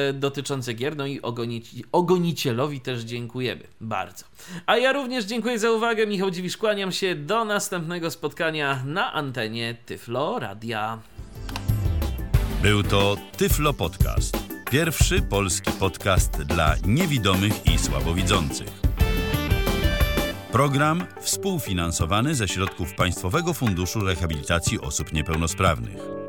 [0.09, 4.25] y, dotyczące gier, no i ogonici, ogonicielowi też dziękujemy bardzo.
[4.65, 6.07] A ja również dziękuję za uwagę.
[6.07, 10.99] Michał Dziwisz, kłaniam się do następnego spotkania na antenie Tyflo Radia.
[12.61, 14.37] Był to Tyflo Podcast.
[14.71, 18.81] Pierwszy polski podcast dla niewidomych i słabowidzących.
[20.51, 26.26] Program współfinansowany ze środków Państwowego Funduszu Rehabilitacji Osób Niepełnosprawnych.